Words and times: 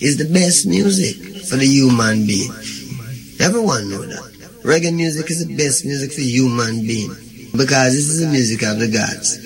is 0.00 0.16
the 0.16 0.28
best 0.32 0.66
music 0.66 1.16
for 1.46 1.56
the 1.56 1.66
human 1.66 2.26
being. 2.26 2.50
Everyone 3.40 3.90
know 3.90 4.02
that. 4.06 4.24
Reggae 4.62 4.94
music 4.94 5.30
is 5.30 5.46
the 5.46 5.56
best 5.56 5.84
music 5.84 6.12
for 6.12 6.20
human 6.20 6.82
being 6.86 7.10
because 7.52 7.94
this 7.94 8.08
is 8.08 8.20
the 8.20 8.30
music 8.30 8.62
of 8.62 8.78
the 8.78 8.88
gods. 8.90 9.38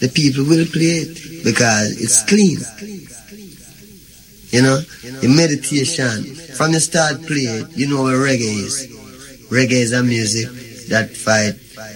The 0.00 0.08
people 0.08 0.44
will 0.44 0.66
play 0.66 1.04
it 1.04 1.44
because 1.44 2.00
it's 2.00 2.22
clean. 2.24 2.58
You 4.50 4.62
know, 4.62 4.78
the 5.20 5.28
meditation 5.28 6.34
from 6.54 6.72
the 6.72 6.80
start 6.80 7.22
play 7.26 7.48
it, 7.60 7.76
you 7.76 7.88
know 7.88 8.02
what 8.02 8.14
reggae 8.14 8.64
is. 8.64 8.86
Reggae 9.50 9.82
is 9.82 9.92
a 9.92 10.02
music 10.02 10.48
that 10.88 11.10
fight 11.10 11.54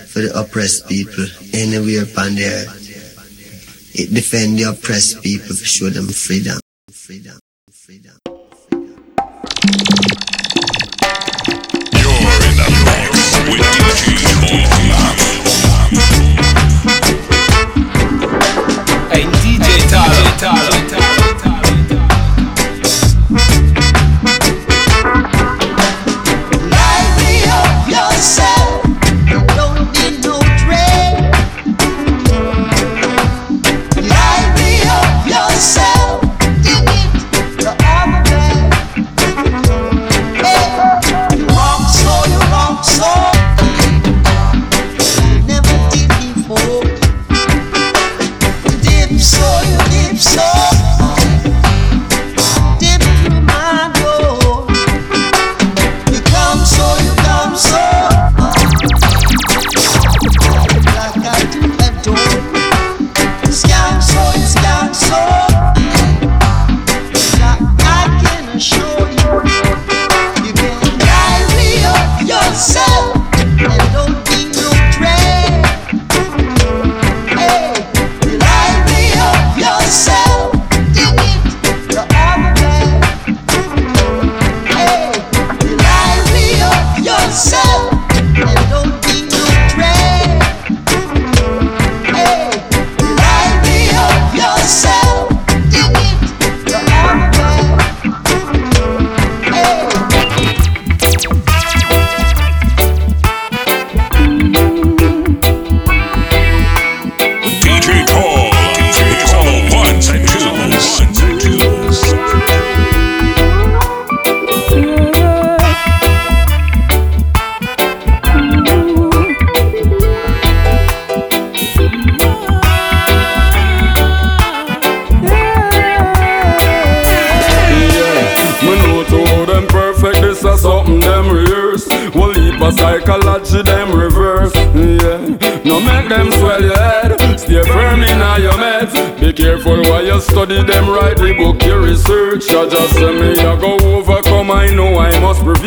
for 0.09 0.21
the 0.21 0.33
oppressed 0.39 0.89
people 0.89 1.27
anywhere 1.55 2.03
upon 2.05 2.35
the 2.35 2.45
earth. 2.45 2.75
It 3.95 4.13
defend 4.13 4.59
the 4.59 4.65
oppressed 4.65 5.23
people 5.23 5.55
show 5.55 5.89
them 5.91 6.09
freedom. 6.09 6.59
Freedom. 6.91 7.39
Freedom. 7.89 8.18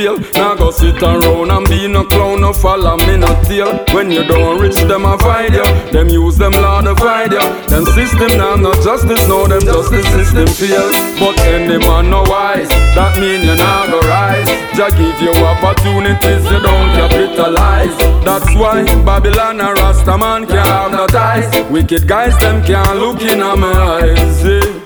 Prevail. 0.02 0.32
Now 0.34 0.56
go 0.56 0.72
sit 0.72 1.02
around 1.02 1.52
and 1.52 1.68
be 1.70 1.88
no 1.88 2.04
clown, 2.04 2.42
no 2.42 2.54
follow 2.54 2.98
me, 2.98 3.18
no 3.18 3.28
tail. 3.44 3.86
When 3.94 4.10
you 4.12 4.24
don't 4.24 4.60
reach 4.60 4.76
them, 4.76 5.06
I 5.06 5.18
find 5.18 5.54
you. 5.54 5.64
Them 5.92 6.10
use 6.10 6.38
them 6.38 6.54
law 6.54 6.82
to 6.82 6.96
find 6.96 7.32
you. 7.32 7.40
Them 7.68 7.86
system 7.86 8.38
now, 8.38 8.56
not 8.56 8.82
justice, 8.84 9.28
no, 9.28 9.48
them 9.48 9.62
justice 9.62 10.08
system 10.08 10.48
fail. 10.48 10.90
But 11.20 11.40
any 11.42 11.78
man 11.78 12.10
no 12.10 12.24
wise, 12.24 12.70
that 12.96 13.18
mean 13.20 13.42
you 13.46 13.56
not 13.56 13.90
go 13.90 14.00
rise. 14.02 14.48
Just 14.76 14.98
give 14.98 15.22
you 15.22 15.34
opportunities, 15.46 16.44
you 16.46 16.60
don't 16.62 16.90
capitalize. 16.98 17.98
That's 18.26 18.56
why 18.56 18.84
Babylon 19.06 19.62
and 19.62 19.78
Rasta 19.78 20.18
man 20.18 20.48
can't 20.48 20.68
have 20.68 20.92
no 20.92 21.08
ties. 21.08 21.50
Wicked 21.70 22.08
guys, 22.08 22.38
them 22.40 22.64
can't 22.64 23.00
look 23.00 23.22
in 23.22 23.40
my 23.40 23.72
eyes. 24.02 24.81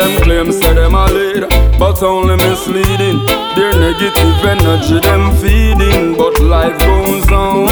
Them 0.00 0.16
claims 0.22 0.56
say 0.58 0.72
them 0.72 0.94
a 0.94 1.04
lead, 1.12 1.44
but 1.78 2.02
only 2.02 2.36
misleading. 2.36 3.18
Their 3.54 3.74
negative 3.78 4.44
energy 4.46 4.98
them 4.98 5.30
feeding, 5.36 6.16
but 6.16 6.40
life 6.40 6.78
goes 6.78 7.30
on. 7.30 7.66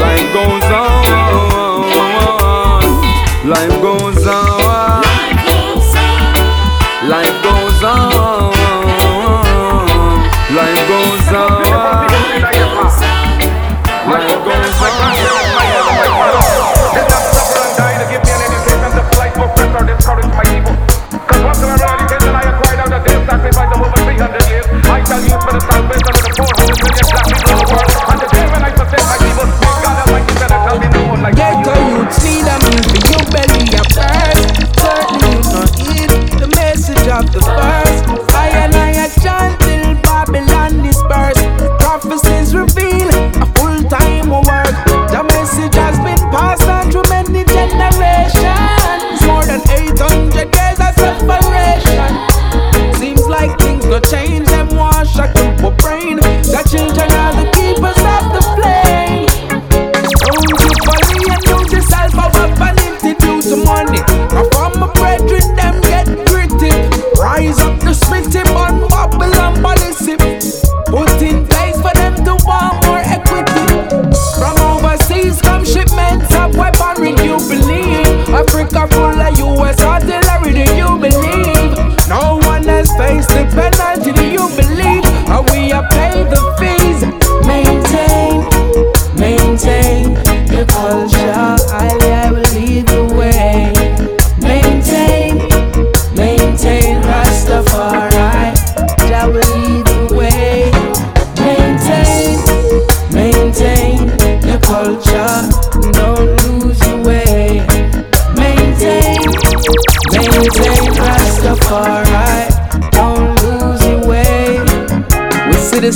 Life 0.00 0.28
goes 0.32 0.64
on. 0.72 1.04
Life 3.46 3.82
goes 3.82 4.26
on. 4.26 4.43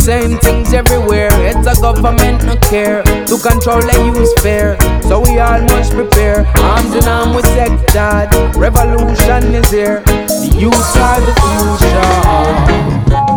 Same 0.09 0.39
things 0.39 0.73
everywhere. 0.73 1.29
It's 1.51 1.67
a 1.67 1.75
government 1.83 2.43
no 2.47 2.57
care 2.71 3.03
to 3.03 3.37
control 3.47 3.85
and 3.85 4.17
use 4.17 4.33
fear. 4.41 4.79
So 5.03 5.21
we 5.21 5.39
all 5.39 5.61
must 5.61 5.93
prepare. 5.93 6.47
Arms 6.57 6.95
in 6.95 7.05
arm 7.05 7.35
with 7.35 7.45
sectors. 7.45 8.57
Revolution 8.57 9.55
is 9.55 9.71
here. 9.71 10.01
The 10.01 10.49
youth 10.57 10.97
are 10.97 11.21
the 11.21 11.35
future. 11.45 13.28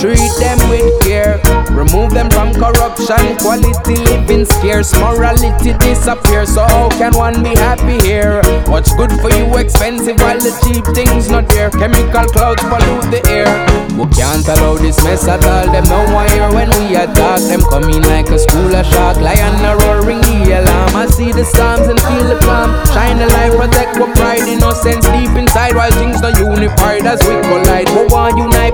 Treat 0.00 0.32
them 0.40 0.56
with 0.70 0.88
care. 1.02 1.36
Remove 1.76 2.14
them 2.14 2.30
from 2.30 2.54
corruption. 2.54 3.36
Quality 3.36 3.96
living 4.08 4.46
scarce. 4.46 4.94
Morality 4.94 5.76
disappears. 5.76 6.54
So 6.54 6.62
how 6.64 6.88
can 6.96 7.12
one 7.12 7.42
be 7.42 7.50
happy 7.50 8.00
here? 8.00 8.40
What's 8.64 8.94
good 8.94 9.12
for 9.20 9.28
you 9.28 9.44
expensive 9.58 10.18
while 10.18 10.40
the 10.40 10.56
cheap 10.64 10.86
things 10.96 11.28
not 11.28 11.48
there? 11.50 11.68
Chemical 11.68 12.24
clouds 12.32 12.62
pollute 12.62 13.12
the 13.12 13.20
air. 13.28 13.52
We 14.00 14.08
can't 14.16 14.48
allow 14.48 14.80
this 14.80 14.96
mess 15.04 15.28
at 15.28 15.44
all. 15.44 15.68
Them 15.68 15.84
no 15.84 16.00
here 16.32 16.48
when 16.48 16.72
we 16.80 16.96
attack. 16.96 17.44
Them 17.44 17.60
coming 17.68 18.00
like 18.08 18.32
a 18.32 18.38
school 18.38 18.72
of 18.72 18.86
shark. 18.86 19.20
Lion 19.20 19.60
a 19.60 19.76
roaring 19.84 20.24
the 20.24 20.64
alarm. 20.64 20.96
I 20.96 21.04
see 21.12 21.32
the 21.32 21.44
storms 21.44 21.92
and 21.92 22.00
feel 22.08 22.24
the 22.24 22.40
calm. 22.40 22.72
Shine 22.96 23.18
the 23.20 23.28
light, 23.36 23.52
protect 23.52 24.00
what 24.00 24.16
pride, 24.16 24.48
innocence 24.48 25.04
deep 25.12 25.36
inside. 25.36 25.76
While 25.76 25.92
things 25.92 26.22
not 26.22 26.40
unified 26.40 27.04
as 27.04 27.20
we 27.28 27.36
collide. 27.52 27.92
We 27.92 28.08
want 28.08 28.38
unite, 28.38 28.69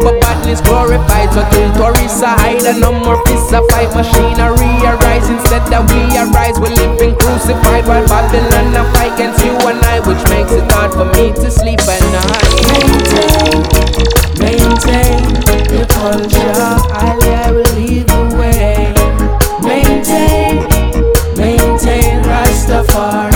badness 0.57 0.69
glorified. 0.69 1.33
So 1.33 1.49
till 1.51 1.73
tourists 1.75 2.23
are 2.23 2.37
hide 2.39 2.63
and 2.65 2.81
no 2.81 2.93
more 2.93 3.23
fists 3.27 3.53
a 3.53 3.61
fight. 3.69 3.95
Machinery 3.95 4.71
arise 4.85 5.29
instead 5.29 5.63
that 5.71 5.85
we 5.91 6.17
arise. 6.17 6.59
We 6.61 6.69
live 6.69 7.01
in 7.01 7.15
crucified 7.17 7.87
while 7.87 8.07
Babylon 8.07 8.75
a 8.75 8.85
fight 8.93 9.13
against 9.15 9.45
you 9.45 9.53
and 9.69 9.83
I 9.85 10.01
Which 10.01 10.23
makes 10.31 10.53
it 10.53 10.71
hard 10.73 10.93
for 10.93 11.07
me 11.17 11.33
to 11.33 11.51
sleep 11.51 11.81
at 11.81 12.03
night. 12.13 12.53
Maintain, 12.69 13.63
maintain 14.39 15.23
your 15.73 15.87
culture. 15.87 16.53
I, 16.93 17.19
I 17.47 17.53
will 17.53 17.73
lead 17.77 18.07
the 18.07 18.37
way. 18.37 18.93
Maintain, 19.63 20.63
maintain 21.37 22.23
Rastafari 22.25 23.36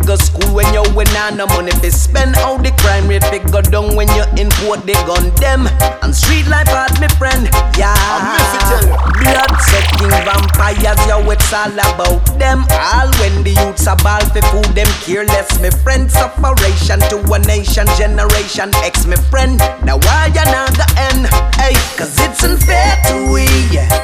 figure 0.00 0.16
school 0.16 0.54
when 0.54 0.66
you 0.72 0.82
win 0.94 1.08
on 1.16 1.36
no 1.36 1.46
money 1.46 1.70
to 1.70 1.90
spend. 1.90 2.34
How 2.36 2.56
the 2.56 2.72
crime 2.80 3.08
rate 3.08 3.24
figure 3.24 3.62
down 3.62 3.96
when 3.96 4.08
you 4.16 4.24
import 4.40 4.86
the 4.86 4.94
gun 5.06 5.30
them. 5.36 5.68
And 6.02 6.14
street 6.14 6.46
life 6.46 6.68
hard, 6.68 6.92
me 7.00 7.08
friend, 7.20 7.48
yeah. 7.76 7.94
Blood 9.20 9.52
sucking 9.60 10.10
vampires, 10.24 11.00
yo, 11.06 11.20
it's 11.30 11.52
all 11.52 11.72
about 11.72 12.24
them. 12.38 12.64
All 12.70 13.10
when 13.20 13.44
the 13.44 13.52
youths 13.52 13.86
are 13.86 13.96
ball 13.96 14.24
for 14.32 14.42
food, 14.48 14.70
them 14.74 14.88
careless, 15.04 15.60
me 15.60 15.70
friend. 15.82 16.10
Separation 16.10 17.00
to 17.12 17.18
a 17.32 17.38
nation, 17.38 17.86
generation 17.96 18.70
X, 18.82 19.06
me 19.06 19.16
friend. 19.28 19.58
Now 19.84 19.98
why 20.08 20.32
you 20.32 20.44
not 20.48 20.72
the 20.74 20.88
end? 20.96 21.26
Hey, 21.56 21.74
cause 21.96 22.16
it's 22.20 22.42
unfair 22.44 22.96
to 23.08 23.32
we. 23.32 23.46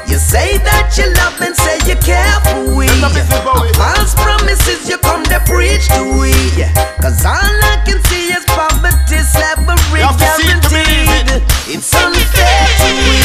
You 0.06 0.18
say 0.18 0.58
that 0.58 0.94
you 0.96 1.08
love 1.16 1.40
and 1.40 1.56
say 1.56 1.80
you 1.88 1.96
care 2.04 2.38
for 2.44 2.76
we. 2.76 2.88
False 3.74 4.14
promises 4.14 4.88
you 4.88 4.98
come 4.98 5.24
to 5.24 5.40
preach 5.46 5.88
to 5.96 6.02
we. 6.20 6.32
Cause 7.00 7.24
all 7.24 7.56
I 7.72 7.80
can 7.88 7.98
see 8.08 8.32
is 8.36 8.44
poverty, 8.52 9.20
slavery, 9.24 10.04
guaranteed. 10.20 11.42
It's 11.64 11.90
unfair 11.94 12.64
to 12.84 12.90
we. 12.92 13.18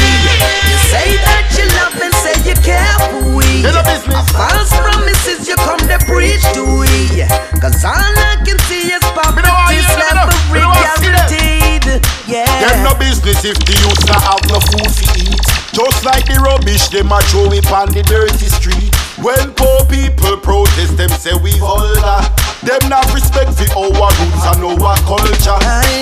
You 0.70 0.78
say 0.88 1.10
that 1.20 1.46
you 1.58 1.66
love 1.78 1.96
and 2.00 2.14
say 2.24 2.36
you 2.48 2.56
care 2.64 2.98
for 3.12 3.36
we. 3.36 3.66
A 3.68 4.24
False 4.32 4.72
promises 4.80 5.48
you 5.48 5.56
come 5.56 5.80
to 5.80 5.98
preach 6.08 6.44
to 6.56 6.64
we. 6.64 7.26
Cause 7.60 7.84
all 7.84 7.96
I 7.98 8.40
can 8.46 8.58
see 8.70 8.92
is 8.94 9.04
poverty, 9.14 9.82
slavery, 9.92 10.64
guaranteed. 10.64 11.86
Yeah. 12.28 12.48
Them 12.64 12.84
no 12.84 12.94
business 12.96 13.44
if 13.44 13.58
the 13.66 13.76
youth 13.84 14.04
not 14.08 14.22
have 14.24 14.44
no 14.48 14.60
food 14.72 14.88
to 14.88 15.06
eat. 15.20 15.46
Just 15.74 16.06
like 16.06 16.26
the 16.26 16.40
rubbish, 16.40 16.88
them 16.90 17.12
a 17.12 17.20
throw 17.32 17.52
it 17.52 17.66
on 17.72 17.90
the 17.92 18.04
dirty 18.04 18.48
street. 18.48 18.92
When 19.22 19.54
poor 19.54 19.86
people 19.86 20.38
protest, 20.38 20.98
them 20.98 21.10
say 21.10 21.34
we 21.44 21.54
vulgar. 21.60 22.22
Them 22.66 22.90
not 22.90 23.06
respect 23.14 23.54
for 23.74 23.86
our 23.86 24.10
roots 24.18 24.46
and 24.50 24.66
our 24.66 24.98
culture. 25.06 25.58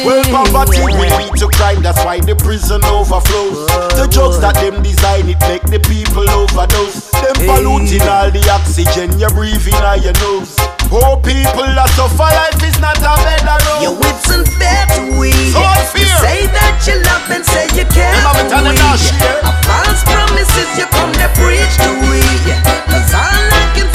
Well, 0.07 0.23
poverty 0.31 0.79
will 0.79 0.95
lead 0.95 1.35
to 1.39 1.47
crime, 1.47 1.81
that's 1.83 2.03
why 2.03 2.19
the 2.19 2.35
prison 2.35 2.83
overflows. 2.85 3.67
The 3.95 4.07
drugs 4.11 4.39
that 4.39 4.55
them 4.55 4.81
design, 4.83 5.27
it 5.27 5.39
make 5.47 5.63
the 5.63 5.79
people 5.87 6.29
overdose. 6.29 7.11
Them 7.11 7.35
polluting 7.43 8.07
all 8.07 8.31
the 8.31 8.43
oxygen 8.51 9.17
you're 9.19 9.29
breathing 9.29 9.73
out 9.75 10.03
your 10.03 10.13
nose. 10.23 10.55
Poor 10.89 11.21
people 11.21 11.69
that 11.77 11.85
suffer, 11.93 12.25
life 12.25 12.57
is 12.65 12.73
not 12.81 12.97
a 12.97 13.13
better 13.21 13.57
road. 13.69 13.81
Your 13.85 13.93
wits 13.93 14.25
unfair 14.33 14.89
to 14.97 15.21
we. 15.21 15.29
So 15.53 15.61
unfair. 15.61 16.01
You 16.01 16.09
say 16.17 16.39
that 16.49 16.81
you 16.89 16.97
love 17.05 17.29
and 17.29 17.45
say 17.45 17.69
you 17.77 17.85
care 17.93 18.09
Them 18.09 18.25
have 18.25 18.41
it 18.41 18.49
for 18.49 18.57
we. 18.65 18.73
A 18.73 19.53
false 19.69 20.01
promises 20.01 20.69
you 20.81 20.89
come 20.89 21.13
to 21.13 21.29
preach 21.37 21.73
to 21.85 21.93
we. 22.09 22.25
Cause 22.89 23.13
all 23.13 23.21
I 23.53 23.69
can 23.77 23.85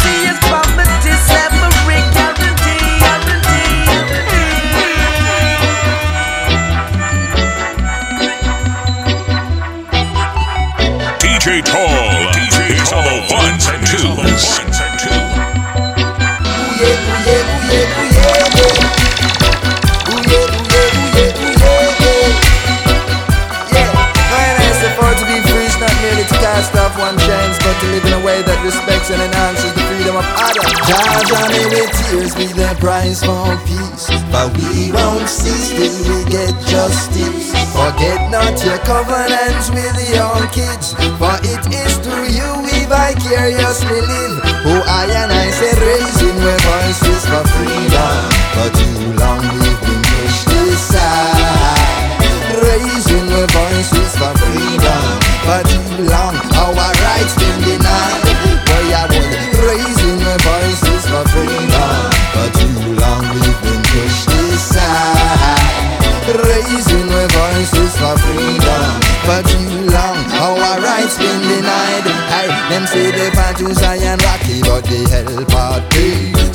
and 29.10 29.20
enhances 29.20 29.72
the 29.74 29.82
freedom 29.88 30.16
of 30.16 30.26
others. 30.40 30.64
Judge 30.88 31.30
and 31.32 31.48
many 31.52 31.84
tears 31.92 32.32
be 32.34 32.46
the 32.56 32.72
price 32.80 33.20
for 33.20 33.52
peace, 33.68 34.08
but 34.32 34.48
we 34.56 34.92
won't 34.92 35.28
cease 35.28 35.76
till 35.76 35.96
we 36.08 36.24
get 36.30 36.52
justice. 36.64 37.52
Forget 37.74 38.30
not 38.30 38.54
your 38.64 38.78
covenants 38.86 39.68
with 39.70 39.98
your 40.08 40.40
kids, 40.54 40.94
for 41.20 41.36
it 41.44 41.62
is 41.68 41.92
through 42.00 42.32
you 42.32 42.48
we 42.64 42.86
vicariously 42.88 44.00
live. 44.00 44.40
Oh, 44.64 44.82
I 44.88 45.04
and 45.10 45.32
I 45.32 45.50
said 45.50 45.76
raising 45.84 46.38
our 46.40 46.60
voices 46.64 47.22
for 47.28 47.44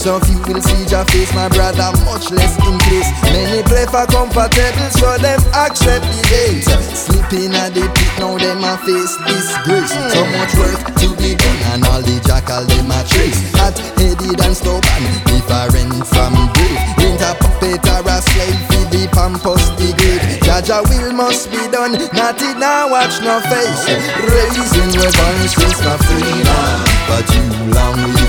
pay. 0.09 0.19
So 0.19 0.19
few 0.25 0.53
will 0.53 0.61
see 0.61 0.85
your 0.89 1.05
face, 1.05 1.33
my 1.33 1.47
brother, 1.49 1.91
much 2.05 2.31
less 2.31 2.55
in 2.65 2.77
place. 2.79 3.09
Many 3.23 3.63
play 3.63 3.85
for 3.85 4.05
comfortable, 4.07 4.89
so 4.91 5.17
them 5.17 5.39
accept 5.53 6.05
the 6.05 6.21
hate. 6.27 6.63
Sleeping 6.95 7.53
at 7.53 7.73
the 7.73 7.85
pit, 7.93 8.13
now 8.19 8.37
them 8.37 8.63
a 8.63 8.77
face 8.85 9.17
disgrace. 9.25 9.93
Hmm. 9.93 10.09
So 10.09 10.21
much 10.33 10.53
work 10.55 10.81
to 10.97 11.07
be 11.17 11.35
done, 11.35 11.61
and 11.73 11.85
all 11.85 12.01
the 12.01 12.19
jackal 12.25 12.65
them 12.65 12.91
a 12.91 12.99
trace. 13.05 13.39
Hot 13.57 13.77
headed 13.97 14.39
and 14.41 14.55
stubborn, 14.55 15.03
different 15.29 16.05
from 16.07 16.33
brave. 16.53 16.79
Ain't 17.05 17.21
a 17.21 17.35
puppet 17.37 17.85
or 17.85 18.03
a 18.09 18.17
slave 18.21 18.59
for 18.69 18.85
the 18.89 19.07
pampas 19.11 19.63
degrade. 19.77 20.41
Jah 20.43 20.61
Jah 20.61 20.81
will 20.89 21.13
must 21.13 21.51
be 21.51 21.61
done, 21.69 21.93
not 22.13 22.41
it 22.41 22.57
now 22.57 22.89
watch 22.89 23.21
no 23.21 23.39
face. 23.45 23.83
Raising 24.25 24.91
your 24.93 25.11
voices 25.13 25.73
for 25.77 25.97
freedom, 26.09 26.73
but 27.07 27.23
too 27.29 27.49
long 27.73 27.97
we've 28.13 28.28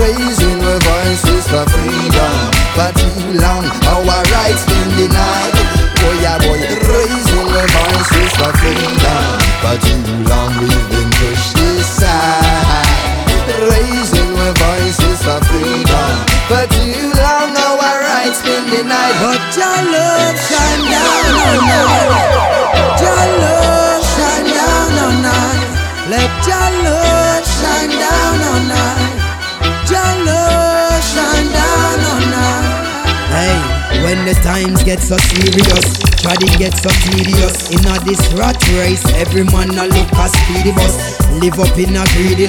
Raising 0.00 0.64
our 0.64 0.80
voices 0.80 1.44
for 1.44 1.64
freedom, 1.68 2.34
battle 2.72 3.44
on 3.44 3.68
our 3.84 4.22
rights 4.32 4.64
been 4.64 4.88
denied. 4.96 5.52
Boy, 6.00 6.24
ah, 6.24 6.40
boy, 6.40 6.56
raising 6.88 7.48
our 7.52 7.68
voices 7.68 8.32
for 8.32 8.52
freedom, 8.64 9.24
battle 9.60 10.32
on 10.32 10.56
we've 10.56 10.88
been 10.88 11.10
pushed 11.20 11.60
aside. 11.60 12.88
Raising 13.76 14.32
our 14.40 14.54
voices 14.56 15.20
for 15.20 15.40
freedom, 15.44 16.12
but 16.48 16.64
too 16.72 17.12
long 17.12 17.52
our 17.52 18.00
rights 18.08 18.40
been 18.40 18.64
denied. 18.72 19.16
But 19.20 19.52
your 19.52 19.78
love 19.84 20.36
shine 20.48 20.84
down 20.88 21.44
on 21.44 21.60
us. 21.76 23.04
Your 23.04 23.24
love 23.44 24.00
shine 24.16 24.48
down 24.48 24.96
on 24.96 25.24
us. 25.28 25.60
Let 26.08 26.32
your 26.48 26.68
love 26.88 27.27
shine 27.60 27.90
down 27.90 28.40
on 28.52 28.67
When 34.04 34.24
the 34.24 34.34
times 34.42 34.82
get 34.84 35.00
so 35.00 35.16
serious, 35.16 35.98
tragedy 36.22 36.56
gets 36.58 36.82
so 36.82 36.90
tedious. 37.10 37.70
In 37.70 37.84
a 37.86 37.98
this 38.04 38.20
rat 38.34 38.56
race, 38.78 39.04
every 39.14 39.44
man 39.44 39.70
a 39.74 39.84
look 39.86 40.10
a 40.14 40.26
speedy 40.28 40.72
bus. 40.72 40.94
Live 41.40 41.58
up 41.58 41.76
in 41.78 41.96
a 41.96 42.04
greedy. 42.14 42.48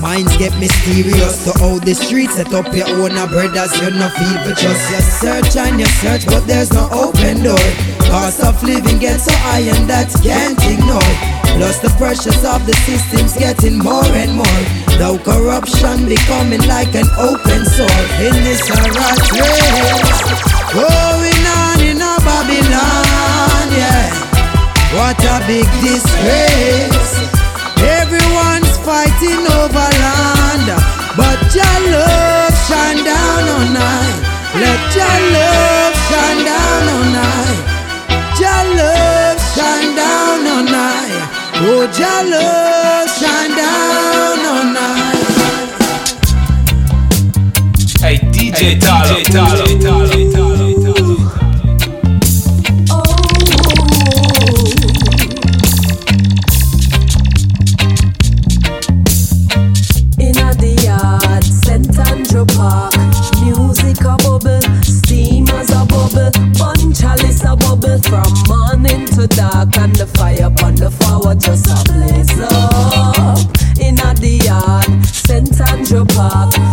Minds 0.00 0.34
get 0.38 0.56
mysterious 0.58 1.44
to 1.44 1.52
all 1.62 1.78
the 1.78 1.94
streets. 1.94 2.36
Set 2.36 2.52
up 2.54 2.72
your 2.74 2.88
own 2.88 3.16
a 3.16 3.26
brothers, 3.26 3.70
you're 3.80 3.92
not 3.92 4.12
feel 4.16 4.38
for 4.42 4.56
trust. 4.56 4.90
You 4.90 5.00
search 5.00 5.56
and 5.56 5.78
you 5.78 5.86
search, 6.00 6.24
but 6.26 6.46
there's 6.46 6.72
no 6.72 6.88
open 6.90 7.44
door. 7.44 7.68
Cost 8.08 8.42
of 8.42 8.62
living 8.62 8.98
gets 8.98 9.24
so 9.24 9.32
high 9.44 9.60
and 9.60 9.88
that 9.88 10.08
can't 10.24 10.58
ignore. 10.64 11.12
Plus 11.56 11.78
the 11.80 11.90
pressures 12.00 12.42
of 12.44 12.64
the 12.66 12.74
system's 12.88 13.36
getting 13.36 13.78
more 13.78 14.08
and 14.16 14.34
more. 14.34 14.62
Though 14.96 15.18
corruption 15.18 16.08
becoming 16.08 16.64
like 16.66 16.94
an 16.94 17.08
open 17.20 17.64
sore 17.68 18.04
in 18.24 18.34
this 18.42 18.64
rat 18.70 19.20
race. 19.36 20.49
Going 20.72 21.44
on 21.58 21.80
in 21.82 21.98
a 21.98 22.14
Babylon, 22.22 23.66
yeah. 23.74 24.06
What 24.94 25.18
a 25.18 25.42
big 25.44 25.66
disgrace. 25.82 27.12
Everyone's 27.82 28.78
fighting 28.86 29.42
over 29.50 29.90
land, 29.98 30.70
but 31.18 31.42
your 31.50 31.78
love 31.90 32.54
shine 32.70 33.02
down 33.02 33.44
on 33.50 33.74
I. 33.74 34.14
Let 34.62 34.94
your 34.94 35.18
love 35.34 35.94
shine 36.06 36.44
down 36.46 36.86
on 36.94 37.18
I. 37.18 37.50
Your 38.38 38.62
love 38.78 39.38
shine 39.54 39.92
down 39.98 40.46
on 40.54 40.70
I. 40.70 41.10
Oh, 41.66 41.82
your 41.98 42.22
love 42.30 43.10
shine 43.18 43.54
down 43.58 44.38
on 44.54 44.76
I. 44.76 45.10
Hey, 48.00 48.16
DJ 48.16 48.78
Talo. 48.80 50.49
forward 71.20 71.40
just 71.40 71.66
a 71.66 71.92
blaze 71.92 72.40
up 72.40 73.38
in 73.78 73.94
the 73.96 74.40
yard, 74.44 75.04
St. 75.04 75.60
Andrew 75.60 76.04
Park. 76.04 76.69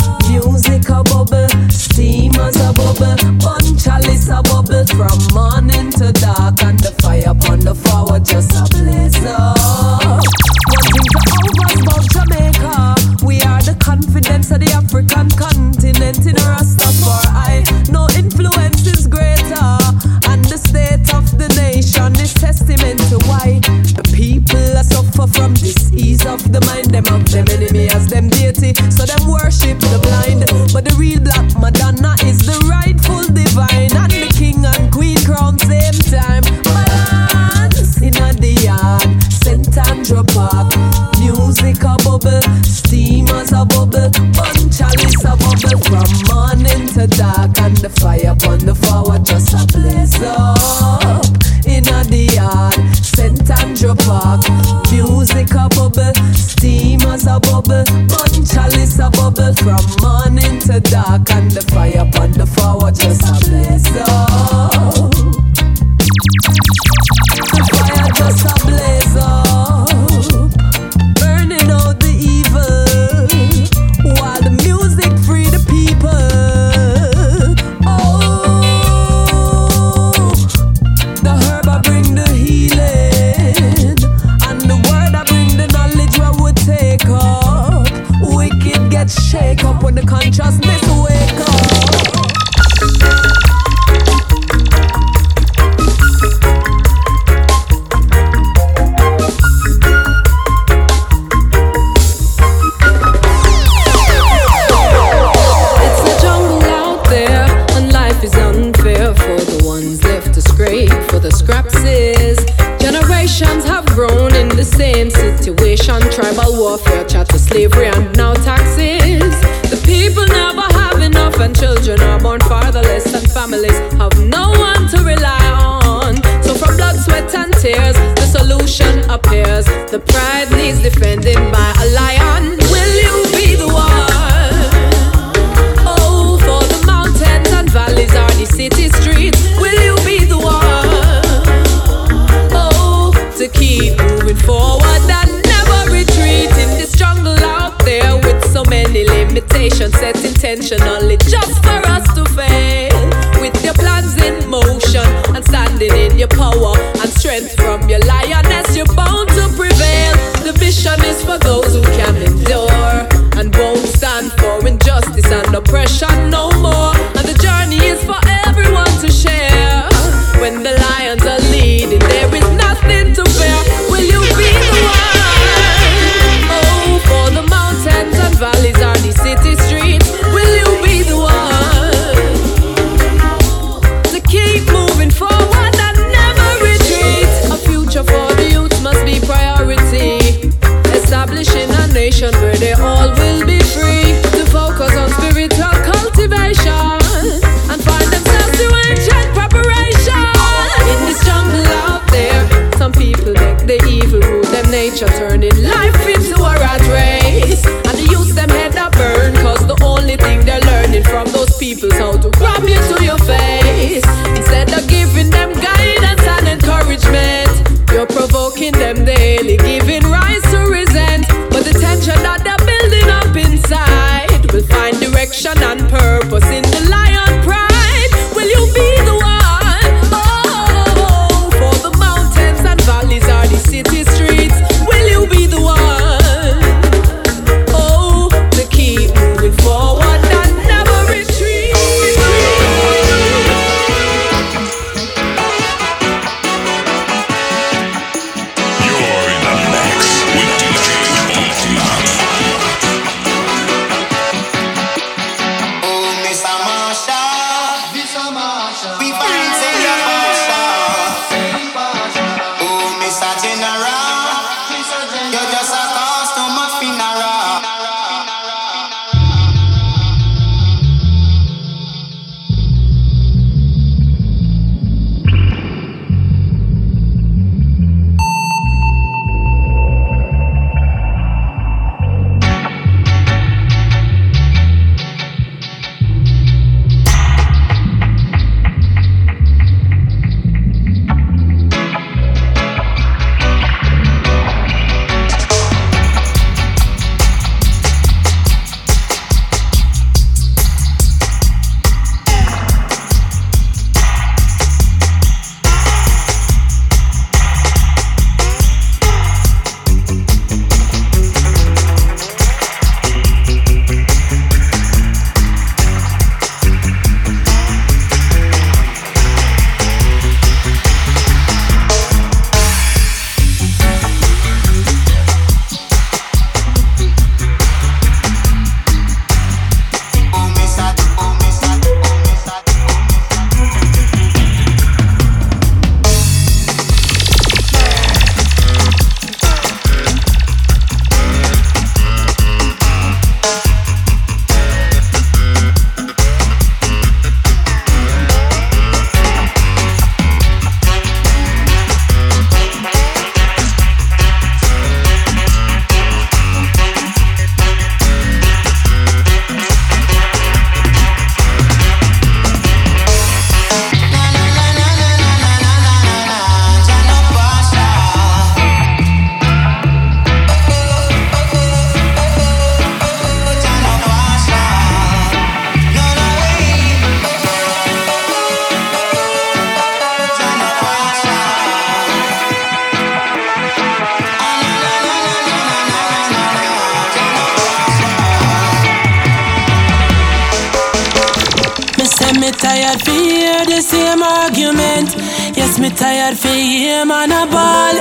Yes, 395.68 395.80
me 395.80 395.90
tired 395.90 396.38
for 396.40 396.48
hear 396.48 397.04
man 397.06 397.28
a 397.28 397.44
ball. 397.52 397.96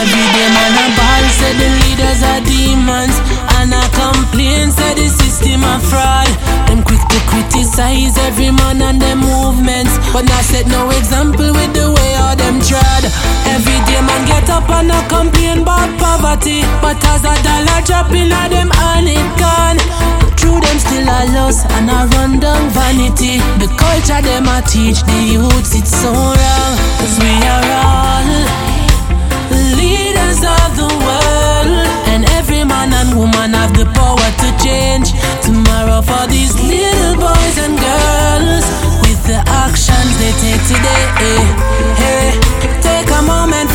Every 0.00 0.26
day 0.32 0.48
man 0.56 0.76
a 0.80 0.86
ball 0.96 1.24
say 1.36 1.52
the 1.60 1.68
leaders 1.84 2.20
are 2.24 2.40
demons. 2.40 3.16
And 3.60 3.68
I 3.68 3.84
complain 3.92 4.72
say 4.72 4.96
the 4.96 5.12
system 5.12 5.60
a 5.60 5.76
fraud. 5.92 6.32
Them 6.72 6.80
quick 6.88 7.04
to 7.04 7.20
criticize 7.28 8.16
every 8.24 8.50
man 8.50 8.80
and 8.80 8.96
them 8.98 9.20
movements. 9.20 10.00
But 10.14 10.24
not 10.24 10.40
set 10.40 10.66
no 10.72 10.88
example 10.96 11.52
with 11.52 11.72
the 11.76 11.92
way 11.92 12.10
all 12.16 12.34
them 12.34 12.64
trod. 12.64 13.04
Every 13.44 13.76
day 13.84 14.00
man 14.00 14.24
get 14.24 14.48
up 14.48 14.64
and 14.72 14.90
I 14.90 15.04
complain 15.12 15.68
about 15.68 15.92
poverty. 16.00 16.64
But 16.80 16.96
as 17.12 17.28
a 17.28 17.36
dollar 17.44 17.84
drop 17.84 18.08
in 18.16 18.32
a 18.32 18.48
them 18.48 18.72
and 18.72 19.04
it 19.04 19.28
gone 19.36 20.25
True 20.46 20.60
them 20.62 20.78
still 20.78 21.02
a 21.02 21.26
lost 21.34 21.66
and 21.74 21.90
a 21.90 22.06
run 22.14 22.38
down 22.38 22.70
vanity 22.70 23.42
The 23.58 23.66
culture 23.66 24.22
them 24.22 24.46
a 24.46 24.62
teach 24.62 25.02
the 25.02 25.18
youths 25.34 25.74
it's 25.74 25.90
so 25.90 26.12
wrong 26.14 26.74
Cause 27.02 27.18
we 27.18 27.34
are 27.50 27.66
all 27.82 28.66
leaders 29.74 30.40
of 30.42 30.68
the 30.76 30.90
world. 31.06 31.86
And 32.12 32.24
every 32.38 32.64
man 32.64 32.92
and 32.92 33.16
woman 33.16 33.52
have 33.54 33.72
the 33.74 33.86
power 33.96 34.28
to 34.42 34.48
change 34.62 35.12
tomorrow 35.42 36.02
for 36.02 36.24
these 36.28 36.54
little 36.60 37.16
boys 37.16 37.56
and 37.64 37.74
girls. 37.78 38.66
With 39.02 39.20
the 39.26 39.40
actions 39.64 40.12
they 40.20 40.32
take 40.42 40.62
today, 40.70 41.04
hey, 41.20 41.42
hey. 42.00 42.28
take 42.82 43.10
a 43.10 43.22
moment 43.22 43.65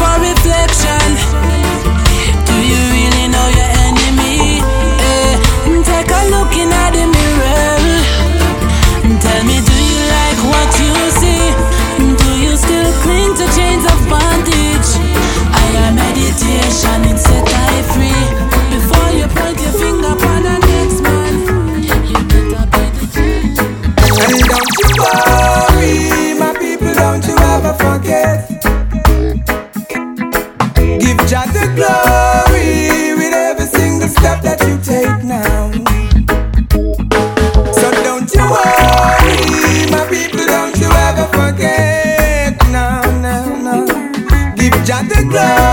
Jah 45.32 45.71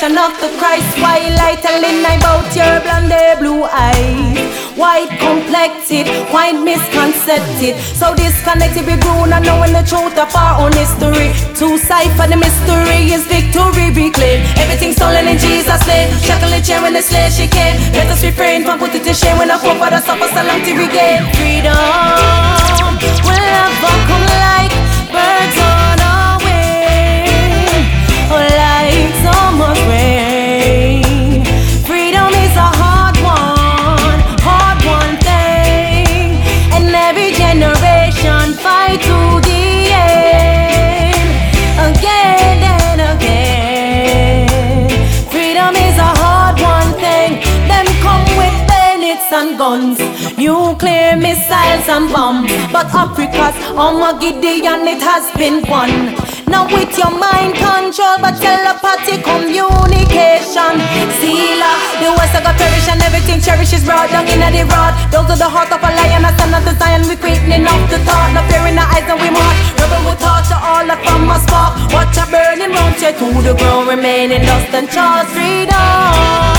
manifestation 0.00 0.18
of 0.18 0.32
the 0.40 0.48
Christ. 0.58 0.98
Why 1.00 1.18
light 1.36 1.64
and 1.64 1.82
lean 1.82 2.04
about 2.04 2.54
your 2.54 2.80
blonde 2.80 3.38
blue 3.38 3.64
eyes? 3.64 4.38
White 4.76 5.10
complected, 5.18 6.06
white 6.32 6.56
misconcepted. 6.56 7.76
So 7.96 8.14
disconnected, 8.14 8.86
we 8.86 8.96
grown 8.96 9.32
and 9.32 9.44
knowing 9.44 9.72
the 9.72 9.82
truth 9.82 10.16
of 10.16 10.34
our 10.34 10.64
own 10.64 10.72
history. 10.72 11.32
To 11.60 11.76
cipher 11.76 12.26
the 12.28 12.36
mystery 12.36 13.12
is 13.12 13.26
victory 13.26 13.90
reclaimed. 13.92 14.46
Everything 14.58 14.92
stolen 14.92 15.28
in 15.28 15.38
Jesus' 15.38 15.86
name. 15.86 16.10
Shackle 16.20 16.50
the 16.50 16.60
chain 16.62 16.82
when 16.82 16.94
the 16.94 17.02
slave 17.02 17.32
she 17.32 17.46
came. 17.46 17.76
Let 17.92 18.08
us 18.08 18.22
refrain 18.24 18.64
from 18.64 18.78
put 18.78 18.94
it 18.94 19.04
to 19.04 19.14
shame 19.14 19.38
when 19.38 19.50
I 19.50 19.58
hope 19.58 19.78
for 19.78 19.90
the 19.90 20.00
suffer 20.00 20.28
so 20.28 20.42
long 20.46 20.62
till 20.64 20.76
we 20.76 20.88
gain 20.88 21.28
freedom. 21.36 21.76
Will 23.24 23.36
never 23.36 23.94
come 24.08 24.26
like 24.40 24.72
birds 25.12 25.69
and 51.90 52.06
bombs. 52.14 52.50
But 52.70 52.86
Africa's 52.94 53.58
Armageddon, 53.74 54.86
it 54.86 55.02
has 55.02 55.26
been 55.34 55.58
won. 55.66 56.14
Now 56.46 56.70
with 56.70 56.94
your 56.94 57.10
mind 57.10 57.58
control, 57.58 58.16
but 58.22 58.38
telepathic 58.38 59.26
communication. 59.26 60.74
Sealer, 61.18 61.76
the 61.98 62.14
West 62.14 62.34
I 62.38 62.40
got 62.46 62.54
perish 62.54 62.86
and 62.86 63.02
everything 63.02 63.42
cherish 63.42 63.74
is 63.74 63.82
brought 63.82 64.10
down 64.14 64.26
in 64.30 64.38
the 64.38 64.62
rod. 64.70 64.94
Those 65.10 65.34
are 65.34 65.40
the 65.42 65.50
heart 65.50 65.74
of 65.74 65.82
a 65.82 65.90
lion, 65.90 66.22
a 66.22 66.30
son 66.38 66.54
of 66.54 66.62
the 66.62 66.74
Zion. 66.78 67.02
We 67.10 67.18
quickening 67.18 67.66
off 67.66 67.82
the 67.90 67.98
thought, 68.06 68.38
no 68.38 68.42
fear 68.46 68.62
in 68.70 68.78
eyes, 68.78 69.06
and 69.10 69.18
we 69.18 69.30
march. 69.34 69.58
Rebel 69.82 70.00
with 70.06 70.22
torture 70.22 70.62
all 70.62 70.86
up 70.86 71.02
from 71.02 71.26
a 71.26 71.38
spark. 71.42 71.74
Watch 71.90 72.14
a 72.22 72.24
burning 72.30 72.70
round 72.70 72.94
to 73.02 73.10
the 73.42 73.54
ground, 73.58 73.90
remaining 73.90 74.46
dust 74.46 74.70
and 74.78 74.86
charge 74.90 75.26
freedom. 75.34 76.49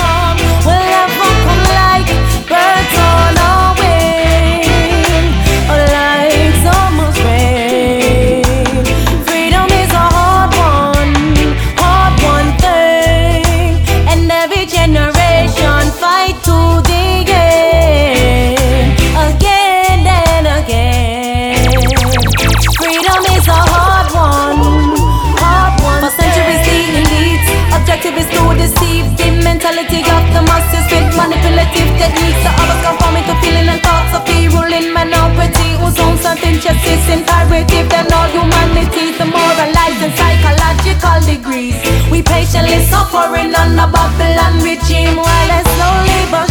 Techniques. 32.02 32.42
The 32.42 32.52
others 32.62 32.82
conforming 32.82 33.26
to 33.30 33.36
feeling 33.42 33.68
and 33.70 33.82
thoughts 33.86 34.14
of 34.18 34.26
ruling 34.56 34.90
minority 34.94 35.70
whose 35.78 35.98
own 36.02 36.18
certain 36.18 36.58
justice 36.58 37.06
imperative 37.16 37.88
than 37.94 38.06
all 38.18 38.30
humanity. 38.34 39.14
The 39.20 39.28
moralized 39.30 40.02
and 40.06 40.14
psychological 40.18 41.18
degrees. 41.30 41.78
We 42.10 42.20
patiently 42.26 42.82
suffering 42.90 43.54
under 43.54 43.88
Babylon 43.94 44.54
regime 44.66 45.16
while 45.22 45.50
it's 45.58 45.70
slowly 45.78 46.22
but 46.34 46.51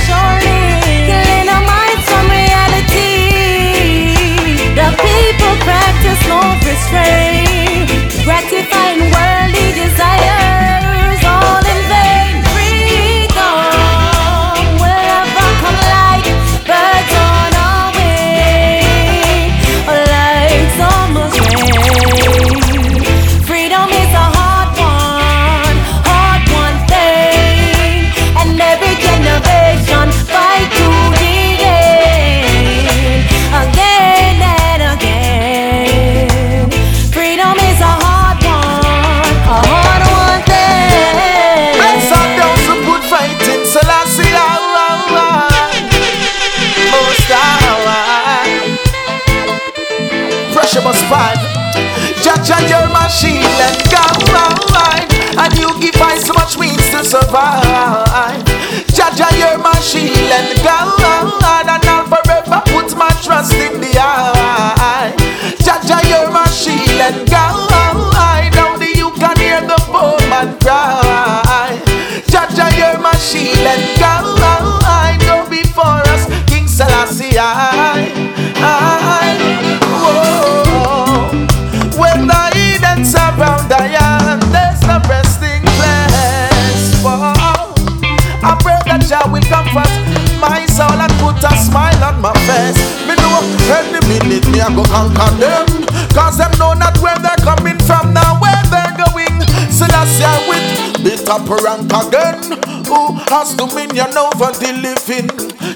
minute 94.70 94.86
go 94.86 94.92
conquer 94.92 95.36
them, 95.36 95.66
cause 96.14 96.38
them 96.38 96.50
know 96.58 96.72
not 96.74 96.98
where 96.98 97.16
they're 97.18 97.36
coming 97.42 97.78
from, 97.78 98.12
now 98.12 98.38
where 98.40 98.62
they're 98.70 98.96
going. 98.96 99.40
So 99.70 99.86
that's 99.86 100.18
yeah 100.20 100.48
with 100.48 101.02
bitter 101.02 101.38
rank 101.64 101.92
again. 101.92 102.58
Who 102.86 103.14
has 103.30 103.54
dominion 103.54 104.16
over 104.16 104.52
the 104.52 104.72
living? 104.82 105.28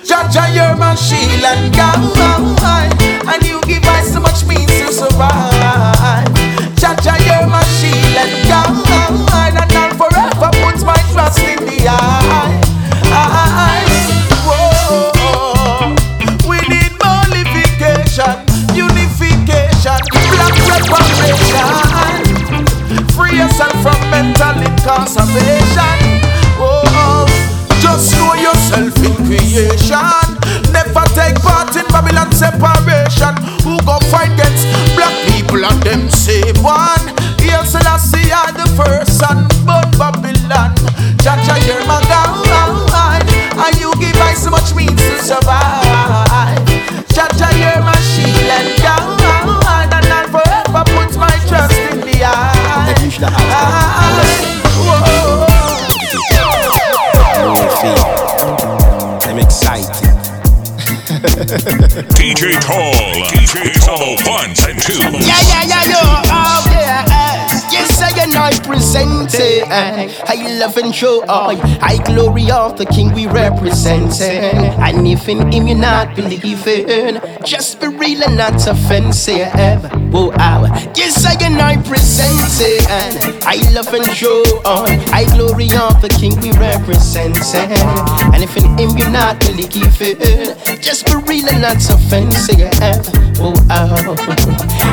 Jah 0.05 0.29
Jah, 0.31 0.49
you're 0.53 0.77
my 0.77 0.95
shield 0.95 1.45
and 1.45 1.75
guide, 1.75 3.03
and 3.27 3.43
you 3.45 3.61
give 3.63 3.85
us 3.85 4.13
so 4.13 4.21
much 4.21 4.45
means 4.47 4.71
to 4.71 4.93
survive. 4.93 6.29
Jah 6.77 6.97
Jah, 7.03 7.19
you're 7.25 7.49
my 7.49 7.63
shield 7.65 8.17
and 8.17 8.49
guide, 8.49 9.55
and 9.57 9.73
I'll 9.73 9.95
forever 9.97 10.51
put 10.63 10.85
my 10.85 10.97
trust 11.13 11.39
in 11.41 11.65
the 11.65 11.89
eye. 11.89 12.14
Incarceration. 24.85 26.21
Oh, 26.61 27.25
just 27.81 28.13
know 28.17 28.35
yourself 28.35 28.97
in 29.01 29.17
creation. 29.25 29.97
Never 30.73 31.05
take 31.17 31.41
part 31.41 31.75
in 31.75 31.87
Babylon 31.89 32.31
separation. 32.33 33.54
Present 69.67 70.11
it. 70.11 70.21
Eh? 70.21 70.25
I 70.27 70.59
love 70.59 70.77
and 70.77 70.95
show 70.95 71.25
all. 71.27 71.57
I 71.83 71.99
glory 72.05 72.51
of 72.51 72.77
the 72.79 72.87
King 72.87 73.13
we 73.13 73.27
represent. 73.27 74.21
Eh? 74.21 74.77
And 74.81 75.07
if 75.07 75.29
in 75.29 75.51
him 75.53 75.67
you're 75.67 75.77
not 75.77 76.15
believing, 76.17 77.21
just 77.45 77.81
be 77.81 77.89
real 77.89 78.23
and 78.25 78.37
not 78.37 78.67
offensive. 78.67 79.83
Whoa, 80.13 80.33
ow. 80.39 80.65
Yes, 80.95 81.25
I 81.25 81.35
and 81.45 81.61
I 81.61 81.77
present 81.83 82.41
it. 82.61 82.89
Eh? 82.89 83.41
I 83.45 83.57
love 83.73 83.93
and 83.93 84.07
show 84.07 84.43
all. 84.65 84.87
I 85.13 85.25
glory 85.35 85.69
of 85.75 86.01
the 86.01 86.09
King 86.09 86.41
we 86.41 86.53
represent. 86.53 87.37
And 87.55 88.43
if 88.43 88.57
in 88.57 88.79
him 88.79 88.97
you're 88.97 89.11
not 89.11 89.41
believing, 89.41 90.55
just 90.85 91.07
be 91.07 91.17
real 91.25 91.49
and 91.49 91.63
not 91.63 91.81
so 91.81 91.97
offensive. 91.97 92.61
Whoa, 93.41 93.57
ow. 93.73 93.97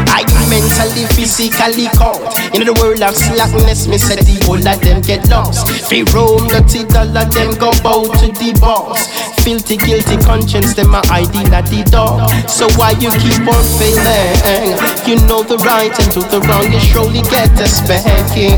I 0.08 0.24
mentally, 0.48 1.04
physically 1.12 1.92
caught 1.92 2.24
in 2.56 2.64
the 2.64 2.72
world 2.80 3.04
of 3.04 3.12
slackness. 3.12 3.92
Me 3.92 4.00
said 4.00 4.24
the 4.24 4.40
whole 4.48 4.64
of 4.64 4.80
them 4.80 5.04
get 5.04 5.28
lost. 5.28 5.68
They 5.92 6.08
roam 6.16 6.48
dirty 6.48 6.88
dollar, 6.88 7.28
them 7.36 7.60
go 7.60 7.76
bow 7.84 8.08
to 8.08 8.28
the 8.40 8.56
boss. 8.64 9.04
Filthy, 9.44 9.76
guilty 9.76 10.16
conscience, 10.24 10.74
them 10.80 10.96
are 10.96 11.04
hiding 11.12 11.52
at 11.52 11.68
the 11.68 11.84
door. 11.92 12.24
So 12.48 12.72
why 12.80 12.96
you 13.04 13.12
keep 13.20 13.44
on 13.44 13.64
failing? 13.76 14.80
You 15.04 15.20
know 15.28 15.44
the 15.44 15.60
right 15.68 15.92
and 15.92 16.10
do 16.16 16.24
the 16.32 16.40
wrong, 16.48 16.72
you 16.72 16.80
surely 16.80 17.20
get 17.28 17.52
a 17.60 17.68
spanking. 17.68 18.56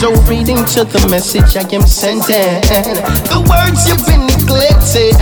So 0.00 0.08
reading 0.24 0.64
to 0.72 0.88
the 0.88 1.04
message 1.12 1.52
I 1.52 1.68
am 1.68 1.84
sending, 1.84 2.64
the 3.28 3.44
words 3.44 3.84
you've 3.84 4.00
been 4.08 4.31
neglecting. 4.42 5.14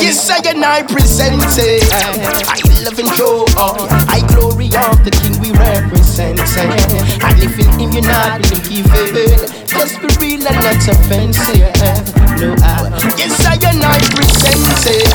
Yes, 0.00 0.28
I 0.30 0.40
and 0.48 0.64
I 0.64 0.82
present 0.82 1.42
it. 1.58 1.84
I 1.92 2.60
love 2.84 2.98
and 2.98 3.08
show 3.16 3.44
up. 3.56 3.76
I 4.08 4.20
glory 4.32 4.66
of 4.66 5.04
the 5.04 5.10
King 5.10 5.38
we 5.40 5.52
represent. 5.52 6.40
I 6.40 7.32
live 7.38 7.58
in 7.58 7.68
Him, 7.78 7.92
you 7.92 8.02
not 8.02 8.40
believing. 8.42 9.38
Just 9.68 10.00
be 10.00 10.08
real 10.20 10.46
and 10.46 10.56
not 10.56 10.80
offensive. 10.88 11.74
No, 12.40 12.54
I. 12.62 12.90
Yes, 13.18 13.38
I 13.44 13.54
and 13.68 13.84
I 13.84 13.98
present 14.16 14.64
it. 14.88 15.08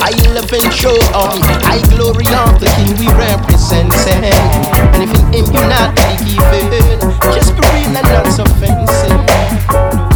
I 0.00 0.12
love 0.32 0.52
and 0.52 0.72
show 0.72 0.96
up. 1.14 1.38
I 1.64 1.80
glory 1.90 2.26
of 2.30 2.60
the 2.60 2.68
King 2.78 2.94
we 2.98 3.08
represent. 3.14 3.92
And 4.94 5.02
if 5.02 5.12
in 5.14 5.24
Him 5.32 5.46
you 5.46 5.64
not 5.68 5.94
believing, 5.94 7.00
just 7.34 7.54
be 7.54 7.62
real 7.74 7.96
and 7.96 8.06
not 8.06 8.38
offensive. 8.38 10.13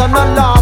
On 0.00 0.14
a 0.14 0.34
lot, 0.34 0.61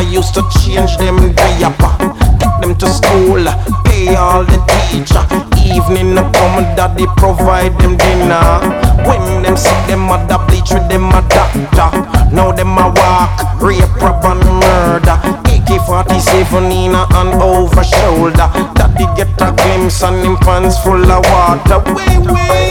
mother 0.00 0.10
used 0.10 0.34
to 0.34 0.42
change 0.60 0.96
them 0.96 1.32
diaper 1.34 1.92
Take 2.38 2.60
them 2.60 2.74
to 2.76 2.88
school, 2.88 3.44
pay 3.84 4.14
all 4.16 4.44
the 4.44 4.58
teacher. 4.88 5.22
Evening 5.60 6.16
a 6.16 6.22
come, 6.32 6.64
daddy 6.74 7.06
provide 7.16 7.78
them 7.80 7.96
dinner. 7.96 8.60
When 9.06 9.42
them 9.42 9.56
sick, 9.56 9.76
them 9.86 10.00
mother 10.00 10.38
bleach 10.46 10.72
with 10.72 10.88
them 10.88 11.08
a 11.08 11.20
doctor. 11.28 11.88
Now 12.34 12.52
them 12.52 12.78
a 12.78 12.88
walk, 12.96 13.60
rape, 13.60 13.94
rob 14.00 14.24
and 14.24 14.44
murder. 14.60 15.16
AK-47 15.52 16.72
in 16.72 16.94
a 16.94 17.04
hand 17.12 17.34
over 17.42 17.84
shoulder. 17.84 18.48
Daddy 18.74 19.04
get 19.16 19.28
a 19.40 19.52
glimpse 19.52 20.02
and 20.02 20.24
him 20.24 20.36
pants 20.38 20.78
full 20.82 21.10
of 21.10 21.24
water. 21.28 21.80
Way, 21.92 22.18
way 22.32 22.70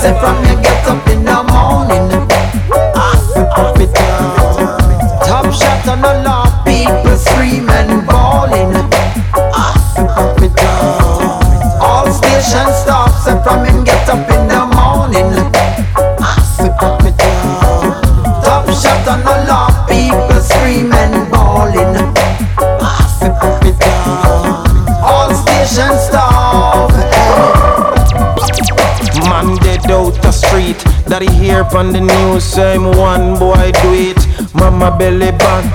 Say 0.00 0.14
from 0.18 0.38
you 0.44 0.56
get 0.62 0.86
up 0.86 1.06
in 1.08 1.24
the 1.24 1.42
morning. 1.50 2.10
Africa 2.94 3.60
Top 3.60 3.78
shot 3.78 4.39
on 5.90 6.04
a 6.04 6.22
lot, 6.22 6.64
people 6.64 7.16
screaming, 7.16 8.06
bawling. 8.06 8.70
Africa 9.58 10.70
All 11.82 12.06
stations 12.12 12.76
stop, 12.82 13.10
say 13.24 13.36
from 13.42 13.64
him 13.64 13.82
get 13.82 14.08
up 14.08 14.28
in 14.30 14.46
the 14.46 14.60
morning. 14.78 15.32
Africa 16.22 16.98
Top 18.44 18.66
shot 18.80 19.08
on 19.08 19.20
a 19.22 19.36
lot, 19.50 19.88
people 19.88 20.40
screaming, 20.40 21.14
bawling. 21.30 21.96
Africa 22.80 23.92
All 25.02 25.34
stations 25.42 26.00
stop, 26.06 26.92
eh. 26.92 27.10
Man 29.28 29.56
dead 29.56 29.90
out 29.90 30.14
the 30.22 30.30
street 30.32 30.78
That 31.06 31.22
he 31.22 31.30
hear 31.46 31.64
on 31.74 31.92
the 31.92 32.00
news 32.00 32.54
him 32.54 32.84
one 32.92 33.38
boy 33.38 33.72
do 33.82 33.92
it 33.94 34.19
Mama 34.54 34.96
belly 34.98 35.30
band 35.32 35.66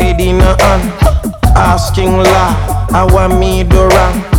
Head 0.00 0.20
in 0.20 0.40
hand. 0.40 0.92
Asking 1.56 2.16
la 2.16 2.54
I 2.90 3.06
want 3.12 3.38
me 3.38 3.64
do 3.64 3.88
wrong 3.88 4.34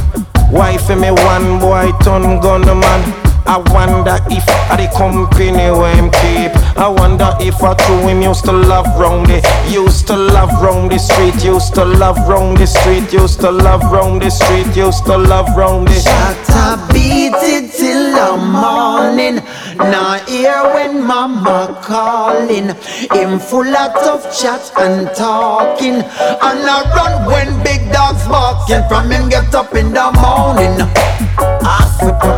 for 0.85 0.95
me 0.95 1.11
one 1.11 1.59
boy 1.59 1.91
turn 2.03 2.39
gunman? 2.39 3.01
I 3.47 3.57
wonder 3.73 4.17
if 4.31 4.43
I 4.71 4.77
the 4.77 4.87
company 4.97 5.69
where 5.69 5.95
him 5.95 6.09
keep. 6.09 6.51
I 6.77 6.87
wonder 6.87 7.29
if 7.39 7.61
I 7.61 7.75
true 7.75 8.07
him 8.07 8.21
used 8.23 8.43
to 8.45 8.51
love 8.51 8.87
round 8.99 9.27
the 9.27 9.39
Used 9.69 10.07
to 10.07 10.15
love 10.15 10.49
round 10.61 10.91
the 10.91 10.97
street 10.97 11.43
Used 11.43 11.75
to 11.75 11.85
love 11.85 12.17
round 12.27 12.57
the 12.57 12.65
street 12.65 13.13
Used 13.13 13.41
to 13.41 13.51
love 13.51 13.83
round 13.91 14.23
the 14.23 14.31
street 14.31 14.75
Used 14.75 15.05
to 15.05 15.17
love 15.17 15.55
round 15.55 15.87
the 15.87 15.93
Shut 15.93 16.49
up, 16.49 16.91
beat 16.91 17.37
it 17.37 17.71
till 17.71 18.11
the 18.17 18.37
morning 18.37 19.44
Now 19.91 20.19
hear 20.27 20.63
when 20.73 21.05
mama 21.05 21.79
calling. 21.83 22.69
Him 23.11 23.39
full 23.39 23.75
of 23.75 23.93
tough 23.93 24.25
chat 24.39 24.71
and 24.77 25.09
talking. 25.15 25.95
And 25.95 26.65
I 26.75 26.81
run 26.95 27.25
when 27.25 27.63
big 27.63 27.91
dogs 27.91 28.27
barking. 28.27 28.87
From 28.89 29.11
him 29.11 29.29
get 29.29 29.53
up 29.53 29.73
in 29.75 29.93
the 29.93 30.11
morning. 30.21 30.77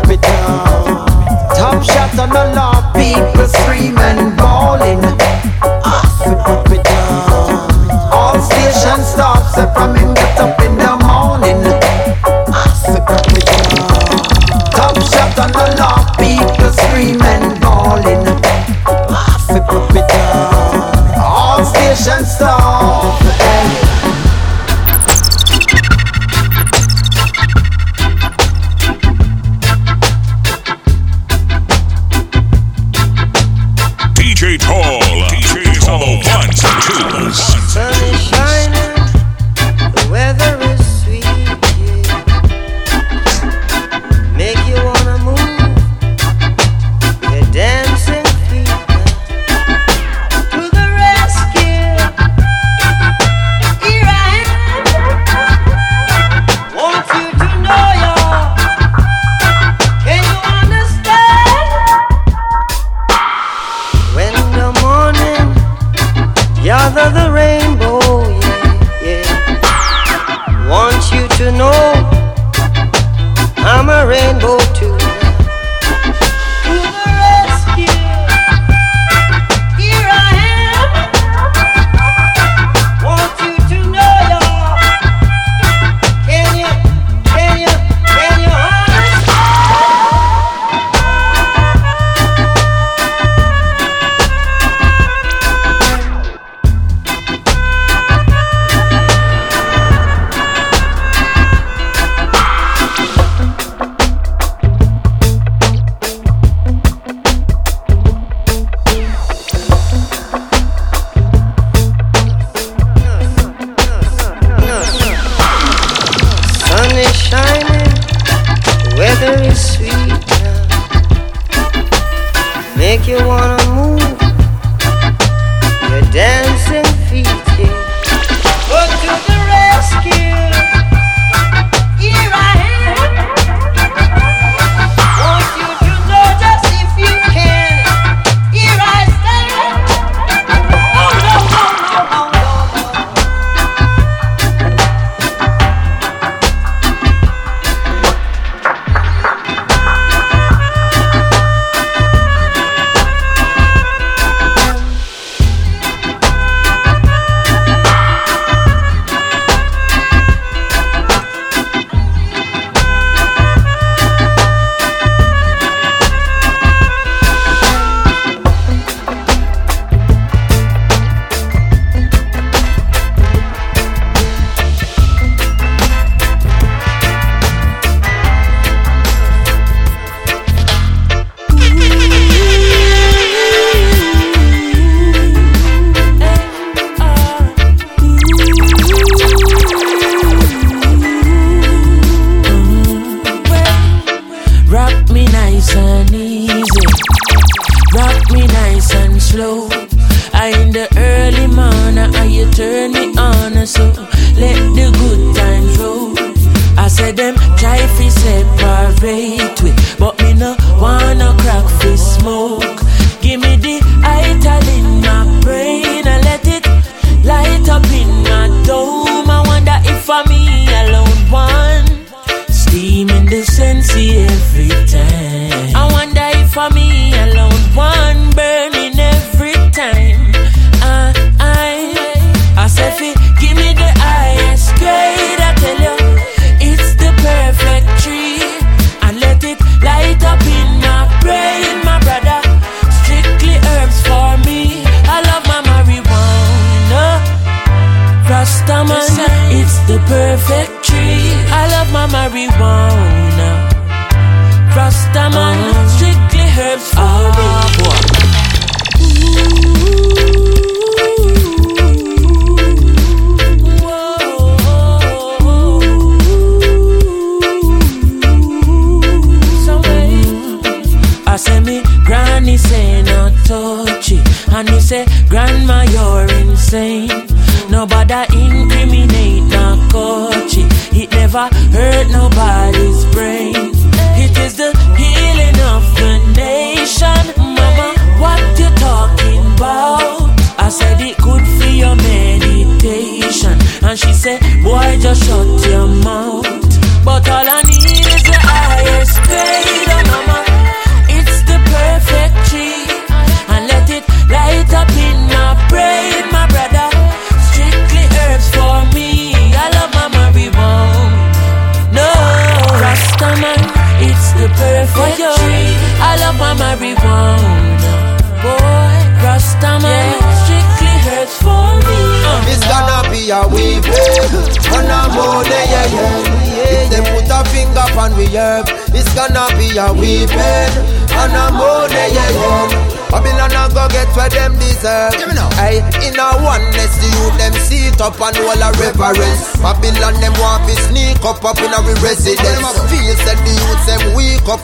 Down. 0.07 1.05
Top 1.53 1.83
shot 1.83 2.17
on 2.17 2.31
a 2.31 2.55
lot, 2.55 2.93
people 2.95 3.47
screaming, 3.47 3.97
and 3.97 4.37
bawling. 4.37 5.03
Africa. 5.83 6.97
All 6.97 7.26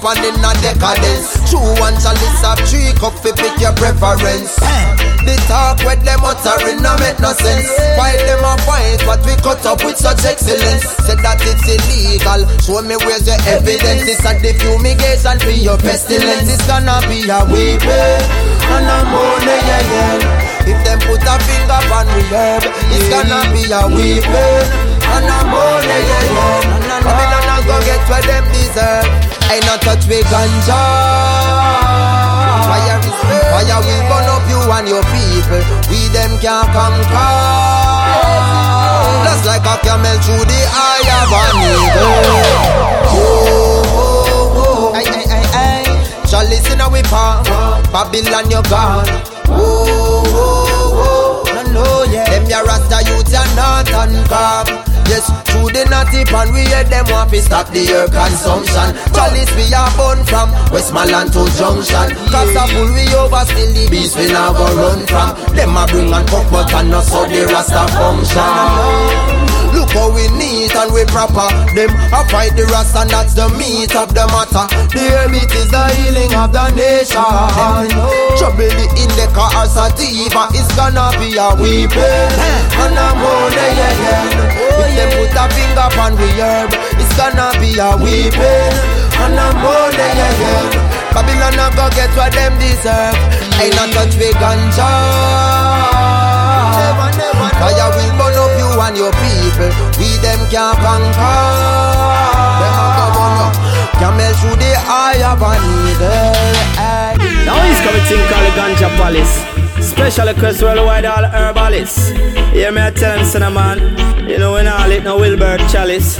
and 0.03 0.25
in 0.27 0.43
a 0.43 0.51
decadence. 0.59 1.31
True 1.47 1.63
one 1.79 1.95
chalice 2.03 2.43
of 2.43 2.59
three 2.67 2.91
cup 2.99 3.15
fi 3.23 3.31
pick 3.31 3.55
your 3.59 3.71
preference. 3.79 4.59
The 5.23 5.39
talk 5.47 5.79
with 5.87 6.03
them 6.03 6.19
uttering 6.19 6.83
no 6.83 6.91
make 6.99 7.15
no 7.23 7.31
sense. 7.31 7.71
Why 7.95 8.19
them 8.27 8.43
a 8.43 8.59
fight 8.67 8.99
what 9.07 9.23
we 9.23 9.39
cut 9.39 9.63
up 9.63 9.79
with 9.83 9.95
such 9.95 10.27
excellence. 10.27 10.83
Said 11.07 11.23
that 11.23 11.39
it's 11.47 11.63
illegal 11.63 12.43
Show 12.59 12.83
me 12.83 12.99
where's 13.07 13.23
your 13.23 13.39
evidence. 13.47 14.03
It's 14.03 14.19
a 14.27 14.35
the 14.43 14.51
fumigation 14.59 15.39
for 15.39 15.55
your 15.55 15.79
pestilence. 15.79 16.51
It's 16.51 16.67
gonna 16.67 16.99
be 17.07 17.23
a 17.23 17.39
weeping 17.47 18.23
and 18.67 18.87
a 18.91 18.99
yeah 19.07 19.83
yeah. 19.95 20.67
If 20.67 20.79
them 20.83 20.99
put 21.07 21.23
a 21.23 21.35
finger 21.47 21.79
on 21.91 22.07
we 22.15 22.23
herb 22.27 22.63
It's 22.91 23.07
gonna 23.07 23.47
be 23.55 23.63
a 23.71 23.81
weeping 23.87 24.67
and 25.07 25.27
a 25.31 25.39
money 25.47 25.87
yeah 25.87 26.35
yeah. 26.35 26.83
Babylon 27.03 27.42
a 27.42 27.42
go 27.65 27.75
get 27.87 28.01
what 28.09 28.23
them 28.25 28.45
deserve. 28.51 29.07
Ain't 29.51 29.65
not 29.65 29.81
touch 29.81 30.05
we 30.07 30.21
ganja. 30.31 30.81
Fire 32.67 32.99
is 32.99 33.17
fire 33.51 33.79
will 33.85 34.03
burn 34.09 34.27
up 34.31 34.43
you 34.49 34.59
and 34.71 34.87
your 34.87 35.03
people. 35.13 35.61
We 35.89 36.07
them 36.13 36.39
can't 36.39 36.67
conquer. 36.73 37.31
Just 39.23 39.45
like 39.45 39.65
a 39.65 39.75
camel 39.83 40.17
through 40.21 40.45
the 40.45 40.61
eye 40.69 41.03
of 41.19 41.33
an 41.33 41.55
eagle 41.73 42.43
Oh, 43.13 43.81
oh, 43.87 44.93
oh. 44.93 44.95
Ay, 44.95 45.05
ay, 45.09 45.25
ay, 45.29 45.45
ay 45.53 45.83
Chalice 46.27 46.75
we 46.91 47.01
palm 47.03 47.43
Babylon 47.91 48.49
you 48.51 48.61
gone. 48.69 49.07
Oh, 49.49 50.23
oh, 50.29 51.43
oh 51.45 51.53
No, 51.55 51.61
no, 51.73 52.03
yeah. 52.11 52.29
Them 52.29 52.45
ya 52.49 52.61
rasta 52.61 53.01
youth 53.09 53.31
ya 53.31 53.43
not 53.55 53.89
through 53.89 54.92
the 55.73 55.83
natty 55.89 56.23
pan 56.29 56.53
we 56.53 56.61
hear 56.69 56.85
them 56.85 57.05
want 57.09 57.29
to 57.31 57.41
stop 57.41 57.67
the 57.73 57.81
air 57.89 58.07
consumption. 58.07 58.93
Chalice 59.11 59.51
we 59.57 59.65
are 59.73 59.89
born 59.97 60.21
from 60.23 60.53
Westmoreland 60.69 61.33
to 61.33 61.43
Junction. 61.57 62.13
Cause 62.29 62.53
a 62.53 62.63
pull 62.69 62.93
we 62.93 63.09
over 63.17 63.43
still 63.49 63.73
the 63.73 63.89
beast 63.89 64.15
we 64.15 64.29
now 64.29 64.53
go 64.53 64.69
run 64.77 65.01
from. 65.09 65.33
Them 65.57 65.75
a 65.75 65.83
bring 65.89 66.13
and 66.13 66.27
cook 66.29 66.45
but 66.53 66.71
and 66.73 66.89
not 66.93 67.03
so 67.03 67.25
the 67.25 67.45
rasta 67.49 67.83
function 67.97 69.62
Look 69.83 69.99
but 69.99 70.15
we 70.15 70.23
neat 70.39 70.71
and 70.79 70.95
we 70.95 71.03
proper. 71.11 71.43
Them 71.75 71.91
a 72.15 72.23
fight 72.31 72.55
the 72.55 72.63
rust 72.71 72.95
and 72.95 73.11
that's 73.11 73.35
the 73.35 73.51
meat 73.59 73.91
of 73.99 74.15
the 74.15 74.23
matter. 74.31 74.63
The 74.95 75.03
hermit 75.11 75.51
is 75.51 75.67
the 75.67 75.83
healing 75.99 76.31
of 76.39 76.55
the 76.55 76.71
nation. 76.71 77.19
Trouble 78.39 78.63
in 78.63 78.79
the 78.79 78.87
indica 78.95 79.43
or 79.43 79.67
sativa 79.67 80.47
is 80.55 80.71
gonna 80.79 81.11
be 81.19 81.35
a 81.35 81.51
weeping 81.59 81.99
and 81.99 82.95
a 82.95 83.07
moaning 83.19 83.75
again. 83.75 84.31
If 84.55 84.87
them 84.95 85.11
put 85.19 85.35
a 85.35 85.43
finger 85.51 85.89
on 85.99 86.15
we 86.15 86.31
herb, 86.39 86.71
it's 86.95 87.11
gonna 87.19 87.51
be 87.59 87.75
a 87.75 87.91
weeping 87.99 88.75
and 89.19 89.35
a 89.35 89.47
moaning 89.51 90.19
again. 90.31 90.67
Babylon 91.11 91.59
a 91.59 91.67
go 91.75 91.91
get 91.91 92.07
what 92.15 92.31
them 92.31 92.55
deserve. 92.55 93.19
Ain't 93.59 93.75
not 93.75 93.91
touch 93.91 94.15
we 94.15 94.31
ganja. 94.39 94.91
Never, 96.71 97.09
never, 97.19 97.49
Fire 97.59 97.89
will 97.99 98.11
burn 98.15 98.42
and 98.87 98.97
your 98.97 99.11
people. 99.23 99.71
We 99.99 100.17
them 100.19 100.39
can't 100.51 100.77
conquer. 100.83 101.43
Camel 103.99 104.33
through 104.39 104.57
the 104.59 104.73
eye 104.75 105.21
of 105.31 105.41
a 105.41 105.53
needle. 105.63 106.33
Now 107.45 107.59
he's 107.63 107.79
coming 107.85 108.03
to 108.09 108.15
call 108.29 108.43
the 108.43 108.51
Ganja 108.57 108.89
Palace. 108.99 109.35
Special 109.85 110.27
request 110.27 110.61
worldwide 110.61 111.05
all 111.05 111.23
herbalists. 111.23 112.09
Hear 112.51 112.71
me 112.71 112.81
I 112.81 112.91
tell 112.91 113.17
him, 113.17 113.25
son 113.25 113.53
man. 113.53 113.79
You 114.29 114.37
know 114.37 114.53
when 114.53 114.67
I 114.67 114.87
lit 114.87 115.03
no 115.03 115.17
Wilbur 115.17 115.57
Chalice. 115.69 116.19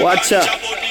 Watch 0.00 0.32
out. 0.32 0.83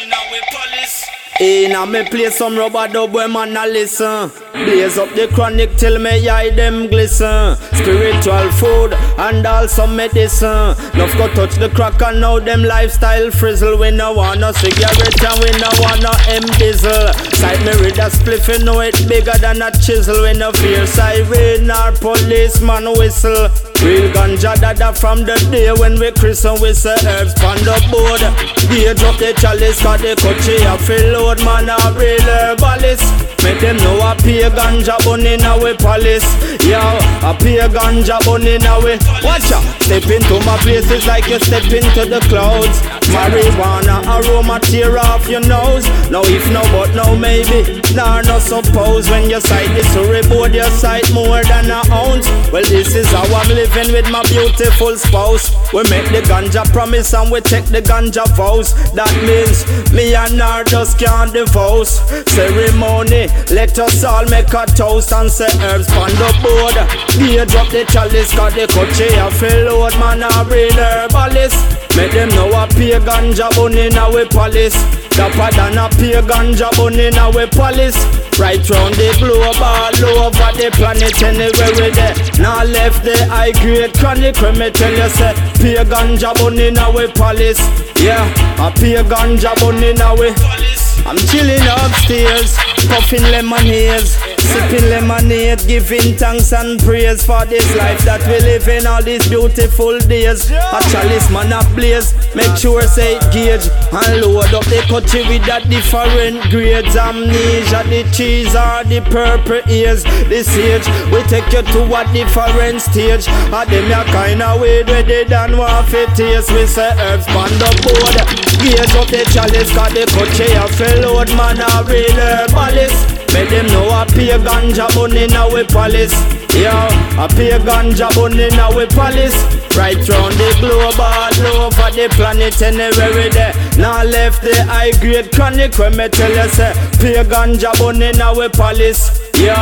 In 1.40 1.72
a 1.72 1.84
me 1.88 2.04
play 2.10 2.30
some 2.30 2.56
rubber 2.56 2.88
dub 2.88 3.12
when 3.12 3.32
man 3.32 3.58
a 3.58 3.66
listen. 3.66 4.30
Blaze 4.54 5.00
up 5.00 5.10
the 5.16 5.28
chronic 5.34 5.76
till 5.78 5.98
me 5.98 6.30
eye 6.30 6.52
them 6.52 6.88
glisten. 6.88 7.58
Spiritual 7.74 8.52
food 8.52 8.94
and 9.18 9.46
also 9.46 9.88
medicine. 9.88 10.78
Nuff 10.94 11.12
go 11.18 11.28
touch 11.34 11.56
the 11.56 11.70
crack 11.74 12.00
and 12.04 12.22
now 12.22 12.38
them 12.38 12.62
lifestyle 12.64 13.32
frizzle. 13.32 13.80
We 13.80 13.90
no 13.90 14.14
want 14.14 14.42
no 14.42 14.52
cigarette 14.52 15.24
and 15.26 15.40
we 15.42 15.52
no 15.58 15.70
want 15.82 16.04
no 16.04 16.14
diesel 16.58 17.12
Sight 17.34 17.60
me 17.66 17.74
read 17.82 17.98
a 17.98 18.14
spliff 18.14 18.48
you 18.48 18.64
know 18.64 18.82
it 18.82 18.96
bigger 19.10 19.38
than 19.42 19.64
a 19.64 19.72
chisel. 19.72 20.22
We 20.22 20.34
no 20.38 20.52
fear 20.52 20.86
siren 20.86 21.72
or 21.72 21.92
policeman 21.98 22.94
whistle. 22.94 23.50
Real 23.82 24.14
ganja 24.14 24.54
dada 24.62 24.94
from 24.94 25.26
the 25.26 25.36
day 25.52 25.74
when 25.74 26.00
we 26.00 26.12
christen 26.12 26.62
we 26.62 26.74
say 26.74 26.94
herbs 27.10 27.34
on 27.42 27.58
the 27.66 27.76
board. 27.90 28.22
Gauge 28.70 29.02
up 29.02 29.18
the 29.18 29.34
chalice 29.42 29.82
cause 29.82 30.00
the 30.00 30.16
coachy 30.22 30.62
a 30.62 30.78
fill 30.78 31.23
load 31.24 31.40
man 31.46 31.70
a 31.70 31.78
real 31.98 32.20
herbalist. 32.22 33.34
Make 33.44 33.60
them 33.60 33.76
know 33.78 34.00
a 34.00 34.16
pay 34.16 34.48
ganja 34.56 34.96
bun 35.04 35.28
in 35.28 35.44
our 35.44 35.76
palace 35.76 36.24
Yo, 36.64 36.80
a 36.80 37.36
pay 37.36 37.60
ganja 37.68 38.18
bun 38.24 38.48
in 38.48 38.64
our 38.64 38.96
Watch 39.20 39.52
out, 39.52 39.64
step 39.84 40.08
into 40.08 40.40
my 40.48 40.56
places 40.64 41.06
like 41.06 41.28
you 41.28 41.40
step 41.40 41.64
into 41.64 42.08
the 42.08 42.24
clouds. 42.32 42.80
Marijuana 43.12 44.00
aroma 44.08 44.62
tear 44.62 44.98
off 44.98 45.28
your 45.28 45.42
nose. 45.42 45.86
No 46.10 46.22
if 46.24 46.50
no 46.54 46.62
but 46.72 46.96
no 46.96 47.18
maybe. 47.18 47.82
Nah 47.94 48.22
no 48.22 48.40
suppose. 48.40 49.10
When 49.10 49.30
you 49.30 49.42
sight 49.42 49.68
this 49.76 49.92
reboard 49.96 50.56
your 50.56 50.72
sight 50.72 51.12
more 51.14 51.44
than 51.44 51.70
a 51.70 51.84
ounce. 51.92 52.28
Well 52.50 52.64
this 52.64 52.96
is 52.96 53.12
how 53.12 53.28
I'm 53.28 53.50
living 53.50 53.92
with 53.92 54.10
my 54.10 54.24
beautiful 54.24 54.96
spouse. 54.96 55.52
We 55.74 55.84
make 55.92 56.08
the 56.16 56.24
ganja 56.24 56.64
promise 56.72 57.14
and 57.14 57.30
we 57.30 57.42
take 57.42 57.66
the 57.66 57.82
ganja 57.82 58.26
vows. 58.38 58.74
That 58.94 59.12
means 59.28 59.68
me 59.92 60.16
and 60.16 60.40
her 60.40 60.64
just 60.64 60.98
can't 60.98 61.13
divorce. 61.32 62.02
Ceremony, 62.34 63.28
let 63.54 63.78
us 63.80 64.04
all 64.04 64.26
make 64.26 64.54
a 64.54 64.66
toast 64.66 65.14
and 65.14 65.30
say 65.30 65.50
herbs 65.62 65.90
on 65.94 66.10
the 66.22 66.30
board. 66.42 66.76
Beer 67.18 67.46
drop 67.46 67.70
the 67.70 67.86
chalice 67.86 68.34
cause 68.34 68.54
the 68.54 68.66
coachy 68.68 69.08
a 69.16 69.30
fill 69.32 69.80
load. 69.80 69.94
Man 70.00 70.24
a 70.24 70.44
real 70.50 70.74
herbalist. 70.74 71.58
Make 71.96 72.12
them 72.12 72.30
know 72.30 72.50
a 72.50 72.68
pay 72.68 72.98
ganja 73.00 73.50
bun 73.56 73.78
in 73.78 73.96
our 73.98 74.26
palace. 74.26 74.76
Dapper 75.14 75.50
than 75.56 75.78
a 75.78 75.90
pay 75.90 76.20
ganja 76.26 76.70
bun 76.78 77.00
in 77.00 77.18
our 77.18 77.48
palace. 77.48 77.98
Right 78.40 78.68
round 78.70 78.96
the 78.96 79.14
globe 79.20 79.62
all 79.62 80.26
over 80.26 80.52
the 80.58 80.72
planet 80.74 81.22
anywhere 81.22 81.70
we 81.78 81.94
there 81.94 82.16
Now 82.42 82.64
left 82.64 83.06
the 83.06 83.14
high 83.30 83.52
grade 83.52 83.94
chronic 83.94 84.42
when 84.42 84.58
me 84.58 84.72
tell 84.72 84.92
you 84.92 85.08
say 85.10 85.34
Pay 85.62 85.86
ganja 85.86 86.34
bun 86.34 86.58
in 86.58 86.80
our 86.80 87.08
palace. 87.14 87.62
Yeah, 88.02 88.26
a 88.58 88.72
pay 88.72 88.98
ganja 89.06 89.54
bun 89.62 89.84
in 89.84 90.02
our 90.02 90.34
palace 90.34 90.83
I'm 91.06 91.18
chilling 91.18 91.62
upstairs, 91.68 92.56
puffing 92.88 93.24
lemonades, 93.24 94.16
sipping 94.40 94.90
lemonade, 94.90 95.60
giving 95.68 96.16
thanks 96.16 96.54
and 96.54 96.80
praise 96.80 97.26
for 97.26 97.44
this 97.46 97.68
life 97.76 98.00
that 98.06 98.22
we 98.26 98.40
live 98.40 98.68
in 98.70 98.88
all 98.88 99.04
these 99.04 99.28
beautiful 99.28 100.00
days. 100.00 100.50
A 100.50 100.80
chalice 100.90 101.30
man 101.30 101.52
a 101.52 101.60
blaze, 101.76 102.16
make 102.36 102.56
sure 102.56 102.82
say 102.84 103.18
it 103.18 103.24
gauge 103.34 103.68
and 103.92 104.22
load 104.22 104.54
up 104.56 104.64
the 104.72 104.80
country 104.88 105.28
with 105.28 105.44
that 105.46 105.68
different 105.70 106.40
grades. 106.50 106.96
Amnesia, 106.96 107.84
the 107.92 108.08
cheese 108.16 108.56
or 108.56 108.88
the 108.88 109.04
Purple 109.12 109.62
Haze. 109.68 110.04
The 110.32 110.40
sage 110.40 110.88
we 111.12 111.20
take 111.28 111.52
you 111.52 111.68
to 111.68 111.82
a 111.84 112.02
different 112.16 112.80
stage. 112.80 113.28
A 113.52 113.68
them 113.68 113.92
ya 113.92 114.08
kinda 114.08 114.56
weird 114.56 114.88
where 114.88 115.04
they 115.04 115.26
done 115.26 115.58
want 115.58 115.90
fit 115.90 116.10
taste. 116.16 116.50
We 116.56 116.66
say 116.66 116.96
herbs 116.96 117.28
on 117.36 117.52
the 117.60 117.70
board, 117.84 118.16
gauge 118.64 118.96
up 118.96 119.12
the 119.12 119.28
chalice, 119.36 119.68
cause 119.76 119.92
the 119.92 120.08
country 120.16 120.48
a 120.56 120.64
load 121.02 121.30
man 121.36 121.60
a 121.60 121.84
real 121.88 122.20
uh, 122.20 122.48
herbalist 122.48 123.14
Make 123.34 123.50
them 123.50 123.66
know 123.68 123.90
a 123.90 124.06
pay 124.06 124.30
ganja 124.38 124.88
bun 124.94 125.18
in 125.18 125.34
our 125.34 125.64
palace. 125.66 126.14
Yo, 126.54 126.70
a 127.18 127.28
pay 127.28 127.58
ganja 127.58 128.14
bun 128.14 128.40
in 128.40 128.60
our 128.60 128.86
palace. 128.88 129.34
Right 129.76 129.98
round 130.08 130.36
the 130.36 130.56
globe 130.60 131.00
all 131.00 131.66
over 131.66 131.90
the 131.90 132.08
planet 132.14 132.62
anywhere 132.62 133.30
there 133.32 133.56
Now 133.76 134.04
left 134.04 134.44
the 134.44 134.54
high 134.66 134.92
grade 135.02 135.32
chronic 135.32 135.80
when 135.80 135.98
me 135.98 136.10
tell 136.10 136.30
you 136.30 136.48
say 136.50 136.74
Pay 137.00 137.24
ganja 137.24 137.74
bun 137.80 138.04
in 138.04 138.22
our 138.22 138.50
palace. 138.50 139.20
Yo, 139.40 139.56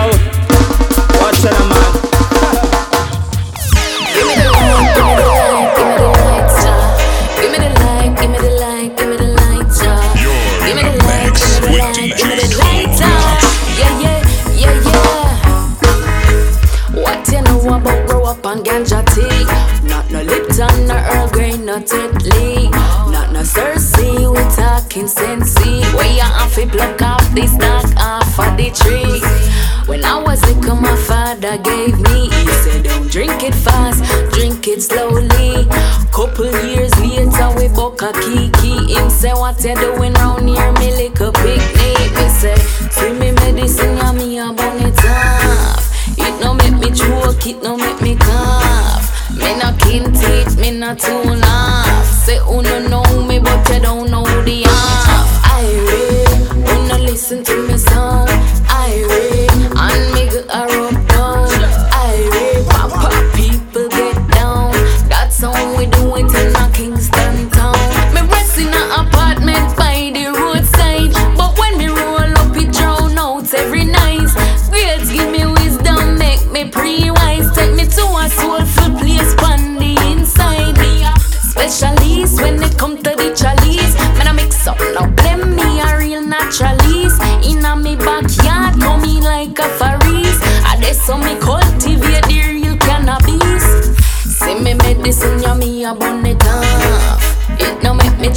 watch 1.16 1.46
it 1.46 1.56
man. 1.72 2.08
Give 4.14 4.28
me 4.28 4.36
the 4.36 4.52
light, 4.52 4.96
give 4.96 5.26
me 5.26 5.31
on 18.52 18.64
ganja 18.64 19.02
tea? 19.14 19.88
Not 19.88 20.12
no 20.12 20.22
Lipton, 20.22 20.88
no 20.88 20.96
Earl 20.96 21.30
Grey, 21.30 21.58
no 21.58 21.80
Tetley. 21.80 22.70
Not 23.12 23.32
no 23.32 23.42
Cersei, 23.42 24.28
we 24.34 24.44
talking 24.56 25.08
sensei. 25.08 25.82
Where 25.96 26.14
you 26.14 26.22
have 26.22 26.54
to 26.56 26.68
pluck 26.68 27.02
off 27.02 27.26
the 27.34 27.48
stalk 27.48 27.88
off 27.98 28.40
of 28.40 28.58
the 28.58 28.70
tree. 28.72 29.22
When 29.88 30.04
I 30.04 30.22
was 30.22 30.44
little, 30.46 30.76
my 30.76 30.96
father 31.08 31.58
gave 31.58 31.98
me. 32.00 32.30
He 32.30 32.54
said, 32.64 32.84
Don't 32.84 33.10
drink 33.10 33.44
it 33.44 33.56
fast, 33.56 34.04
drink 34.34 34.68
it 34.68 34.82
slowly. 34.82 35.68
Couple 36.12 36.52
years 36.68 36.94
later, 37.00 37.50
we 37.58 37.68
buck 37.70 38.02
a 38.02 38.12
kiki. 38.14 38.94
Him 38.94 39.10
say, 39.10 39.34
What 39.34 39.64
you 39.64 39.76
doing 39.76 40.14
round 40.14 40.50
here, 40.50 40.72
me 40.74 40.92
little 40.92 41.32
picnic? 41.32 42.12
Me 42.18 42.28
say, 42.30 42.58
See 42.92 43.14
me 43.14 43.32
medicine, 43.32 43.98
yeah, 43.98 44.12
me 44.12 44.40
a 44.40 44.48
it 44.52 45.06
off. 45.06 45.88
It 46.18 46.42
no 46.42 46.54
make 46.54 46.74
me 46.74 46.92
choke, 46.92 47.48
it 47.48 47.64
no 47.64 47.78
make 47.78 48.02
me. 48.02 48.21
Me 49.72 49.78
no 49.78 49.86
kin 49.86 50.14
teeth, 50.14 50.58
me 50.60 50.72
no 50.72 50.96
tune 50.96 51.44
off. 51.44 52.06
Say, 52.06 52.40
who 52.40 52.62
no 52.62 52.80
know 52.88 53.24
me, 53.26 53.40
but 53.40 53.70
you 53.70 53.80
don't 53.80 54.10
know 54.12 54.24
the 54.44 54.64
half. 54.64 55.42
I 55.46 55.64
read, 55.88 56.68
who 56.68 56.88
no 56.88 56.98
listen 56.98 57.44
to 57.44 57.68
me 57.68 57.71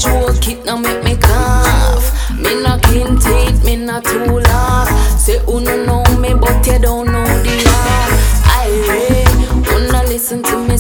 no 0.07 0.27
make 0.27 0.35
me 0.35 0.41
choke, 0.41 0.49
it 0.49 0.65
make 0.81 1.05
me 1.05 1.17
cough. 1.17 2.31
Me 2.39 2.63
no 2.63 2.79
kin 2.83 3.19
teeth, 3.19 3.65
me 3.65 3.77
no 3.77 4.01
too 4.01 4.39
laugh. 4.41 5.19
Say 5.19 5.39
who 5.47 5.61
no 5.61 5.85
know 5.85 6.05
me, 6.19 6.35
but 6.35 6.67
you 6.67 6.79
don't 6.79 7.07
know 7.07 7.25
the 7.25 7.57
half. 7.67 8.11
I 8.47 8.69
read, 8.89 9.93
no 9.93 10.03
listen 10.05 10.43
to 10.43 10.59
me 10.59 10.77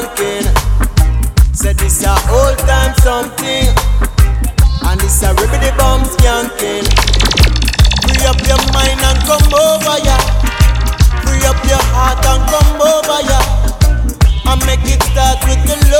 dunking. 0.00 0.46
Said 1.52 1.76
this 1.76 2.04
a 2.04 2.14
old 2.32 2.58
time 2.64 2.94
something, 3.04 3.68
and 4.88 5.00
this 5.00 5.22
a 5.22 5.34
ribbity 5.34 5.76
bum 5.76 6.02
skanking. 6.04 6.86
Free 8.02 8.24
up 8.26 8.40
your 8.48 8.60
mind 8.72 9.00
and 9.08 9.20
come 9.28 9.48
over 9.52 9.98
ya. 10.06 10.16
Free 11.24 11.44
up 11.44 11.60
your 11.68 11.84
heart 11.92 12.24
and 12.32 12.42
come 12.48 12.80
over 12.80 13.20
ya. 13.28 13.40
And 14.50 14.64
make 14.66 14.84
it 14.84 15.02
start 15.02 15.38
with 15.44 15.62
the 15.66 15.76
love. 15.90 15.99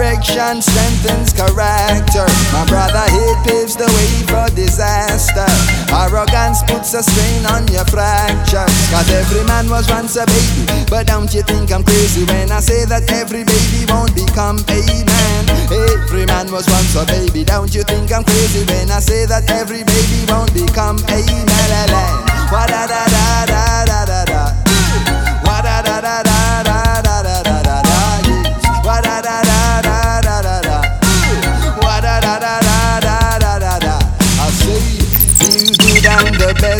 direction 0.00 0.62
strengthens 0.62 1.32
character. 1.32 2.24
My 2.56 2.64
brother, 2.64 3.04
it 3.04 3.36
paves 3.44 3.76
the 3.76 3.84
way 3.84 4.12
for 4.32 4.48
disaster. 4.56 5.44
Arrogance 5.92 6.62
puts 6.64 6.94
a 6.94 7.02
strain 7.02 7.44
on 7.44 7.68
your 7.68 7.84
fractures. 7.84 8.72
Cause 8.88 9.10
every 9.12 9.44
man 9.44 9.68
was 9.68 9.88
once 9.90 10.16
a 10.16 10.24
baby. 10.24 10.64
But 10.88 11.06
don't 11.06 11.32
you 11.34 11.42
think 11.42 11.70
I'm 11.70 11.84
crazy 11.84 12.24
when 12.24 12.50
I 12.50 12.60
say 12.60 12.86
that 12.86 13.12
every 13.12 13.44
baby 13.44 13.84
won't 13.92 14.14
become 14.14 14.64
a 14.72 14.80
man? 15.04 15.42
Every 15.68 16.24
man 16.24 16.50
was 16.50 16.66
once 16.68 16.96
a 16.96 17.04
baby. 17.04 17.44
Don't 17.44 17.74
you 17.74 17.82
think 17.82 18.10
I'm 18.10 18.24
crazy 18.24 18.64
when 18.72 18.90
I 18.90 19.00
say 19.00 19.26
that 19.26 19.50
every 19.50 19.84
baby 19.84 20.24
won't 20.32 20.52
become 20.54 20.96
a 21.12 21.20
man? 21.20 21.88
Da 22.48 22.66
da 22.66 22.86
da 22.88 23.04
da 23.04 23.84
da 23.84 24.04
da 24.08 24.24
da. 24.24 24.42
Da 25.44 25.82
da 25.82 26.00
da 26.00 26.22
da. 26.22 26.39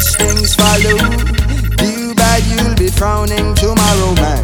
questions 0.01 0.55
follow. 0.55 0.96
Do 1.76 2.14
bad, 2.14 2.42
you'll 2.46 2.74
be 2.74 2.88
frowning 2.88 3.55
tomorrow, 3.55 4.14
man. 4.14 4.42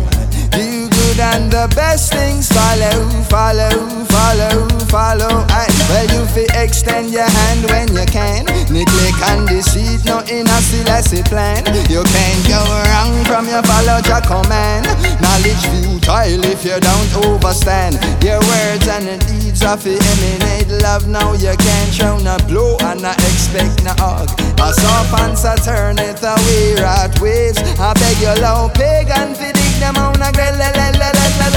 Do 0.51 0.89
good, 0.89 1.19
and 1.19 1.51
the 1.51 1.73
best 1.75 2.13
things 2.13 2.49
follow, 2.49 3.09
follow, 3.33 3.71
follow, 4.13 4.69
follow. 4.93 5.33
I 5.49 5.67
well 5.89 6.07
you 6.11 6.27
fi 6.27 6.45
extend 6.59 7.13
your 7.13 7.29
hand 7.29 7.71
when 7.71 7.89
you 7.95 8.05
can. 8.07 8.45
Neglect 8.71 9.21
and 9.31 9.47
deceit, 9.47 10.05
no 10.05 10.23
inner 10.27 10.61
silly 10.61 11.23
plan. 11.23 11.63
You 11.89 12.03
can't 12.03 12.43
go 12.49 12.59
wrong 12.91 13.25
from 13.25 13.47
your 13.47 13.63
follow 13.63 14.03
your 14.05 14.21
command 14.27 14.87
Knowledge 15.21 15.65
futile 15.71 16.45
if 16.45 16.65
you 16.65 16.79
don't 16.81 17.11
overstand. 17.25 17.95
Your 18.23 18.41
words 18.41 18.89
and 18.89 19.21
deeds 19.27 19.63
of 19.63 19.83
the 19.83 19.95
emanate. 19.95 20.83
Love 20.83 21.07
Now 21.07 21.33
you 21.35 21.55
can't 21.57 21.93
show 21.93 22.19
no 22.19 22.37
blow 22.49 22.77
and 22.83 23.03
not 23.03 23.19
expect 23.19 23.85
no 23.85 23.95
hug. 23.99 24.29
A 24.61 24.73
soft 24.75 25.15
answer 25.21 25.57
turn 25.63 25.99
it 25.99 26.19
away 26.23 26.83
right 26.83 27.15
ways 27.21 27.59
I 27.79 27.95
beg 27.95 28.19
your 28.19 28.37
low 28.43 28.69
pagan 28.75 29.35
fi 29.35 29.53
dig 29.53 29.75
them 29.79 29.97
on 29.97 30.21
a 30.21 30.33
grill. 30.33 30.59
La 30.59 30.71
da 30.73 30.91
da 30.91 31.13
da 31.13 31.31
da 31.31 31.51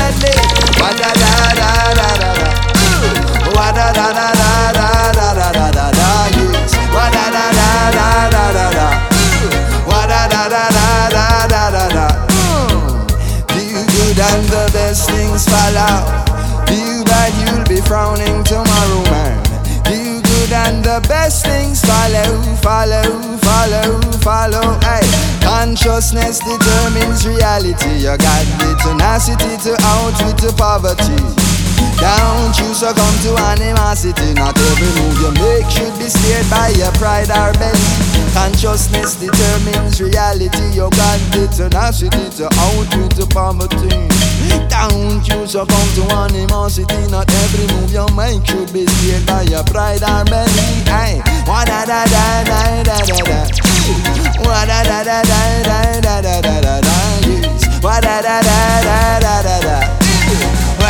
da 1.95 2.34
da. 2.36 2.78
Da 3.60 3.72
da 3.72 3.91
da 3.91 4.07
da 4.14 4.28
da 4.32 4.89
da 5.12 5.34
da 5.34 5.51
da 5.51 5.72
da 5.72 5.91
da. 5.91 6.10
Da 6.93 7.05
da 7.12 7.26
da 7.36 7.45
da 7.51 7.70
da 7.91 8.51
da 8.55 8.66
da. 8.72 8.88
Da 9.89 10.28
da 10.28 10.49
da 10.49 11.70
da 11.70 11.89
da 11.89 12.07
good 13.93 14.20
and 14.20 14.45
the 14.47 14.70
best 14.74 15.10
things 15.10 15.45
bad, 17.05 17.34
you'll 17.39 17.66
be 17.68 17.82
frowning 17.82 18.43
tomorrow, 18.43 19.03
man. 19.12 19.43
Good 19.86 20.53
and 20.53 20.84
the 20.84 21.05
best 21.07 21.45
things 21.45 21.82
follow, 21.82 22.41
follow, 22.64 23.22
follow, 23.39 24.01
follow. 24.22 24.80
Consciousness 25.41 26.39
determines 26.39 27.28
reality. 27.28 28.07
You 28.07 28.18
got 28.18 28.45
the 28.60 28.76
tenacity 28.82 29.57
to 29.64 29.76
outwit 29.84 30.38
the 30.38 30.53
poverty. 30.57 31.68
Don't 31.99 32.55
you 32.59 32.73
succumb 32.73 33.15
to 33.23 33.36
animosity. 33.51 34.34
Not 34.34 34.57
every 34.57 34.91
move 35.01 35.19
you 35.19 35.32
make 35.36 35.69
should 35.69 35.91
be 35.99 36.07
steered 36.07 36.49
by 36.49 36.69
your 36.80 36.91
pride 36.93 37.30
or 37.30 37.51
belly. 37.59 37.80
Consciousness 38.34 39.15
determines 39.15 39.99
reality. 39.99 40.63
You 40.71 40.88
got 40.95 41.19
the 41.36 41.49
tenacity 41.51 42.30
to 42.38 42.45
outwit 42.63 43.11
the 43.19 43.27
poverty. 43.27 44.07
Don't 44.69 45.25
you 45.27 45.45
succumb 45.47 45.89
to 45.99 46.03
animosity. 46.15 47.07
Not 47.11 47.27
every 47.43 47.67
move 47.75 47.91
you 47.91 48.07
make 48.15 48.45
should 48.47 48.71
be 48.71 48.86
steered 48.86 49.25
by 49.25 49.43
your 49.43 49.63
pride 49.65 50.03
or 50.03 50.23
belly. 50.25 50.67
Hey, 50.88 51.21
da 51.45 51.65
da 51.65 51.86
da 51.86 52.05
da 52.05 52.43
da 52.45 52.84
da 52.84 53.17
da. 53.27 53.47
Da 54.43 54.65
da 54.65 54.84
da 54.84 55.03
da 55.03 55.21
da 55.23 56.01
da 56.01 56.21
da 56.21 56.21
da 56.21 56.41
da 56.41 56.82
da 56.82 57.01
da 57.82 58.41
da 58.41 58.41
da 58.41 59.19
da 59.19 59.41
da 59.41 59.59
da 59.61 59.98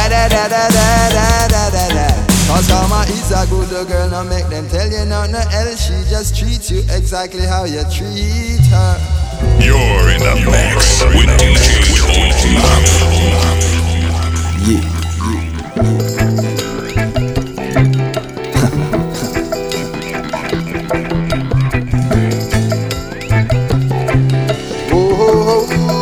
da 0.10 0.28
da 0.28 0.47
da 0.47 0.68
da 0.70 1.10
da 1.10 1.47
da 1.47 1.70
da 1.70 1.86
da. 1.93 2.07
Cause 2.47 2.68
karma 2.68 3.01
is 3.07 3.32
a 3.32 3.45
good 3.47 3.70
girl, 3.88 4.10
no 4.10 4.24
make 4.24 4.47
them 4.49 4.68
tell 4.70 4.89
you 4.89 5.05
nothing 5.05 5.36
else. 5.36 5.86
She 5.86 5.93
just 6.10 6.36
treats 6.36 6.72
you 6.72 6.80
exactly 6.89 7.45
how 7.45 7.66
you 7.66 7.84
treat 7.93 8.66
her. 8.74 8.97
You're 9.62 10.10
in 10.10 10.20
the 10.20 10.36
mix 10.49 11.01
in 11.03 11.12
the 11.12 11.38
with 11.45 11.62
DJ 11.70 11.99
Yeah. 14.66 14.95
Oh, 24.91 24.97
oh, 25.22 25.68
oh. 25.72 25.99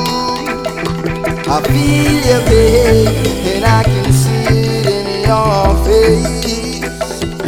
I 1.50 1.62
feel 1.68 2.22
your 2.26 2.42
pain 2.48 3.47
and 3.58 3.66
I 3.66 3.84
can 3.84 4.14
see 4.14 4.46
it 4.46 4.86
in 4.86 5.26
your 5.26 5.74
face. 5.84 6.80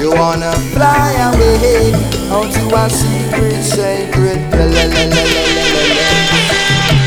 You 0.02 0.12
wanna 0.12 0.52
fly 0.74 1.14
away 1.30 1.94
onto 2.34 2.76
a 2.76 2.90
secret, 2.90 3.62
sacred. 3.64 4.40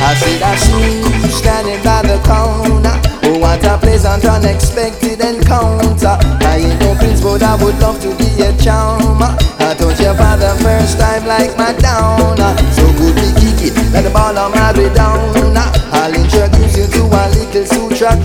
I 0.04 0.56
see 0.56 0.98
you 0.98 1.30
standing 1.30 1.82
by 1.82 2.02
the 2.02 2.18
corner. 2.26 2.94
Oh, 3.24 3.38
what 3.38 3.64
a 3.64 3.78
pleasant, 3.78 4.24
unexpected 4.24 5.20
encounter. 5.20 6.18
I 6.42 6.58
ain't 6.58 6.80
no 6.80 6.94
prince, 6.94 7.20
but 7.20 7.42
I 7.42 7.54
would 7.62 7.78
love 7.78 8.00
to 8.02 8.14
be 8.16 8.42
a 8.42 8.54
charmer. 8.58 9.34
I 9.58 9.74
touch 9.74 10.00
you 10.00 10.12
for 10.12 10.36
the 10.36 10.58
first 10.62 10.98
time 10.98 11.26
like 11.26 11.56
Madonna. 11.56 12.54
So 12.74 12.84
good 12.98 13.14
we 13.14 13.30
kick 13.40 13.72
it, 13.72 13.92
let 13.92 14.02
the 14.02 14.10
ball 14.10 14.36
of 14.36 14.52
Maradona. 14.52 15.70
I'll 15.92 16.12
introduce 16.12 16.76
you 16.76 16.86
to 16.86 17.02
a 17.06 17.22
little 17.30 17.64
sutra 17.64 18.16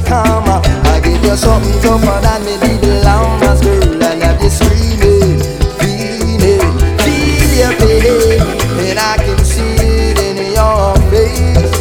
something 1.37 1.79
tougher 1.81 2.19
than 2.25 2.43
me 2.45 2.57
little 2.57 2.97
llamas, 3.05 3.61
girl. 3.61 4.03
I 4.03 4.15
have 4.25 4.41
you 4.41 4.49
screaming, 4.49 5.39
feeling, 5.79 6.61
feel 7.05 7.51
your 7.61 7.73
pain, 7.77 8.41
and 8.89 8.99
I 8.99 9.15
can 9.21 9.39
see 9.45 9.77
it 10.09 10.17
in 10.17 10.37
your 10.57 10.97
face. 11.13 11.73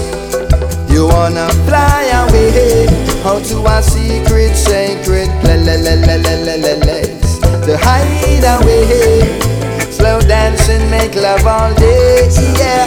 You 0.93 1.09
wanna 1.09 1.49
fly 1.67 2.05
away 2.21 2.87
out 3.25 3.43
to 3.51 3.59
a 3.67 3.83
secret, 3.83 4.55
sacred 4.55 5.31
place 5.43 7.41
to 7.67 7.77
hide 7.79 8.45
away. 8.45 9.41
Slow 9.91 10.21
dancing, 10.21 10.89
make 10.91 11.15
love 11.15 11.47
all 11.47 11.75
day, 11.75 12.29
yeah. 12.59 12.87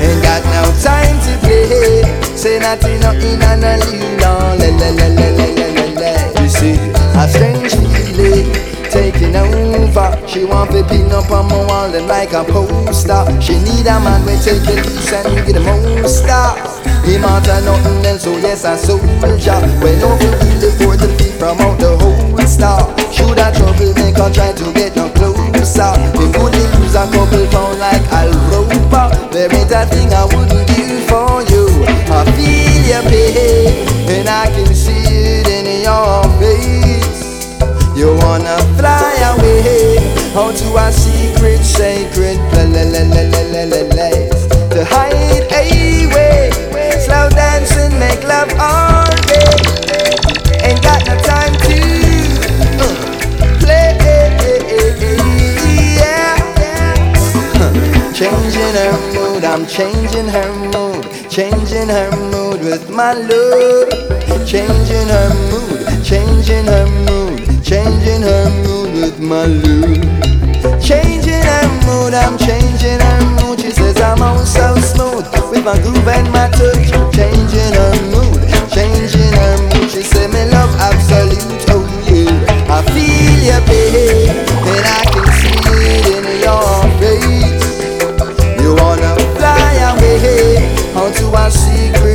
Ain't 0.00 0.22
got 0.22 0.42
no 0.54 0.62
time 0.82 1.18
to 1.26 1.32
play. 1.44 2.02
Say 2.36 2.58
nothing, 2.58 3.00
nothing, 3.00 3.42
and 3.42 3.64
a 3.64 3.76
lean 3.86 4.22
on. 4.22 5.15
She 10.36 10.44
want 10.44 10.70
to 10.72 10.84
pin 10.84 11.10
up 11.12 11.30
on 11.30 11.48
my 11.48 11.56
wall 11.64 11.88
and 11.96 12.08
like 12.08 12.34
a 12.34 12.44
poster. 12.44 13.24
She 13.40 13.56
need 13.56 13.88
a 13.88 13.96
man 14.04 14.20
when 14.28 14.36
take 14.36 14.60
the 14.68 14.76
lease 14.84 15.08
and 15.08 15.32
get 15.32 15.56
the 15.56 15.64
most. 15.64 16.20
He 17.08 17.16
matter 17.16 17.64
nothing 17.64 18.04
else, 18.04 18.24
so 18.24 18.36
yes, 18.36 18.68
a 18.68 18.76
soldier. 18.76 19.56
When 19.80 19.96
over 20.04 20.36
the 20.60 20.76
fourth 20.76 21.00
and 21.00 21.16
feet 21.16 21.40
from 21.40 21.56
out 21.64 21.80
the 21.80 21.96
whole 21.96 22.36
star. 22.44 22.84
Should 23.08 23.40
a 23.40 23.48
troublemaker 23.48 24.28
try 24.28 24.52
to 24.52 24.66
get 24.76 24.94
no 24.94 25.08
closer? 25.16 25.96
We 26.20 26.28
would 26.28 26.52
lose 26.52 26.92
a 26.92 27.08
couple 27.08 27.48
pound 27.48 27.80
like 27.80 28.04
Alropa. 28.12 29.32
There 29.32 29.48
ain't 29.48 29.72
a 29.72 29.88
thing 29.88 30.12
I 30.12 30.28
wouldn't 30.28 30.68
do 30.76 31.00
for 31.08 31.40
you. 31.48 31.64
I 32.12 32.28
feel 32.36 32.84
your 32.84 33.02
pain, 33.08 33.88
and 34.12 34.28
I 34.28 34.52
can 34.52 34.74
see 34.74 35.00
it 35.00 35.48
in 35.48 35.80
your 35.80 36.28
face. 36.36 37.56
You 37.96 38.12
wanna 38.20 38.60
fly 38.76 39.16
away 39.32 39.95
out 40.36 40.54
to 40.54 40.76
a 40.76 40.92
secret, 40.92 41.64
sacred 41.64 42.38
place 43.90 44.46
to 44.70 44.84
hide 44.84 45.48
away. 45.50 46.50
Slow 47.00 47.28
dancing, 47.30 47.98
make 47.98 48.22
love 48.24 48.52
all 48.60 49.08
day. 49.24 50.12
Ain't 50.60 50.82
got 50.82 51.00
no 51.08 51.16
time 51.24 51.54
to 51.66 51.78
uh, 52.84 52.94
play. 53.60 53.96
Yeah. 55.96 56.36
Changing 58.12 58.74
her 58.80 58.94
mood, 59.14 59.44
I'm 59.44 59.66
changing 59.66 60.28
her 60.28 60.52
mood, 60.72 61.02
changing 61.30 61.88
her 61.88 62.10
mood 62.30 62.60
with 62.60 62.90
my 62.90 63.14
love. 63.14 63.88
Changing 64.46 65.08
her 65.08 65.30
mood, 65.50 66.04
changing 66.04 66.66
her 66.66 66.86
mood, 67.08 67.45
changing 67.66 68.22
her 68.22 68.48
mood 68.62 68.94
with 68.94 69.18
my 69.18 69.44
love. 69.44 69.98
Changing 70.80 71.42
her 71.42 71.66
mood, 71.82 72.14
I'm 72.14 72.38
changing 72.38 73.00
her 73.02 73.20
mood. 73.42 73.60
She 73.60 73.72
says 73.72 74.00
I'm 74.00 74.22
on 74.22 74.46
so 74.46 74.76
smooth 74.76 75.26
with 75.50 75.64
my 75.64 75.74
groove 75.82 76.06
and 76.06 76.30
my 76.30 76.46
touch. 76.54 76.94
Changing 77.10 77.74
her 77.74 77.94
mood, 78.14 78.38
changing 78.70 79.34
her 79.34 79.58
mood. 79.66 79.90
She 79.90 80.02
said 80.02 80.30
me 80.30 80.46
love 80.54 80.70
absolute, 80.78 81.66
oh 81.74 81.82
yeah. 82.06 82.70
I 82.70 82.86
feel 82.94 83.34
your 83.50 83.60
pain, 83.66 84.30
and 84.70 84.86
I 84.86 85.02
can 85.10 85.26
see 85.34 85.58
it 85.90 86.06
in 86.14 86.26
your 86.46 86.86
face. 87.02 87.66
You 88.62 88.78
wanna 88.78 89.10
fly 89.34 89.74
away 89.90 90.70
onto 90.94 91.34
a 91.34 91.50
secret, 91.50 92.05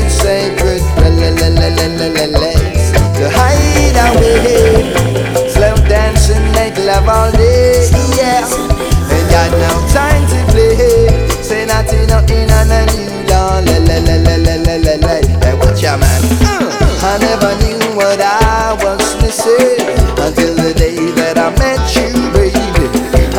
nothing, 12.12 12.52
and 12.52 12.72
a 12.76 12.82
new 12.92 13.16
dawn. 13.26 13.64
La 13.66 13.78
la 13.88 13.98
la 14.04 14.16
la 14.28 14.36
la 14.46 14.56
la 14.68 14.76
la 14.86 14.96
la. 15.00 15.16
Hey, 15.40 15.56
watch 15.56 15.82
ya, 15.82 15.96
man. 15.96 16.22
Uh, 16.44 16.68
I 17.08 17.18
never 17.24 17.52
knew 17.64 17.80
what 17.96 18.20
I 18.20 18.76
was 18.84 19.16
missing 19.24 19.80
until 20.20 20.54
the 20.60 20.76
day 20.76 21.00
that 21.16 21.40
I 21.40 21.50
met 21.56 21.82
you, 21.96 22.12
baby. 22.36 22.86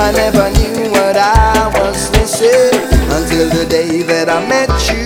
I 0.01 0.09
never 0.17 0.49
knew 0.57 0.91
what 0.91 1.17
I 1.17 1.69
was 1.77 2.11
missing 2.17 2.73
until 3.13 3.47
the 3.53 3.65
day 3.69 4.03
that 4.03 4.29
I 4.29 4.41
met 4.49 4.73
you. 4.89 5.05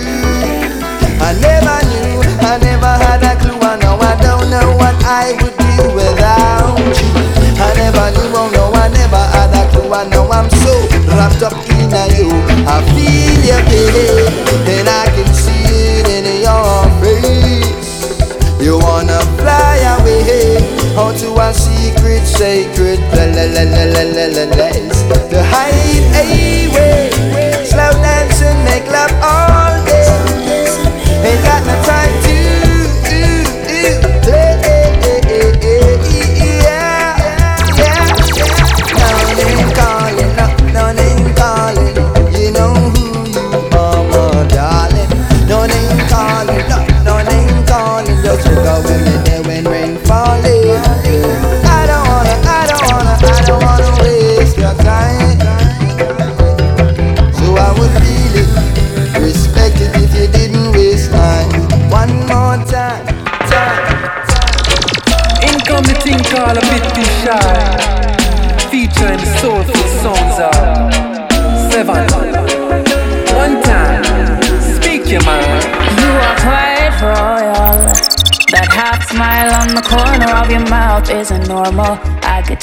I 1.19 1.35
never 1.43 1.77
knew, 1.91 2.23
I 2.47 2.55
never 2.63 2.93
had 3.03 3.21
a 3.27 3.35
clue. 3.41 3.59
I 3.59 3.75
know 3.83 3.99
I 3.99 4.15
don't 4.23 4.47
know 4.49 4.69
what 4.79 4.95
I 5.03 5.35
would 5.43 5.55
do 5.59 5.75
without 5.91 6.79
you. 6.79 7.11
I 7.59 7.69
never 7.75 8.05
knew, 8.15 8.31
oh 8.39 8.49
no, 8.55 8.71
I 8.79 8.87
never 8.89 9.23
had 9.35 9.51
a 9.59 9.63
clue. 9.71 9.91
I 9.91 10.07
know 10.09 10.25
I'm 10.31 10.49
so 10.63 10.73
wrapped 11.13 11.43
up 11.43 11.57
in 11.75 11.91
you. 12.15 12.31
I 12.65 12.81
feel 12.91 12.96
your 13.49 14.87
I 14.87 15.05
can 15.15 15.33
see 15.33 15.63
it 15.99 16.07
in 16.17 16.25
your 16.43 16.83
face. 17.01 18.19
You 18.61 18.77
wanna 18.79 19.19
fly 19.39 19.77
away 19.99 20.57
onto 20.97 21.39
a 21.39 21.53
secret, 21.53 22.25
sacred. 22.25 22.97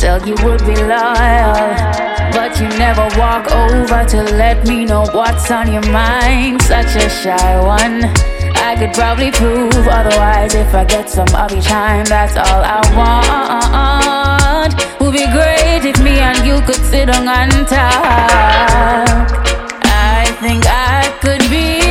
Tell 0.04 0.20
you 0.28 0.34
would 0.44 0.60
be 0.66 0.76
loyal, 0.76 1.54
but 2.36 2.60
you 2.60 2.68
never 2.76 3.08
walk 3.18 3.50
over 3.50 4.04
to 4.04 4.22
let 4.36 4.68
me 4.68 4.84
know 4.84 5.06
what's 5.14 5.50
on 5.50 5.72
your 5.72 5.86
mind. 5.90 6.60
Such 6.60 6.94
a 6.96 7.08
shy 7.08 7.58
one. 7.58 8.04
I 8.54 8.76
could 8.78 8.92
probably 8.92 9.30
prove 9.30 9.88
otherwise 9.88 10.54
if 10.54 10.74
I 10.74 10.84
get 10.84 11.08
some 11.08 11.34
of 11.34 11.50
your 11.50 11.62
time. 11.62 12.04
That's 12.04 12.36
all 12.36 12.62
I 12.62 12.82
want. 14.68 14.74
Would 15.00 15.14
be 15.14 15.24
great 15.32 15.88
if 15.88 15.98
me 16.02 16.18
and 16.18 16.46
you 16.46 16.60
could 16.66 16.84
sit 16.84 17.08
on 17.08 17.26
and 17.26 17.66
talk. 17.66 19.32
I 19.86 20.36
think 20.38 20.66
I 20.66 21.16
could 21.22 21.48
be. 21.48 21.83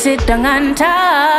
sit 0.00 0.26
down 0.26 0.46
and 0.46 0.74
talk. 0.74 1.29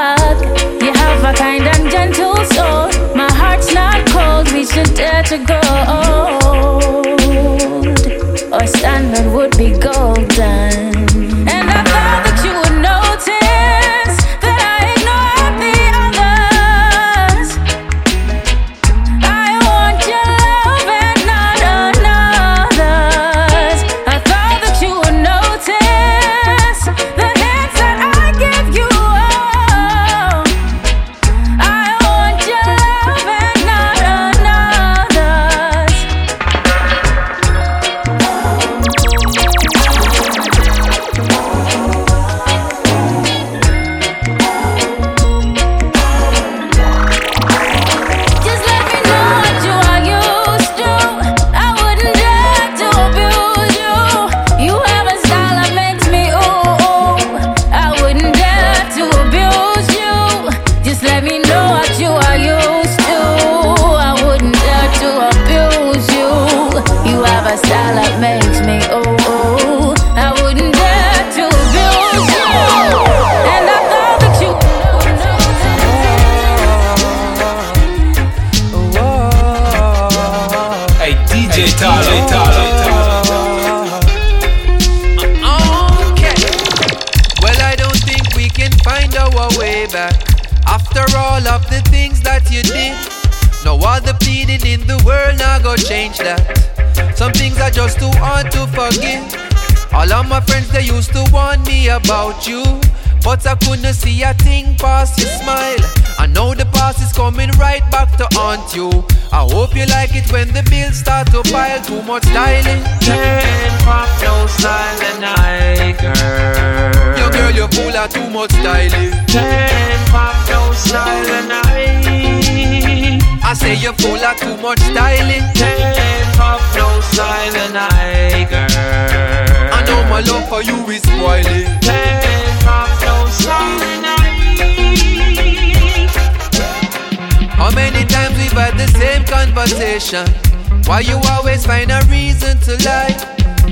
Why 140.12 141.00
you 141.00 141.18
always 141.30 141.66
find 141.66 141.90
a 141.90 142.02
reason 142.10 142.60
to 142.68 142.76
lie? 142.84 143.16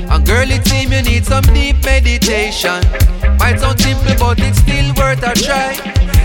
And 0.08 0.24
girly 0.24 0.58
team, 0.60 0.90
you 0.90 1.02
need 1.02 1.26
some 1.26 1.44
deep 1.52 1.84
meditation. 1.84 2.80
Might 3.38 3.60
sound 3.60 3.78
simple, 3.78 4.14
but 4.18 4.40
it's 4.40 4.56
still 4.60 4.88
worth 4.96 5.22
a 5.22 5.34
try. 5.34 5.74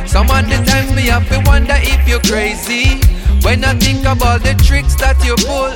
Some 0.06 0.32
of 0.32 0.48
the 0.48 0.64
times 0.64 0.96
me 0.96 1.08
have 1.12 1.28
to 1.28 1.42
wonder 1.46 1.76
if 1.80 2.08
you're 2.08 2.22
crazy. 2.22 2.96
When 3.44 3.66
I 3.66 3.74
think 3.76 4.06
about 4.06 4.44
the 4.44 4.54
tricks 4.64 4.96
that 5.04 5.20
you 5.26 5.36
pull, 5.36 5.76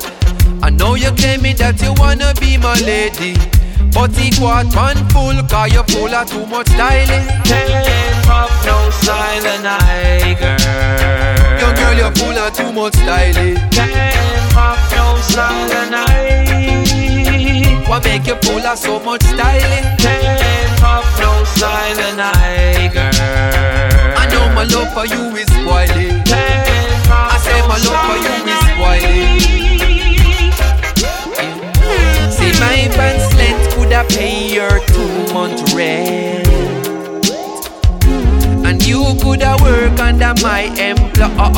I 0.64 0.70
know 0.70 0.96
you 0.96 1.12
claiming 1.12 1.58
that 1.58 1.82
you 1.82 1.94
wanna 1.98 2.34
be 2.40 2.56
my 2.56 2.80
lady. 2.80 3.36
But 3.92 4.12
it 4.16 4.40
what 4.40 4.74
man 4.74 4.96
fool, 5.10 5.36
cause 5.52 5.74
you 5.74 5.84
full 5.84 6.16
of 6.16 6.30
too 6.30 6.46
much 6.46 6.68
styling. 6.70 7.28
Came 7.44 8.16
from 8.24 8.48
no 8.64 8.90
silent 9.04 9.66
eye, 9.68 10.38
girl. 10.40 11.76
Girl, 11.76 11.94
you're 11.94 12.16
full 12.16 12.38
of 12.38 12.54
too 12.56 12.72
much 12.72 12.94
styling. 12.96 14.09
No 15.20 15.26
silent 15.26 15.91
eye. 15.93 16.47
What 17.89 18.05
make 18.05 18.26
you 18.26 18.36
full 18.36 18.65
of 18.65 18.78
so 18.80 19.01
much 19.01 19.22
styling? 19.24 19.84
Can't 19.97 20.80
pop 20.80 21.03
no 21.20 21.43
silent 21.43 22.22
eye, 22.22 22.88
girl. 22.93 23.11
I 24.15 24.26
know 24.32 24.47
my 24.55 24.63
love 24.63 24.93
for 24.93 25.05
you 25.05 25.36
is 25.36 25.47
spoiling. 25.49 26.24
I 26.24 27.38
say 27.43 27.61
my 27.67 27.78
love 27.84 27.99
for 28.07 28.15
you 28.24 28.32
is 28.47 28.59
spoiling. 28.72 29.39
See 32.32 32.53
my 32.61 32.88
pants 32.95 33.28
length 33.36 33.76
could 33.76 33.91
have 33.91 34.07
pay 34.07 34.53
your 34.53 34.80
two 34.88 35.34
month 35.34 35.74
rent. 35.74 36.47
And 38.65 38.82
you 38.88 39.03
could 39.22 39.41
have 39.41 39.59
work 39.59 39.99
under 39.99 40.34
my 40.41 40.61
employment. 40.80 41.49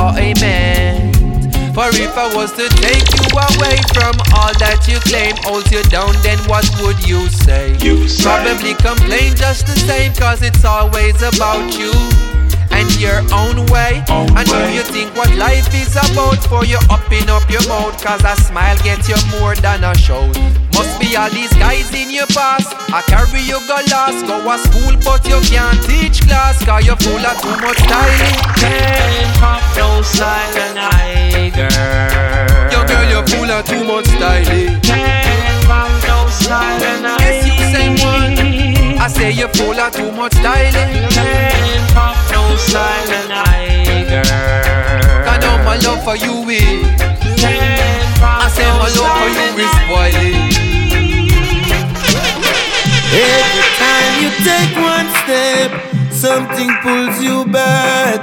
For 1.74 1.88
if 1.95 2.17
I 2.17 2.28
was 2.36 2.51
to 2.59 2.67
take 2.84 3.07
you 3.15 3.32
away 3.32 3.80
from 3.95 4.11
all 4.36 4.51
that 4.59 4.84
you 4.91 4.99
claim 5.07 5.39
holds 5.47 5.72
you 5.72 5.82
down, 5.88 6.11
then 6.19 6.38
what 6.51 6.67
would 6.84 6.99
you 7.07 7.30
say? 7.30 7.78
You 7.80 8.09
say. 8.09 8.28
Probably 8.28 8.76
complain 8.76 9.36
just 9.39 9.67
the 9.67 9.80
same, 9.80 10.11
cause 10.13 10.41
it's 10.41 10.65
always 10.65 11.15
about 11.24 11.72
you 11.80 11.95
and 12.76 12.91
your 12.99 13.24
own 13.32 13.65
way. 13.72 14.03
and 14.11 14.47
do 14.47 14.67
you 14.76 14.84
think 14.84 15.15
what 15.15 15.32
life 15.38 15.72
is 15.74 15.95
about 15.95 16.43
for 16.51 16.65
you 16.65 16.78
upping 16.89 17.30
up 17.30 17.49
your 17.49 17.65
mouth? 17.67 17.95
Cause 18.03 18.24
a 18.26 18.36
smile 18.36 18.78
gets 18.84 19.07
you 19.07 19.15
more 19.39 19.55
than 19.55 19.84
a 19.86 19.95
show. 19.95 20.28
Must 20.82 21.00
be 21.00 21.16
all 21.16 21.30
these 21.30 21.54
guys 21.62 21.94
in 21.94 22.10
your 22.10 22.26
past. 22.34 22.74
I 22.90 23.06
carry 23.06 23.46
you 23.46 23.62
go 23.70 23.78
lost, 23.94 24.26
go 24.26 24.42
to 24.42 24.58
school, 24.66 24.98
but 25.06 25.22
you 25.30 25.38
can't 25.46 25.78
teach 25.86 26.26
class. 26.26 26.58
Cause 26.66 26.84
you're 26.88 26.98
full 26.98 27.22
of 27.22 27.38
too 27.38 27.54
much 27.62 27.78
styling. 27.86 28.34
Can't 28.58 29.30
pop 29.38 29.62
no 29.78 30.02
silent 30.02 30.82
eye, 30.82 31.54
girl. 31.54 31.70
Yo, 32.74 32.82
girl, 32.90 33.06
you're 33.14 33.28
full 33.30 33.46
of 33.46 33.62
too 33.62 33.86
much 33.86 34.10
styling. 34.10 34.82
Can't 34.82 35.66
pop 35.70 35.86
no 36.10 36.26
silent 36.50 37.06
eye. 37.06 37.18
Yes, 37.30 37.46
you 37.46 37.62
say 37.70 37.88
one. 38.02 38.98
I 38.98 39.08
say 39.08 39.30
you're 39.30 39.54
full 39.54 39.78
of 39.78 39.94
too 39.94 40.12
much 40.14 40.34
styling. 40.34 40.74
Can't 41.14 41.94
pop 41.94 42.18
no 42.34 42.58
silent 42.58 43.30
eye, 43.30 43.86
girl. 44.10 45.30
I 45.30 45.38
know 45.46 45.62
my 45.62 45.78
love 45.78 46.02
for 46.02 46.18
you 46.18 46.42
eh. 46.50 46.58
is. 46.58 47.22
I 48.24 48.50
say 48.50 48.66
my 48.82 48.90
love 48.98 49.14
for 49.22 49.30
you 49.30 49.62
is 49.62 49.72
spoiling. 49.78 50.61
Every 53.14 53.68
time 53.76 54.24
you 54.24 54.30
take 54.47 54.74
one 54.80 55.09
step, 55.24 55.70
something 56.14 56.72
pulls 56.82 57.22
you 57.22 57.45
back. 57.51 58.22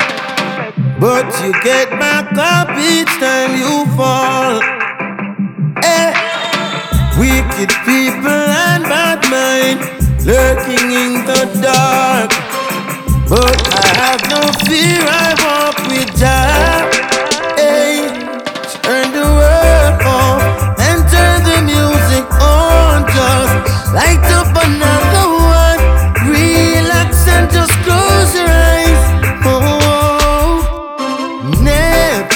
But 0.99 1.27
you 1.45 1.53
get 1.63 1.91
back 2.01 2.33
up 2.33 2.71
each 2.79 3.13
time 3.21 3.53
you 3.61 3.85
fall. 3.95 4.63
Eh. 5.85 6.13
Wicked 7.21 7.69
people 7.85 8.43
and 8.65 8.85
bad 8.85 9.21
mind 9.29 9.81
lurking 10.25 10.91
in 10.91 11.13
the 11.27 11.45
dark. 11.61 12.31
But 13.29 13.61
I 13.75 13.89
have 14.03 14.23
no 14.31 14.41
fear, 14.65 15.05
I 15.05 15.29
walk 15.45 15.77
with 15.89 16.19
Jah. 16.19 16.98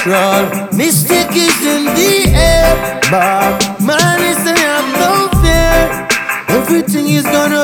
Natural 0.07 0.77
mystic 0.77 1.29
is 1.37 1.67
in 1.67 1.85
the 1.85 2.33
air. 2.35 3.01
But 3.11 3.81
man 3.81 4.21
is 4.21 4.39
I 4.47 4.59
have 4.59 4.89
no 4.99 5.41
fear. 5.41 6.59
Everything 6.59 7.09
is 7.09 7.25
gonna 7.25 7.62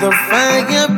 the 0.00 0.10
fire 0.10 0.89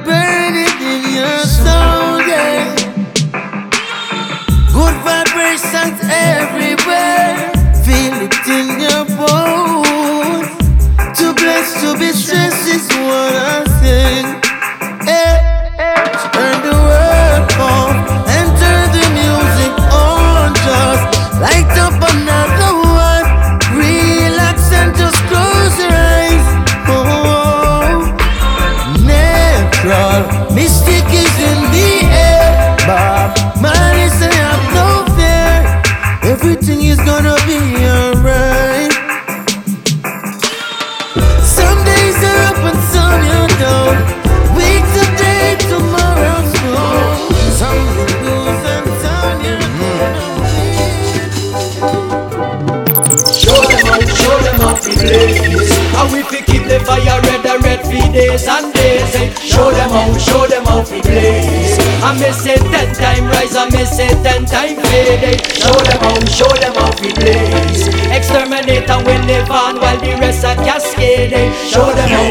the 56.72 56.80
fire 56.88 57.20
red 57.28 57.44
and 57.44 57.64
red 57.64 57.80
for 57.84 58.00
days 58.16 58.48
and 58.48 58.72
days 58.72 59.12
eh. 59.16 59.28
Show 59.44 59.68
them 59.72 59.92
out, 59.92 60.16
show 60.18 60.46
them 60.46 60.64
out 60.72 60.86
the 60.88 61.00
blaze 61.04 61.76
I 62.00 62.16
may 62.16 62.32
say 62.32 62.56
ten 62.56 62.88
time 62.96 63.28
rise, 63.28 63.54
I 63.54 63.68
may 63.68 63.84
say 63.84 64.08
ten 64.24 64.46
time 64.46 64.80
fade 64.88 65.20
eh. 65.20 65.36
Show 65.52 65.76
them 65.84 66.00
out, 66.00 66.24
show 66.32 66.48
them 66.64 66.72
out 66.80 66.96
the 66.96 67.12
blaze 67.12 67.88
Exterminate 68.08 68.88
and 68.88 69.04
we 69.04 69.14
live 69.28 69.50
on 69.50 69.80
while 69.84 70.00
the 70.00 70.16
rest 70.16 70.44
are 70.48 70.56
cascade 70.64 71.32
eh. 71.36 71.52
Show 71.68 71.84
them 71.92 72.08
out, 72.08 72.21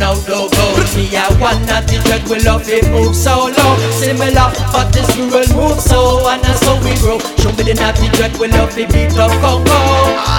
burn 0.00 0.16
out 0.16 0.28
logo 0.28 0.64
Me 0.96 1.14
a 1.14 1.24
one 1.36 1.68
at 1.68 1.86
the 1.86 2.00
dread, 2.04 2.24
we 2.28 2.40
love 2.42 2.68
it 2.68 2.88
move 2.90 3.14
so 3.14 3.52
low. 3.52 3.72
Similar, 3.92 4.48
but 4.72 4.88
the 4.92 5.04
squirrel 5.12 5.46
move 5.56 5.80
so. 5.80 6.26
And 6.28 6.42
that's 6.42 6.64
how 6.64 6.76
we 6.82 6.94
grow. 7.00 7.18
Show 7.40 7.52
me 7.52 7.62
the 7.64 7.74
dread, 7.76 8.36
we 8.38 8.48
love 8.48 8.74
the 8.74 8.86
beat 8.88 9.16
of 9.18 9.32
Congo 9.40 9.78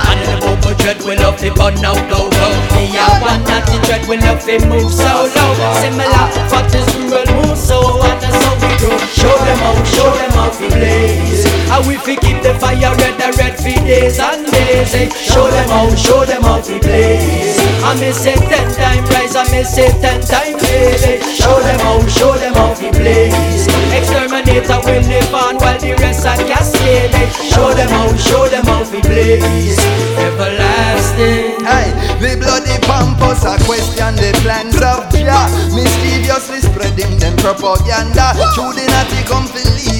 And 0.09 0.21
the 0.25 0.35
Bobo 0.41 0.73
dread, 0.81 1.01
we 1.05 1.15
love 1.15 1.39
the 1.39 1.51
burn 1.53 1.77
out 1.85 2.01
logo 2.09 2.49
Me 2.73 2.89
a 2.97 3.05
one 3.21 3.45
at 3.49 3.65
the 3.69 3.77
dread, 3.85 4.07
we 4.09 4.17
love 4.17 4.43
it 4.47 4.65
move 4.67 4.91
so 4.91 5.29
low. 5.29 5.51
Similar, 5.81 6.25
but 6.49 6.65
the 6.73 6.81
squirrel 6.89 7.29
move 7.41 7.57
so. 7.57 7.79
And 8.01 8.17
that's 8.21 8.37
how 8.41 8.55
we 8.57 8.69
grow. 8.81 8.97
Show 9.13 9.35
them 9.45 9.59
out, 9.61 9.85
show 9.87 10.09
them 10.09 10.33
out 10.41 10.53
the 10.57 10.67
blaze 10.69 11.50
And 11.71 11.87
we 11.87 11.95
fi 11.95 12.15
keep 12.19 12.43
the 12.43 12.53
fire 12.59 12.93
red, 12.99 13.15
the 13.15 13.31
red 13.39 13.55
for 13.55 13.79
days 13.87 14.19
and 14.19 14.45
days 14.51 14.93
eh. 14.93 15.09
Show 15.15 15.47
them 15.49 15.69
out, 15.71 15.97
show 15.97 16.25
them 16.25 16.43
out 16.43 16.63
the 16.65 16.79
blaze 16.79 17.61
I 17.83 17.97
miss 17.99 18.21
say 18.21 18.35
ten 18.35 18.67
time 18.75 19.03
rise, 19.09 19.35
I 19.35 19.43
miss 19.49 19.73
say 19.73 19.89
ten 20.03 20.21
time 20.21 20.59
fade. 20.59 21.23
Show 21.33 21.57
them 21.65 21.79
how, 21.79 21.97
show 22.05 22.33
them 22.37 22.53
how 22.53 22.77
we 22.77 22.91
blaze. 22.91 23.65
Exterminator 23.89 24.77
will 24.85 25.01
live 25.09 25.33
on 25.33 25.57
while 25.57 25.79
the 25.79 25.97
rest 25.97 26.27
are 26.27 26.37
cascade. 26.45 27.09
Show 27.49 27.73
them 27.73 27.89
how, 27.89 28.15
show 28.15 28.47
them 28.47 28.65
how 28.69 28.85
we 28.91 29.01
blaze. 29.01 29.81
Everlasting. 30.21 31.57
Hey, 31.65 31.89
the 32.21 32.37
bloody 32.37 32.77
pampers 32.85 33.43
are 33.49 33.57
question 33.65 34.13
the 34.19 34.29
plans 34.45 34.77
of 34.77 35.09
Jah. 35.09 35.49
Mysteriously 35.73 36.61
spreading 36.61 37.17
them 37.17 37.35
propaganda. 37.41 38.37
Through 38.53 38.77
the 38.77 38.85
natty 38.93 39.25
come 39.25 39.49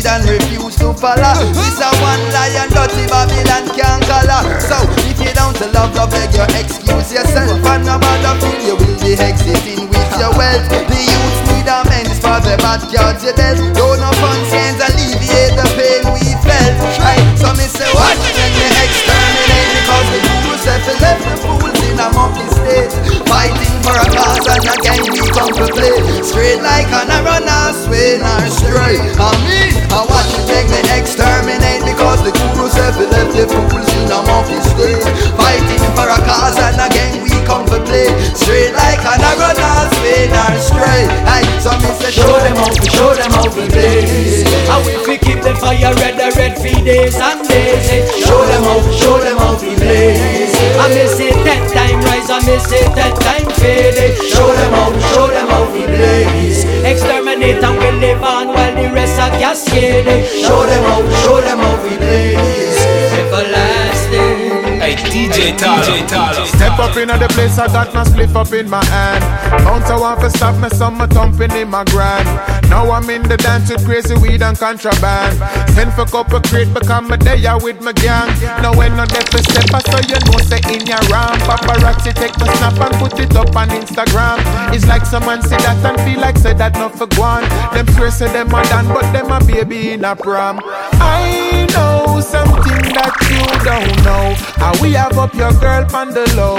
lead 0.02 0.10
and 0.10 0.30
refuse 0.30 0.76
to 0.78 0.93
follow. 0.93 1.38
This 1.54 1.80
a 1.80 1.89
one 2.02 2.24
lion 2.34 2.70
dirty 2.74 3.06
Babylon 3.08 3.66
can't 3.78 4.04
color. 4.10 4.41
So 4.60 4.78
if 5.06 5.18
you 5.22 5.34
don't 5.34 5.58
love, 5.74 5.93
go 5.93 6.08
beg 6.10 6.34
your 6.34 6.49
excuse 6.58 7.14
yourself. 7.14 7.62
And 7.66 7.86
no 7.86 7.97
matter 7.99 8.34
feel 8.41 8.62
you 8.62 8.76
will 8.76 8.97
be 9.02 9.14
exiting 9.14 9.89
with 9.89 10.12
your 10.18 10.34
wealth. 10.34 10.66
The 10.70 10.99
youth 11.02 11.39
need 11.54 11.70
amends 11.70 12.18
for 12.20 12.38
the 12.41 12.58
bad 12.58 12.82
cards 12.89 13.24
you 13.24 13.34
dealt. 13.34 13.58
Don't 13.78 13.99
no 14.02 14.12
fun 14.18 14.39
scenes 14.49 14.82
alleviate 14.82 15.56
the 15.58 15.68
pain 15.78 16.04
we 16.14 16.26
felt. 16.41 16.76
Right, 16.97 17.26
so 17.38 17.54
me 17.54 17.66
say 17.70 17.89
what? 17.93 18.18
Let 18.18 18.52
me 18.58 18.68
exterminate 18.82 19.70
because 19.78 20.10
the 20.10 20.40
said 20.62 20.82
to 20.86 20.93
left 21.01 21.26
the 21.26 21.36
fools 21.41 21.80
in 21.89 21.97
a 21.97 22.07
monkey 22.14 22.45
state. 22.53 22.93
Fighting 23.26 23.78
for 23.82 23.97
a 23.97 24.05
cause 24.14 24.45
and 24.45 24.62
again 24.62 25.01
we 25.09 25.26
come 25.34 25.53
to 25.57 25.66
play. 25.74 25.97
Straight 26.22 26.62
like 26.62 26.86
an 26.93 27.09
arrow, 27.09 27.41
not 27.41 27.74
sway 27.74 28.22
nor 28.22 28.45
stray. 28.45 29.01
And 29.01 29.39
me, 29.41 29.74
I 29.89 30.05
watch 30.05 30.30
you 30.38 30.43
make 30.45 30.70
me 30.70 30.82
exterminate 30.93 31.82
because 31.82 32.22
the 32.22 32.32
guru 32.32 32.70
to 32.70 33.05
left 33.09 33.34
the 33.34 33.49
fools 33.49 33.89
in 33.97 34.14
a 34.14 34.22
monkey 34.30 34.62
state. 34.62 35.01
Fighting 35.34 35.86
for 35.97 36.05
a 36.05 36.20
cause 36.30 36.57
and 36.62 36.78
again 36.78 37.26
we 37.26 37.30
come 37.52 37.66
to 37.68 37.78
play. 37.84 38.08
Straight 38.32 38.72
like 38.72 39.04
an 39.04 39.20
arrow, 39.20 39.52
not 39.60 39.91
sway 39.99 40.32
nor 40.32 40.56
stray. 40.64 41.04
Hey, 41.28 41.43
so 41.60 41.76
me 41.84 41.91
say 41.99 42.12
Show 42.16 42.39
them 42.39 42.56
how, 42.56 42.72
we 42.72 42.88
show 42.88 43.12
them 43.12 43.32
how 43.36 43.47
we 43.52 43.68
blaze. 43.68 44.47
How 44.72 44.80
we 44.88 44.95
fi 45.04 45.16
keep 45.20 45.39
the 45.43 45.52
fire 45.60 45.91
red, 45.99 46.16
the 46.16 46.32
red 46.39 46.56
for 46.56 46.72
days 46.88 47.20
and 47.20 47.43
days. 47.47 48.08
Show 48.24 48.39
them 48.47 48.64
how, 48.64 48.80
we 48.80 48.91
show 48.95 49.18
them 49.20 49.38
how 49.38 49.54
we 49.60 49.76
blaze. 49.76 50.56
I 50.80 50.88
miss 50.95 51.18
say 51.20 51.32
ten 51.43 51.62
time 51.76 51.99
rise, 52.08 52.30
I 52.32 52.39
miss 52.47 52.64
say 52.72 52.84
ten 52.95 53.12
time 53.20 53.47
fade. 53.60 53.99
Show 54.32 54.47
them 54.47 54.72
how, 54.72 54.91
we 54.95 55.02
show 55.12 55.28
them 55.28 55.47
how 55.52 55.66
we 55.74 55.84
blaze. 55.91 56.64
Exterminate 56.88 57.64
and 57.64 57.78
we 57.80 57.89
live 57.99 58.24
on 58.24 58.47
while 58.56 58.76
the 58.76 58.88
rest 58.95 59.20
are 59.20 59.30
cascade. 59.39 60.08
eh. 60.08 60.24
Show 60.45 60.64
them 60.66 60.84
how, 60.88 60.99
show 61.24 61.41
them 61.41 61.60
how 61.60 61.76
we 61.84 61.97
blaze. 61.97 62.80
Everlasting. 63.20 64.01
Hey, 64.91 65.31
DJ 65.31 65.55
Talo. 65.55 65.83
DJ 65.87 66.03
Talo. 66.03 66.45
Step 66.45 66.77
up 66.77 66.97
in 66.97 67.07
the 67.07 67.27
place, 67.31 67.57
I 67.57 67.67
got 67.67 67.93
my 67.93 68.03
spliff 68.03 68.35
up 68.35 68.51
in 68.51 68.69
my 68.69 68.83
hand. 68.85 69.23
Bounce, 69.63 69.89
I 69.89 69.97
want 69.97 70.19
to 70.19 70.29
stop 70.29 70.59
me, 70.59 70.67
some 70.75 70.97
my 70.97 71.07
thumping 71.07 71.51
in 71.51 71.69
my 71.69 71.85
grand. 71.85 72.27
Now 72.69 72.91
I'm 72.91 73.09
in 73.09 73.23
the 73.23 73.37
dance 73.37 73.71
with 73.71 73.85
crazy 73.85 74.15
weed 74.15 74.41
and 74.41 74.57
contraband. 74.57 75.39
Send 75.71 75.93
for 75.93 76.03
couple 76.03 76.41
crate, 76.41 76.73
become 76.73 77.09
a 77.11 77.17
day 77.17 77.45
out 77.45 77.63
with 77.63 77.79
my 77.79 77.93
gang. 77.93 78.27
Now 78.61 78.75
when 78.75 78.97
no 78.97 79.05
death 79.05 79.31
for 79.31 79.39
step, 79.39 79.71
I 79.71 79.79
so 79.79 79.99
you 80.11 80.19
know, 80.27 80.39
say 80.43 80.59
in 80.67 80.83
your 80.85 80.99
ram. 81.07 81.39
Paparazzi 81.47 82.11
take 82.11 82.35
my 82.39 82.51
snap 82.59 82.75
and 82.83 82.95
put 82.99 83.17
it 83.17 83.33
up 83.35 83.55
on 83.55 83.69
Instagram. 83.69 84.43
It's 84.75 84.85
like 84.87 85.05
someone 85.05 85.41
see 85.41 85.55
that 85.63 85.79
and 85.87 85.99
feel 86.03 86.19
like 86.19 86.35
say 86.35 86.53
that 86.53 86.73
not 86.73 86.97
for 86.99 87.07
one. 87.15 87.47
Them 87.71 87.87
swear 87.95 88.11
say 88.11 88.27
them 88.27 88.51
a 88.51 88.61
done, 88.67 88.87
but 88.91 89.07
them 89.13 89.31
a 89.31 89.39
baby 89.39 89.93
in 89.93 90.03
a 90.03 90.17
prom. 90.17 90.59
I 90.99 91.65
know 91.71 92.11
something 92.22 92.82
that 92.97 93.15
you 93.30 93.43
don't 93.69 93.95
know. 94.05 94.36
How 94.61 94.74
we 94.82 94.93
have 94.93 95.17
up 95.17 95.34
your 95.34 95.53
girl 95.53 95.84
on 95.95 96.09
the 96.13 96.26
low. 96.36 96.57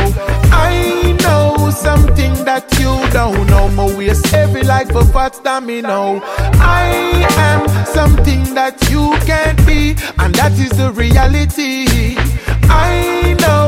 I 0.52 1.16
know 1.22 1.70
something 1.70 2.34
that 2.44 2.66
you 2.78 2.92
don't 3.12 3.46
know. 3.48 3.68
My 3.68 3.86
waist 3.96 4.26
heavy 4.26 4.62
like 4.62 4.90
a 4.90 5.04
fat 5.06 5.40
domino. 5.44 6.20
I 6.60 7.26
am 7.48 7.62
something 7.86 8.54
that 8.54 8.76
you 8.90 9.16
can't 9.26 9.58
be, 9.66 9.96
and 10.18 10.34
that 10.34 10.52
is 10.52 10.70
the 10.70 10.90
reality. 10.92 11.86
I 12.68 13.36
know 13.40 13.61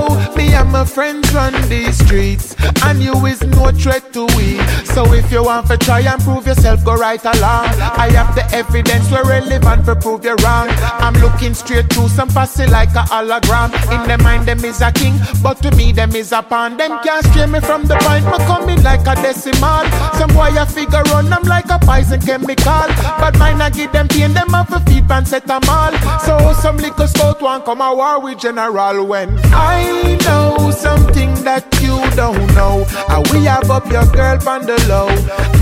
and 0.55 0.70
my 0.70 0.84
friends 0.84 1.32
run 1.34 1.52
these 1.68 1.98
streets, 2.05 2.55
and 2.84 3.02
you 3.02 3.14
is 3.26 3.42
no 3.42 3.70
threat 3.72 4.12
to 4.12 4.26
we. 4.36 4.59
So 4.94 5.12
if 5.12 5.30
you 5.32 5.44
want 5.44 5.66
to 5.68 5.76
try 5.76 6.00
and 6.00 6.20
prove 6.22 6.46
yourself, 6.46 6.84
go 6.84 6.94
right 6.94 7.22
along. 7.24 7.66
I 7.98 8.11
have 8.12 8.34
the 8.34 8.44
evidence 8.55 9.11
we're 9.11 9.28
relevant 9.28 9.84
for 9.84 9.94
prove 9.94 10.24
you 10.24 10.36
wrong. 10.44 10.68
I'm 11.05 11.14
looking 11.14 11.55
straight 11.55 11.92
through 11.92 12.09
some 12.09 12.28
pussy 12.28 12.66
like 12.66 12.90
a 12.90 13.05
hologram. 13.11 13.70
In 13.92 14.09
the 14.09 14.22
mind, 14.22 14.46
them 14.46 14.64
is 14.64 14.80
a 14.80 14.92
king, 14.92 15.18
but 15.42 15.59
to 15.62 15.70
me, 15.76 15.92
them 15.92 16.14
is 16.14 16.32
a 16.32 16.42
pawn. 16.42 16.76
Them 16.76 16.98
can't 17.02 17.24
stray 17.26 17.46
me 17.46 17.61
from 17.61 17.84
the 17.84 17.96
point, 17.96 18.24
me 18.24 18.38
coming 18.46 18.82
like 18.82 19.07
a 19.07 19.14
decimal. 19.20 19.84
Some 20.18 20.32
boy 20.32 20.52
a 20.57 20.66
figure 20.66 21.02
run, 21.11 21.32
I'm 21.32 21.42
like 21.42 21.70
a 21.70 21.78
poison 21.78 22.20
chemical. 22.20 22.86
But 23.18 23.38
mine 23.38 23.61
I 23.61 23.70
give 23.70 23.92
them 23.92 24.09
pain, 24.09 24.32
them 24.32 24.48
have 24.50 24.72
a 24.72 24.80
feet 24.80 25.11
and 25.11 25.26
set 25.26 25.46
them 25.46 25.62
all. 25.68 25.92
So 26.20 26.52
some 26.61 26.76
little 26.76 27.07
scout 27.07 27.42
want 27.42 27.64
come 27.64 27.80
a 27.80 27.94
war 27.94 28.20
with 28.20 28.38
general 28.38 29.07
when 29.07 29.38
I 29.52 30.18
know 30.24 30.43
something 30.70 31.32
that 31.45 31.64
you 31.80 31.97
don't 32.16 32.47
know. 32.55 32.84
And 33.09 33.26
we 33.30 33.45
have 33.45 33.70
up 33.70 33.86
your 33.90 34.07
girl 34.07 34.38
on 34.49 34.66
the 34.66 34.78
low. 34.88 35.09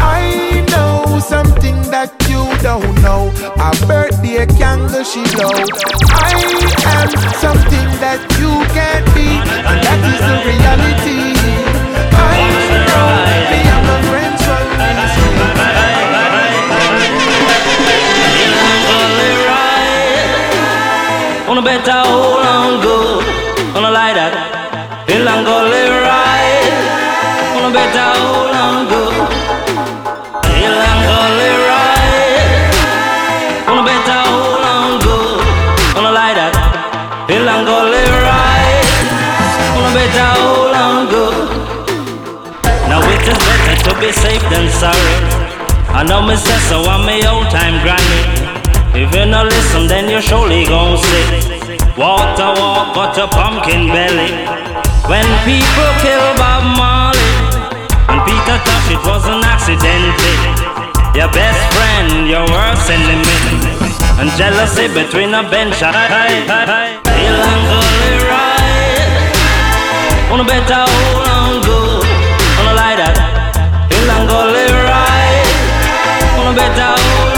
I 0.01 0.65
know 0.73 1.19
something 1.21 1.79
that 1.91 2.11
you 2.31 2.43
don't 2.63 2.95
know. 3.03 3.31
A 3.59 3.71
birthday 3.87 4.47
candle 4.59 5.05
she 5.05 5.23
blow. 5.35 5.53
I 6.11 6.33
am 6.97 7.11
something 7.45 7.89
that 8.05 8.21
you 8.41 8.53
can't 8.77 9.07
be, 9.15 9.29
and 9.69 9.79
that 9.87 10.01
is 10.13 10.21
the 10.29 10.37
reality. 10.51 11.23
I 12.15 12.39
know 12.89 13.11
me 13.51 13.61
and 13.75 13.85
my 13.89 13.99
friends 14.09 14.43
run 14.49 14.73
On 21.49 21.59
a 21.59 21.63
better 21.63 22.52
be 44.03 44.11
safe 44.11 44.43
than 44.51 44.67
sorry. 44.83 45.15
I 45.95 46.03
know 46.03 46.27
me 46.27 46.35
say 46.35 46.59
so 46.67 46.83
I'm 46.91 47.07
me 47.07 47.23
old 47.23 47.47
time 47.55 47.79
granny. 47.87 48.23
If 48.99 49.15
you 49.15 49.31
no 49.31 49.47
listen, 49.47 49.87
then 49.87 50.11
you 50.11 50.19
surely 50.19 50.67
gon' 50.67 50.99
sick. 50.99 51.31
Walk 51.95 52.35
the 52.35 52.51
walk, 52.59 52.99
got 52.99 53.15
a 53.23 53.31
pumpkin 53.31 53.87
belly. 53.95 54.35
When 55.07 55.23
people 55.47 55.91
kill 56.03 56.27
Bob 56.35 56.67
Marley 56.75 57.31
and 58.11 58.19
Peter 58.27 58.59
Tosh, 58.67 58.91
it 58.91 59.03
was 59.07 59.23
an 59.31 59.39
accident. 59.47 60.19
Your 61.15 61.31
best 61.31 61.63
friend, 61.71 62.27
your 62.27 62.43
worst 62.51 62.91
enemy, 62.91 63.39
and 64.19 64.35
jealousy 64.35 64.91
between 64.91 65.31
a 65.31 65.47
bench. 65.47 65.79
Hill 65.79 67.39
and 67.39 67.63
gully 67.71 68.15
ride. 68.27 69.31
On 70.35 70.43
a 70.43 70.47
better 70.49 70.83
hold 70.91 71.23
on 71.39 71.63
good. 71.63 72.03
On 72.59 72.67
a 72.67 72.75
like 72.75 73.12
but 76.55 76.79
i'll 76.79 77.32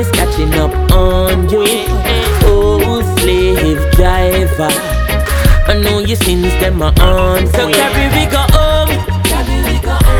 is 0.00 0.10
catching 0.12 0.54
up 0.54 0.72
on 0.92 1.48
you. 1.50 1.64
Oh, 2.48 3.02
slave 3.18 3.80
driver. 3.92 4.72
I 5.68 5.78
know 5.82 5.98
your 5.98 6.16
sins, 6.16 6.52
them 6.60 6.80
are 6.80 6.94
on. 6.96 7.46
So 7.48 7.68
carry 7.68 8.08
we 8.16 8.24
go 8.30 8.42
home. 8.56 8.90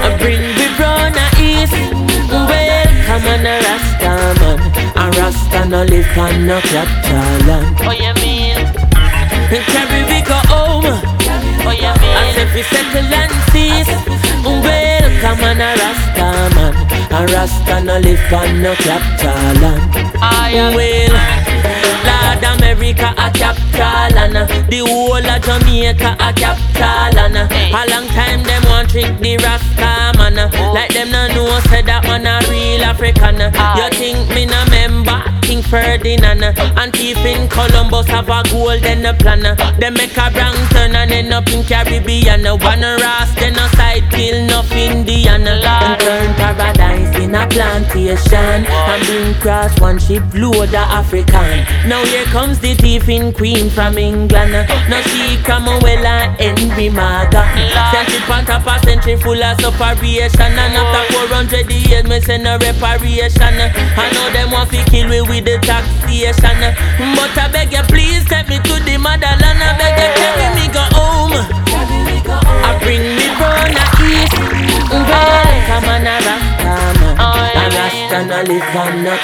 I 0.04 0.08
bring 0.20 0.44
we 0.58 0.66
brown 0.76 1.16
a 1.16 1.26
east. 1.40 1.72
Well, 2.28 2.88
come 3.08 3.26
on 3.32 3.46
a 3.52 3.56
Rasta 3.64 4.12
man. 4.40 4.58
A 5.00 5.04
Rasta 5.16 5.60
no 5.68 5.84
live 5.84 6.18
on 6.18 6.46
no 6.46 6.60
capital 6.60 7.32
land. 7.48 7.76
Oh, 7.80 7.92
you 8.04 8.12
mean? 8.20 8.56
Carry 9.72 10.02
we 10.12 10.20
go 10.28 10.38
home. 10.52 10.84
Oh, 11.64 11.72
you 11.72 11.92
mean? 12.00 12.16
As 12.20 12.36
if 12.36 12.54
we 12.54 12.62
settle 12.62 13.14
and 13.20 13.39
No 17.84 17.98
live 17.98 18.32
on 18.32 18.62
no 18.62 18.74
capital 18.74 19.60
land. 19.62 20.14
I 20.22 20.50
am 20.52 20.74
Well, 20.76 21.14
Lord 22.04 22.60
America 22.60 23.14
a 23.16 23.30
capital 23.32 24.18
and 24.18 24.36
the 24.36 24.84
whole 24.86 25.16
of 25.16 25.42
Jamaica 25.42 26.16
a 26.20 26.32
capital 26.32 27.18
and 27.18 27.36
a 27.36 27.82
long 27.90 28.06
time 28.08 28.42
them 28.44 28.62
want 28.64 28.90
trick 28.90 29.18
the 29.20 29.38
Rasta 29.38 30.12
man. 30.18 30.38
Uh, 30.38 30.72
like 30.74 30.92
them 30.92 31.10
no 31.10 31.26
know 31.28 31.58
say 31.70 31.82
that 31.82 32.04
man 32.04 32.26
a 32.26 32.38
real 32.50 32.84
African. 32.84 33.40
Uh. 33.40 33.74
you 33.76 33.98
think 33.98 34.28
me 34.34 34.44
no 34.44 34.62
member 34.70 35.39
King 35.50 35.62
Ferdinand 35.64 36.44
and 36.44 36.92
thief 36.92 37.16
in 37.26 37.48
Columbus 37.48 38.06
have 38.06 38.28
a 38.28 38.40
golden 38.52 39.02
plan 39.16 39.42
They 39.80 39.90
make 39.90 40.16
a 40.16 40.30
wrong 40.30 40.54
turn 40.70 40.94
and 40.94 41.10
end 41.10 41.34
up 41.34 41.48
in 41.48 41.64
Caribbean 41.64 42.44
one 42.44 42.82
Ras 42.82 43.34
then 43.34 43.54
a 43.54 43.68
side 43.74 44.08
kill 44.12 44.44
enough 44.44 44.70
Indian 44.70 45.48
uh, 45.48 45.58
and 45.58 46.00
turn 46.00 46.34
paradise 46.34 47.18
in 47.18 47.34
a 47.34 47.48
plantation 47.48 48.64
and 48.64 49.06
bring 49.06 49.34
cross 49.42 49.76
one 49.80 49.98
ship 49.98 50.22
load 50.34 50.68
of 50.68 50.74
African 50.74 51.66
now 51.88 52.04
here 52.04 52.24
comes 52.26 52.60
the 52.60 52.74
thief 52.74 53.08
in 53.08 53.32
Queen 53.32 53.70
from 53.70 53.96
England. 53.96 54.52
Now 54.52 55.00
she 55.10 55.42
Cromwell 55.42 56.06
and 56.06 56.38
Henry 56.38 56.90
Morgan. 56.90 57.48
It 57.56 58.28
on 58.30 58.44
top 58.44 58.66
a 58.66 58.78
century 58.84 59.16
full 59.16 59.42
of 59.42 59.58
separation. 59.60 60.52
And 60.54 60.76
after 60.76 61.12
400 61.14 61.72
years, 61.72 62.04
me 62.04 62.20
send 62.20 62.46
a 62.46 62.58
reparation. 62.58 63.42
I 63.42 64.12
know 64.12 64.30
them 64.30 64.50
want 64.52 64.70
to 64.70 64.84
kill 64.84 65.08
me 65.08 65.20
with 65.40 65.60
the 65.60 65.66
taxation. 65.66 66.60
But 67.16 67.36
I 67.36 67.48
beg 67.52 67.72
you, 67.72 67.82
please 67.88 68.24
take 68.24 68.48
me 68.48 68.58
to 68.58 68.74
the 68.84 68.96
motherland. 68.98 69.60
I 69.60 69.76
beg 69.78 69.96
you, 69.96 70.08
carry 70.20 70.48
me 70.56 70.66
go 70.68 70.84
home. 70.92 71.32
I 71.32 72.76
bring 72.82 73.00
me 73.16 73.26
brown 73.40 73.72
a 73.72 73.84
east. 74.04 74.36
Come 74.90 75.88
on, 75.88 76.06
a 76.06 76.16
Rasta 76.20 76.72
man. 76.76 77.16
A 77.20 77.64
Rasta 77.72 78.18
no 78.26 78.38
live 78.44 78.76
on 78.76 79.04
land. 79.04 79.20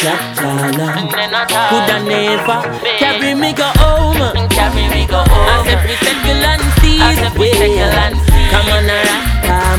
Coulda 1.68 1.96
never 2.04 2.60
carry 2.98 3.34
me 3.34 3.52
go 3.52 3.68
home. 3.76 4.48
Carry 4.48 4.88
me 4.88 5.06
go 5.06 5.20
home. 5.20 5.48
As 5.52 5.66
if 5.68 5.80
we 5.84 5.94
settle 6.00 6.44
and 6.44 6.64
cease. 6.80 7.20
We 7.38 7.52
settle 7.52 7.98
and 8.04 8.16
cease. 8.16 8.50
Come 8.50 8.68
on, 8.72 8.88
a 8.88 9.75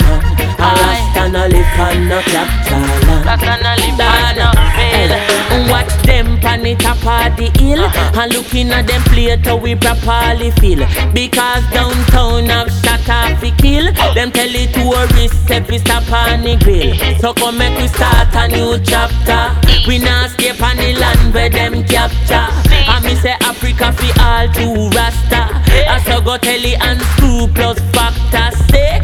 A 0.67 0.75
Rasta 0.75 1.47
live 1.47 1.79
on 1.79 2.09
no 2.09 2.19
capital 2.23 2.79
land. 3.07 3.25
Rasta 3.25 3.55
no 3.63 3.71
live 3.79 4.03
on 4.03 4.35
no 4.35 4.49
field. 4.75 5.71
Watch 5.71 5.93
them 6.03 6.39
pan 6.39 6.63
the 6.63 6.75
top 6.75 6.97
of 7.07 7.37
the 7.37 7.47
hill? 7.59 7.83
And 8.19 8.33
looking 8.33 8.69
at 8.71 8.85
them 8.87 9.01
plate 9.03 9.47
we 9.61 9.75
properly 9.75 10.51
feel. 10.59 10.83
Because 11.13 11.63
downtown 11.71 12.47
have 12.47 12.71
shot 12.83 13.07
off 13.07 13.39
the 13.39 13.51
kill. 13.63 13.85
Them 14.13 14.31
tell 14.31 14.51
the 14.51 14.67
tourists 14.75 15.69
we 15.69 15.77
stop 15.77 16.11
on 16.11 16.43
the 16.43 16.57
grill. 16.57 16.91
So 17.19 17.33
come 17.33 17.57
make 17.57 17.77
we 17.79 17.87
start 17.87 18.35
a 18.35 18.47
new 18.49 18.77
chapter. 18.83 19.55
We 19.87 19.99
not 19.99 20.31
escape 20.31 20.61
on 20.61 20.75
the 20.75 20.93
land 20.99 21.33
where 21.33 21.49
them 21.49 21.83
capture. 21.85 22.47
And 22.91 23.05
me 23.05 23.15
say 23.15 23.35
Africa 23.39 23.93
fi 23.93 24.09
all 24.19 24.47
to 24.51 24.89
Rasta. 24.95 25.47
I 25.87 26.03
so 26.05 26.19
go 26.19 26.37
tell 26.37 26.59
the 26.59 26.75
and 26.75 26.99
screw 27.15 27.47
plus 27.55 27.79
factor 27.95 28.51
Say, 28.69 28.99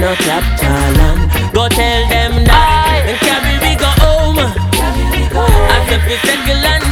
no 0.00 0.14
capital 0.16 0.92
land 0.98 1.20
Go 1.52 1.68
tell 1.68 2.02
them 2.08 2.44
that 2.44 3.04
And 3.08 3.18
carry 3.24 3.56
we 3.64 3.72
go 3.80 3.90
home. 4.04 4.38
As 4.38 5.86
if 5.92 6.02
settle 6.24 6.66
and 6.72 6.86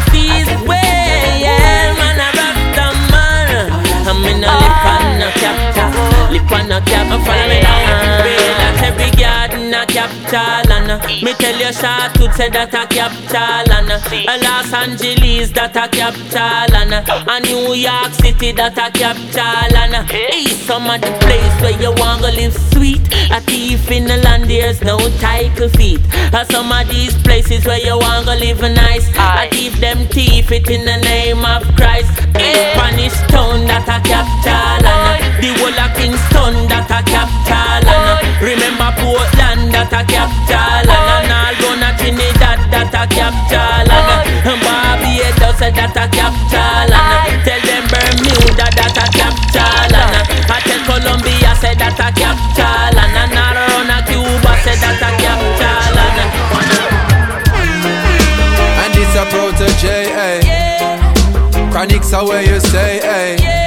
way 0.68 1.44
Yeah 1.44 1.92
man 1.98 2.20
a 2.20 2.28
Rasta 2.38 2.86
man. 3.12 3.48
I'm 4.08 4.24
in 4.24 4.44
a 4.44 4.48
live 4.48 4.88
on 4.92 5.04
no 5.20 5.28
capital 5.36 5.90
Live 6.32 6.52
on 6.52 6.68
no 6.68 6.80
capital 6.80 7.20
Follow 7.24 7.48
me 7.48 7.60
at 7.60 8.82
every 8.88 9.10
garden 9.20 9.74
a 9.74 9.84
and 9.86 10.34
uh, 10.34 10.63
Me 11.22 11.32
tell 11.34 11.56
you 11.58 11.72
Sharpwood 11.72 12.32
say 12.34 12.50
that 12.50 12.74
a 12.74 12.86
capital 12.86 13.72
and 13.72 13.90
a 13.90 14.36
Los 14.44 14.72
Angeles 14.72 15.50
that 15.52 15.74
a 15.74 15.88
capital 15.88 16.70
and 16.76 16.94
a 16.94 17.40
New 17.40 17.74
York 17.74 18.12
City 18.12 18.52
that 18.52 18.78
a 18.78 18.90
capital 18.92 19.76
and 19.76 20.10
East 20.34 20.66
some 20.66 20.88
of 20.88 21.00
the 21.00 21.12
place 21.20 21.54
where 21.60 21.78
you 21.80 21.92
want 21.98 22.22
to 22.22 22.30
live 22.32 22.54
sweet. 22.72 23.02
A 23.30 23.40
thief 23.40 23.90
in 23.90 24.04
the 24.04 24.16
land 24.18 24.44
there's 24.44 24.82
no 24.82 24.98
title 25.18 25.68
feet 25.70 26.00
uh, 26.32 26.44
Some 26.44 26.70
of 26.70 26.88
these 26.88 27.14
places 27.22 27.64
where 27.64 27.80
you 27.80 27.96
want 27.98 28.26
to 28.26 28.34
live 28.36 28.60
nice. 28.60 29.08
A 29.18 29.48
thief 29.50 29.74
them 29.80 30.06
thief 30.08 30.52
it 30.52 30.68
in 30.70 30.84
the 30.84 30.98
name 30.98 31.44
of 31.44 31.62
Christ. 31.76 32.10
East 32.38 32.64
Spanish 32.74 33.16
town 33.32 33.66
that 33.66 33.88
a 33.88 33.98
capital 34.06 34.86
and 34.86 35.42
the 35.42 35.50
whole 35.58 35.74
of 35.74 35.90
Kingston 35.96 36.68
that 36.68 36.90
a 36.90 37.00
capital 37.02 37.88
and 37.88 38.42
remember 38.42 38.90
Portland 39.00 39.72
that 39.74 39.92
a 39.92 40.02
capital 40.06 40.83
and 40.88 41.30
uh, 41.30 41.34
all 41.34 41.54
gonna 41.60 41.90
Trinidad 41.98 42.60
that 42.70 42.94
a 42.94 43.02
capital 43.08 43.88
and 43.88 44.60
Barbados 44.64 45.58
that 45.60 45.96
a 45.96 46.04
capital 46.12 46.92
and 46.92 47.40
tell 47.44 47.62
them 47.64 47.84
Bermuda 47.90 48.66
that 48.74 48.96
a 48.98 49.06
capital 49.12 49.94
and 49.94 50.14
I 50.50 50.60
tell 50.60 50.82
Colombia 50.84 51.52
say 51.56 51.74
that 51.74 51.96
a 51.96 52.08
capital 52.12 52.98
and 53.00 53.32
all 53.32 53.56
around 53.56 53.92
Cuba 54.08 54.52
say 54.64 54.76
that 54.78 55.00
a 55.00 55.10
capital 55.20 55.96
and 56.00 56.32
And 58.84 58.92
this 58.94 59.14
a 59.16 59.24
protege, 59.30 60.12
eh? 60.12 60.40
Chronics 61.70 62.12
are 62.12 62.26
where 62.26 62.42
you 62.42 62.60
stay, 62.60 63.00
eh? 63.02 63.63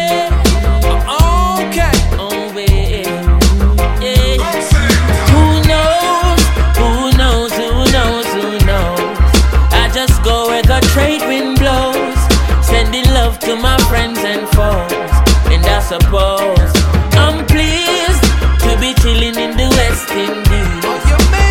Suppose 15.88 16.72
I'm 17.16 17.46
pleased 17.48 18.24
to 18.60 18.72
be 18.82 18.94
chilling 19.02 19.38
in 19.40 19.56
the 19.56 19.70
West 19.78 20.12
Indies. 20.12 20.84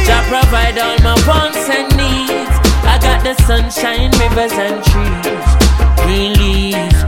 Jah 0.06 0.22
provide 0.28 0.76
all 0.78 0.98
my 1.00 1.16
wants 1.26 1.64
and 1.70 1.88
needs. 1.96 2.56
I 2.84 2.98
got 3.00 3.24
the 3.24 3.34
sunshine, 3.48 4.10
rivers 4.20 4.52
and 4.52 4.84
trees, 4.84 5.48
green 6.04 6.32
leaves. 6.34 7.05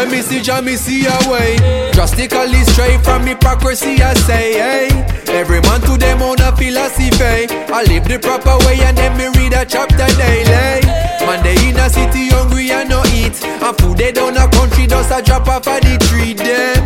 When 0.00 0.10
me 0.10 0.22
see 0.22 0.40
Jah, 0.40 0.62
me 0.62 0.76
see 0.76 1.04
a 1.04 1.30
way. 1.30 1.58
Drastically 1.92 2.64
straight 2.72 3.04
from 3.04 3.26
hypocrisy, 3.26 4.00
I 4.00 4.14
say, 4.14 4.54
hey. 4.54 4.88
Every 5.28 5.60
man 5.60 5.82
to 5.82 5.98
them 5.98 6.22
own 6.22 6.40
a 6.40 6.56
philosophy. 6.56 7.52
I 7.68 7.84
live 7.84 8.08
the 8.08 8.18
proper 8.18 8.56
way 8.64 8.80
and 8.80 8.96
then 8.96 9.12
me 9.18 9.28
read 9.36 9.52
a 9.52 9.66
chapter 9.66 10.08
daily. 10.16 10.80
Man, 11.28 11.44
they 11.44 11.52
in 11.68 11.76
a 11.76 11.90
city 11.90 12.32
hungry 12.32 12.70
and 12.70 12.88
no 12.88 13.04
eat. 13.12 13.44
And 13.44 13.76
food 13.76 13.98
they 13.98 14.10
down 14.10 14.38
a 14.38 14.48
country 14.48 14.86
just 14.86 15.12
a 15.12 15.20
drop 15.20 15.46
off 15.48 15.68
of 15.68 15.82
the 15.84 16.00
tree 16.08 16.32
them. 16.32 16.80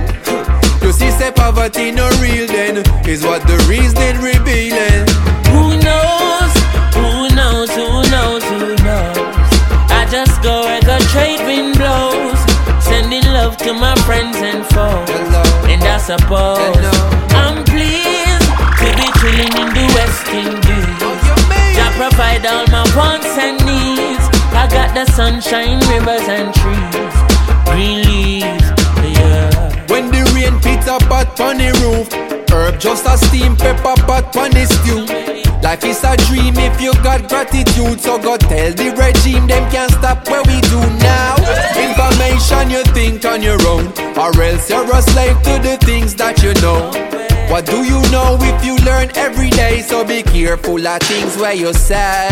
You 0.82 0.90
see, 0.90 1.12
say 1.12 1.30
poverty 1.30 1.92
no 1.92 2.10
real 2.18 2.48
then 2.48 2.82
is 3.06 3.22
what 3.22 3.46
the 3.46 3.54
reason 3.70 4.18
revealing. 4.26 5.06
Who 5.54 5.78
knows? 5.86 6.52
Who 6.98 7.30
knows? 7.30 7.70
Who 7.78 8.10
knows? 8.10 8.42
Who 8.42 8.74
knows? 8.82 9.46
I 9.86 10.04
just 10.10 10.42
go 10.42 10.62
where 10.66 10.80
the 10.80 10.98
trade 11.12 11.44
sending 11.54 11.73
love 13.44 13.56
to 13.58 13.74
my 13.74 13.94
friends 14.06 14.36
and 14.38 14.64
foes. 14.72 15.10
And 15.72 15.82
I 15.84 15.98
suppose 15.98 16.84
I'm 17.42 17.62
pleased 17.72 18.48
to 18.80 18.86
be 18.98 19.06
chilling 19.20 19.54
in 19.62 19.68
the 19.76 19.86
West 19.96 20.26
Indies. 20.40 20.98
Oh, 21.04 21.76
Jah 21.76 21.92
provide 22.00 22.46
all 22.46 22.66
my 22.76 22.84
wants 22.96 23.36
and 23.44 23.58
needs. 23.68 24.24
I 24.60 24.64
got 24.76 24.90
the 24.96 25.04
sunshine, 25.12 25.78
rivers 25.92 26.26
and 26.36 26.48
trees, 26.60 27.16
green 27.68 27.98
leaves. 28.08 28.66
Yeah. 29.12 29.86
When 29.92 30.10
the 30.10 30.22
rain 30.34 30.58
pits 30.64 30.86
a 30.86 30.98
pot 31.10 31.38
on 31.40 31.58
the 31.58 31.70
roof, 31.82 32.08
herb 32.50 32.80
just 32.80 33.04
a 33.06 33.18
steam 33.26 33.56
pepper 33.56 33.96
pot 34.08 34.34
on 34.36 34.50
the 34.52 34.64
stew. 34.74 35.53
Life 35.64 35.84
is 35.86 36.04
a 36.04 36.14
dream 36.28 36.52
if 36.58 36.78
you 36.78 36.92
got 37.02 37.26
gratitude, 37.26 37.98
so 37.98 38.18
go 38.18 38.36
tell 38.36 38.70
the 38.74 38.92
regime 39.00 39.46
them 39.46 39.64
can't 39.72 39.90
stop 39.92 40.28
what 40.28 40.46
we 40.46 40.60
do 40.60 40.78
now. 41.00 41.36
Information 41.72 42.68
you 42.68 42.82
think 42.92 43.24
on 43.24 43.40
your 43.40 43.56
own, 43.66 43.86
or 44.18 44.30
else 44.42 44.68
you're 44.68 44.84
a 44.84 45.00
slave 45.00 45.40
to 45.48 45.54
the 45.64 45.78
things 45.80 46.14
that 46.16 46.42
you 46.42 46.52
know. 46.60 46.92
What 47.50 47.64
do 47.64 47.82
you 47.82 47.96
know 48.12 48.36
if 48.42 48.62
you 48.62 48.76
learn 48.84 49.08
every 49.16 49.48
day? 49.48 49.80
So 49.80 50.04
be 50.04 50.22
careful 50.22 50.86
of 50.86 51.00
things 51.00 51.38
where 51.38 51.54
you 51.54 51.72
say. 51.72 52.28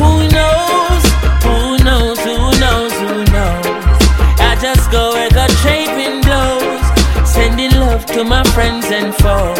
Who 0.00 0.24
knows? 0.32 1.04
Who 1.44 1.76
knows? 1.84 2.18
Who 2.24 2.36
knows? 2.56 2.92
Who 3.04 3.12
knows? 3.36 4.00
I 4.40 4.56
just 4.62 4.90
go 4.90 5.12
where 5.12 5.28
the 5.28 5.46
trade 5.60 5.92
blows. 6.24 7.28
Sending 7.28 7.72
love 7.72 8.06
to 8.06 8.24
my 8.24 8.42
friends 8.54 8.86
and 8.86 9.14
foes. 9.14 9.58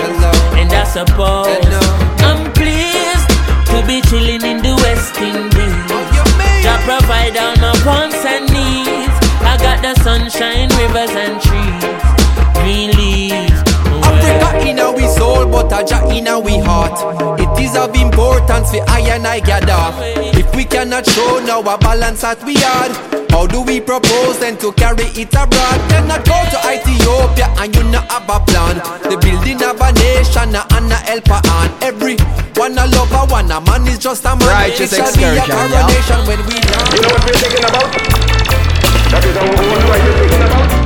And 0.57 0.73
I 0.73 0.85
suppose 0.85 1.61
I'm 2.25 2.53
pleased 2.55 2.72
be 3.87 4.01
chilling 4.03 4.43
in 4.43 4.59
the 4.63 4.75
West 4.83 5.17
Indies. 5.19 5.89
Jah 6.63 6.79
provide 6.85 7.37
all 7.37 7.57
my 7.57 7.73
wants 7.85 8.25
and 8.25 8.45
needs. 8.53 9.15
I 9.43 9.57
got 9.59 9.83
the 9.83 9.95
sunshine, 10.03 10.69
rivers 10.81 11.11
and 11.11 11.41
trees. 11.41 11.85
Green 12.63 12.91
leaves. 12.97 13.52
Africa 14.33 14.69
in 14.69 14.79
our 14.79 15.09
soul, 15.09 15.47
but 15.47 15.73
a 15.73 15.85
Jah 15.85 16.05
in 16.09 16.29
our 16.29 16.43
heart. 16.65 17.41
It 17.41 17.65
is 17.65 17.77
of 17.77 17.95
importance 17.95 18.71
for 18.71 18.85
I 18.89 19.01
and 19.13 19.27
I 19.27 19.41
gather. 19.41 19.93
If 20.39 20.55
we 20.55 20.65
cannot 20.65 21.07
show 21.07 21.41
now 21.45 21.61
a 21.61 21.79
balance 21.79 22.23
that 22.23 22.43
we 22.45 22.55
had, 22.55 22.93
how 23.31 23.47
do 23.47 23.63
we 23.63 23.81
propose 23.81 24.39
then 24.39 24.57
to 24.59 24.73
carry 24.73 25.09
it 25.17 25.33
abroad? 25.33 25.81
Cannot 25.89 26.25
go 26.25 26.37
to 26.53 26.59
Ethiopia 26.69 27.49
and 27.59 27.75
you 27.75 27.85
not 27.85 28.11
have 28.11 28.29
a 28.29 28.41
plan. 28.45 28.77
The 29.09 29.17
building 29.21 29.63
of 29.63 29.81
a 29.81 29.91
nation 29.93 30.55
and 30.55 30.93
a 30.93 30.97
helper 31.09 31.41
on 31.49 31.71
every 31.83 32.17
one 32.57 32.77
a 32.77 32.87
lover, 32.87 33.25
one 33.33 33.51
a 33.51 33.61
man 33.61 33.87
is 33.89 33.99
just 33.99 34.25
a 34.25 34.37
man. 34.37 34.49
Righteous 34.49 34.93
it 34.93 34.97
shall 34.97 35.13
be 35.17 35.25
a 35.25 35.33
excursion, 35.37 35.57
coronation 35.57 36.21
when 36.29 36.41
we 36.47 36.57
land. 36.61 36.89
You 36.93 37.01
know 37.01 37.09
what 37.09 37.25
we're 37.25 37.41
thinking 37.41 37.65
about? 37.65 37.89
That 39.13 39.25
is 39.25 39.37
our 39.37 39.49
own 39.49 39.81
right 39.89 40.05
you're 40.05 40.19
thinking 40.21 40.43
about. 40.45 40.82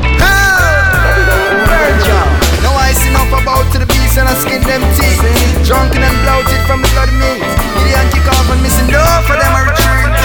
Ice 2.97 3.05
enough 3.13 3.29
about 3.29 3.69
to 3.73 3.79
the 3.79 3.85
beast 3.93 4.17
and 4.17 4.25
I 4.25 4.33
skin 4.41 4.65
them 4.65 4.81
teeth. 4.97 5.21
Drunken 5.69 6.01
and 6.01 6.17
bloated 6.25 6.65
from 6.65 6.81
the 6.81 6.89
blood 6.97 7.13
meat. 7.13 7.45
Gideon 7.77 8.09
kick 8.09 8.25
off 8.25 8.49
and 8.49 8.61
missing 8.65 8.89
no 8.89 9.05
for 9.29 9.37
them 9.37 9.53
a 9.53 9.69
retreat. 9.69 10.17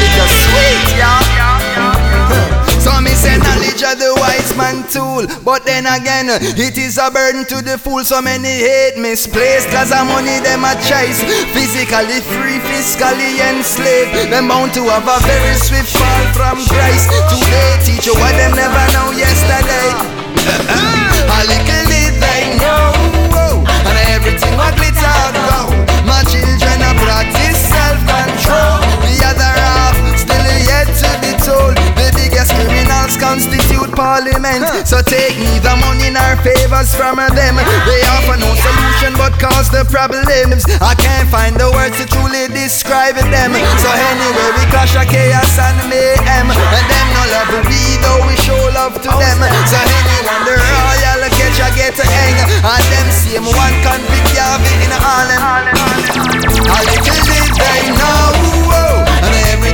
Liquor 0.00 0.28
sweet, 0.40 0.96
yeah. 0.96 1.20
So 2.80 2.96
me 3.04 3.12
say 3.12 3.36
knowledge 3.36 3.84
of 3.84 4.00
the 4.00 4.16
wise 4.16 4.56
man 4.56 4.88
tool 4.88 5.28
But 5.44 5.64
then 5.64 5.84
again, 5.84 6.32
it 6.32 6.76
is 6.76 6.96
a 6.96 7.10
burden 7.12 7.44
to 7.52 7.60
the 7.64 7.76
fool 7.76 8.04
So 8.04 8.20
many 8.20 8.48
hate 8.48 8.96
misplaced 8.96 9.68
Cause 9.68 9.88
the 9.88 10.04
money 10.04 10.36
them 10.44 10.64
a 10.64 10.76
chase 10.84 11.24
Physically 11.56 12.20
free, 12.20 12.60
fiscally 12.68 13.40
enslaved 13.40 14.32
Them 14.32 14.48
bound 14.48 14.72
to 14.74 14.84
have 14.92 15.08
a 15.08 15.16
very 15.24 15.56
swift 15.56 15.96
fall 15.96 16.24
from 16.36 16.60
Christ 16.68 17.08
Today 17.32 17.72
teach 17.84 18.04
you 18.04 18.12
what 18.20 18.36
them 18.36 18.52
never 18.52 18.84
know 18.92 19.16
yesterday 19.16 20.90
A 21.26 21.40
little 21.46 21.84
did 21.88 22.14
they 22.20 22.56
know 22.60 22.92
And 23.88 23.98
everything 24.14 24.56
what 24.56 24.74
My 26.04 26.22
children 26.30 26.80
practice 27.00 27.58
self-control. 27.72 28.76
The 29.04 29.14
other 29.30 29.52
half 29.62 29.96
still 30.18 30.48
yet 30.68 30.88
to 31.00 31.10
be 31.20 31.32
told 31.44 31.83
constitute 33.18 33.90
parliament. 33.94 34.64
So 34.86 35.00
take 35.02 35.36
neither 35.38 35.76
money 35.80 36.10
nor 36.10 36.36
favors 36.42 36.94
from 36.94 37.18
them. 37.18 37.54
They 37.86 38.00
offer 38.18 38.36
no 38.38 38.50
solution 38.54 39.12
but 39.18 39.34
cause 39.38 39.70
the 39.70 39.84
problems. 39.88 40.64
I 40.80 40.94
can't 40.94 41.28
find 41.28 41.54
the 41.56 41.70
words 41.70 41.96
to 42.00 42.06
truly 42.06 42.48
describe 42.50 43.16
them. 43.16 43.52
So 43.82 43.88
anyway 43.90 44.48
we 44.58 44.64
clash 44.70 44.94
a 44.96 45.04
chaos 45.06 45.58
and 45.58 45.78
mayhem. 45.90 46.50
And 46.50 46.86
them 46.90 47.06
no 47.14 47.22
love 47.34 47.52
we 47.68 47.82
though 48.02 48.22
we 48.26 48.34
show 48.42 48.58
love 48.74 48.96
to 48.98 49.10
them. 49.10 49.38
So 49.70 49.78
anyone 49.78 50.42
the 50.46 50.54
royal 50.58 51.20
catch 51.30 51.60
a 51.60 51.68
get 51.74 51.92
to 51.96 52.04
hang. 52.04 52.36
And 52.62 52.84
them 52.92 53.08
same 53.10 53.46
one 53.46 53.76
convict 53.82 54.34
Garvey 54.34 54.74
in 54.84 54.92
Harlem 54.92 55.42
A 56.68 56.78
little 56.84 57.20
did 57.28 57.52
they 57.58 57.82
know 57.94 58.93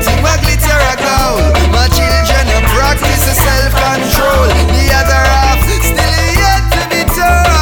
everything 0.01 0.23
what 0.23 0.41
glitter 0.41 0.81
a 0.81 0.95
gold. 0.97 1.53
My 1.73 1.87
children 1.93 2.49
a 2.49 2.61
practice 2.73 3.25
a 3.29 3.35
self-control. 3.37 4.49
The 4.73 4.85
other 4.97 5.23
half 5.29 5.61
still 5.85 6.17
yet 6.41 6.65
to 6.73 6.81
be 6.89 7.03
told. 7.05 7.53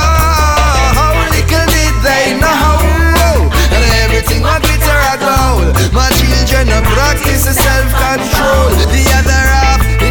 How 0.94 1.14
little 1.34 1.66
did 1.66 1.94
they 2.06 2.38
know? 2.38 3.50
And 3.74 3.84
everything 4.06 4.42
what 4.42 4.62
glitter 4.62 4.98
a 5.10 5.18
gold. 5.18 5.74
My 5.92 6.10
children 6.14 6.70
a 6.70 6.80
practice 6.94 7.46
a 7.46 7.54
self-control. 7.54 8.70
The 8.86 9.02
other 9.18 9.42
half 9.50 9.57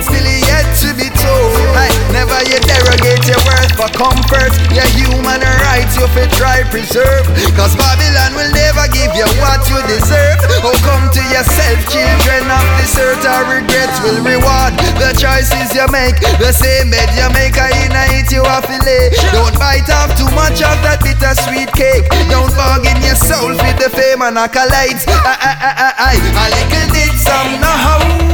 still 0.07 0.29
yet 0.47 0.67
to 0.79 0.89
be 0.95 1.07
told 1.11 1.51
hey, 1.75 1.91
Never 2.15 2.39
you 2.47 2.59
derogate 2.63 3.27
your 3.27 3.41
worth 3.43 3.73
for 3.75 3.91
comfort 3.91 4.51
Your 4.71 4.87
human 4.95 5.43
rights 5.43 5.99
you 5.99 6.07
fit 6.15 6.31
try 6.39 6.63
preserve. 6.71 7.27
Cause 7.53 7.75
Babylon 7.75 8.33
will 8.33 8.51
never 8.55 8.87
give 8.95 9.11
you 9.13 9.27
what 9.43 9.61
you 9.67 9.79
deserve. 9.85 10.39
Oh 10.63 10.75
come 10.87 11.11
to 11.11 11.23
yourself 11.29 11.77
children 11.91 12.47
of 12.47 12.65
this 12.79 12.95
earth 12.95 13.23
Our 13.27 13.59
regrets 13.59 13.97
will 14.01 14.23
reward. 14.23 14.73
The 14.97 15.11
choices 15.19 15.75
you 15.75 15.85
make 15.91 16.17
The 16.39 16.55
same 16.55 16.89
bed 16.89 17.11
you 17.13 17.27
make 17.35 17.59
I 17.59 17.75
in 17.83 17.93
eat 18.17 18.31
you 18.31 18.41
a 18.41 18.57
fillet 18.63 19.11
Don't 19.35 19.55
bite 19.59 19.89
off 19.91 20.15
too 20.15 20.29
much 20.33 20.63
of 20.63 20.77
that 20.87 21.03
bittersweet 21.03 21.69
cake. 21.75 22.07
Don't 22.31 22.51
bargain 22.55 22.97
your 23.03 23.19
soul 23.19 23.51
with 23.51 23.77
the 23.77 23.91
fame 23.91 24.23
and 24.23 24.39
accolades 24.39 25.03
I, 25.07 25.35
I, 25.35 25.51
I, 25.59 25.71
I, 25.75 25.89
I, 25.99 26.13
a 26.15 26.45
little 26.55 26.87
did 26.93 27.13
some 27.19 27.61
know 27.61 27.67
how 27.67 28.26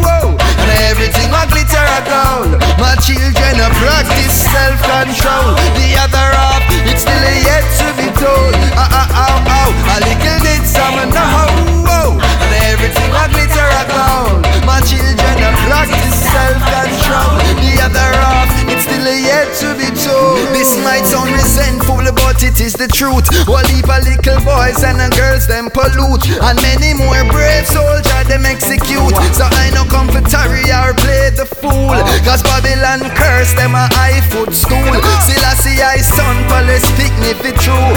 everything 0.89 1.29
what 1.29 1.49
glitter 1.49 1.85
a 1.97 1.99
gold. 2.05 2.51
My 2.79 2.95
children 3.01 3.59
a 3.59 3.69
practice 3.81 4.35
self-control. 4.49 5.55
The 5.77 5.89
other 6.03 6.27
half 6.33 6.63
it's 6.89 7.03
still 7.03 7.25
yet 7.45 7.65
to 7.79 7.87
be 7.99 8.07
told. 8.17 8.53
Ah 8.77 8.89
ah 8.89 9.07
ow 9.25 9.35
ow. 9.57 9.69
A 9.93 9.95
little 10.05 10.39
did 10.41 10.63
some 10.65 10.97
know. 11.13 12.17
And 12.17 12.53
everything 12.71 13.09
what 13.11 13.29
glitter 13.31 13.67
a 13.81 13.82
gold 13.93 14.41
My 14.65 14.81
children 14.83 15.37
a 15.39 15.51
practice 15.69 16.17
self-control. 16.33 17.33
The 17.61 17.73
other 17.85 18.09
half 18.19 18.49
it's 18.73 18.89
still 18.89 19.05
yet 19.05 19.53
to 19.61 19.75
be 19.77 19.87
told. 20.01 20.41
This 20.55 20.73
might 20.81 21.05
sound 21.05 21.29
resentful 21.31 22.01
but 22.15 22.41
it 22.41 22.59
is 22.59 22.73
the 22.73 22.87
truth. 22.87 23.27
One 23.47 23.65
heap 23.69 23.89
of 23.91 24.01
little 24.01 24.39
boys 24.41 24.81
and 24.83 24.97
the 24.97 25.09
girls 25.13 25.45
them 25.45 25.69
pollute. 25.69 26.25
And 26.41 26.57
many 26.65 26.97
more 26.97 27.21
brave 27.29 27.67
soldiers 27.67 28.25
them 28.25 28.45
execute. 28.49 29.13
So 29.35 29.45
I 29.45 29.69
no 29.75 29.85
come 29.85 30.09
for 30.09 30.23
tarry 30.25 30.65
or 30.71 30.95
play 30.97 31.29
the 31.35 31.45
fool. 31.45 31.93
Cause 32.25 32.41
Babylon 32.41 33.03
curse 33.13 33.53
them 33.53 33.75
a 33.75 33.85
high 33.93 34.21
footstool 34.31 34.95
Still 35.21 35.43
I 35.43 35.53
see 35.59 35.77
I 35.83 35.99
son 35.99 36.37
police 36.49 36.87
picnic 36.97 37.43
it 37.43 37.57
true. 37.59 37.91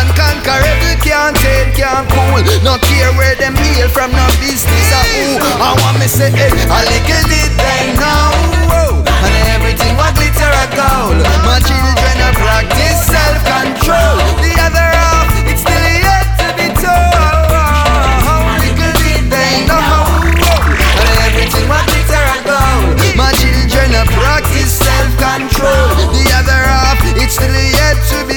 Unconquerable 0.00 0.96
can't 1.02 1.36
take 1.36 1.74
can't 1.74 2.06
cool. 2.08 2.40
No 2.62 2.78
care 2.78 3.12
where 3.18 3.34
them 3.36 3.54
hail 3.58 3.88
from 3.90 4.12
no 4.12 4.26
business 4.38 4.88
or 4.94 5.06
who 5.12 5.41
I 5.42 5.74
want 5.82 5.98
me 5.98 6.06
say 6.06 6.30
hey, 6.30 6.50
a 6.50 6.78
little 6.86 7.22
did 7.26 7.52
they 7.58 7.94
know? 7.98 8.30
And 9.02 9.34
everything 9.54 9.96
what 9.98 10.14
glitter 10.14 10.50
a 10.50 10.66
gold 10.74 11.18
My 11.46 11.58
children 11.66 12.16
a 12.22 12.30
practice 12.38 12.98
self-control. 13.10 14.16
The 14.38 14.52
other 14.62 14.86
half 14.94 15.26
it's 15.50 15.62
still 15.66 15.86
yet 15.98 16.26
to 16.42 16.48
be 16.54 16.66
told. 16.78 17.50
How 18.22 18.54
Little 18.62 18.94
did 19.02 19.26
they 19.30 19.66
know? 19.66 20.30
And 20.30 21.14
everything 21.26 21.66
what 21.66 21.84
glitter 21.90 22.22
a 22.22 22.38
gold 22.46 23.02
My 23.18 23.30
children 23.38 23.98
a 23.98 24.04
practice 24.14 24.72
self-control. 24.78 26.14
The 26.14 26.24
other 26.38 26.60
half 26.70 27.02
it's 27.18 27.34
still 27.34 27.50
yet 27.50 27.98
to 28.14 28.18
be 28.30 28.31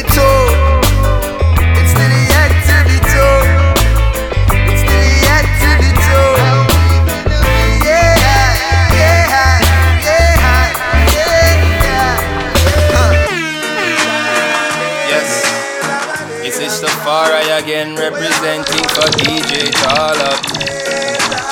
Representing 17.93 18.85
for 18.97 19.05
DJ 19.21 19.69
Tall 19.69 20.17
Up. 20.17 20.41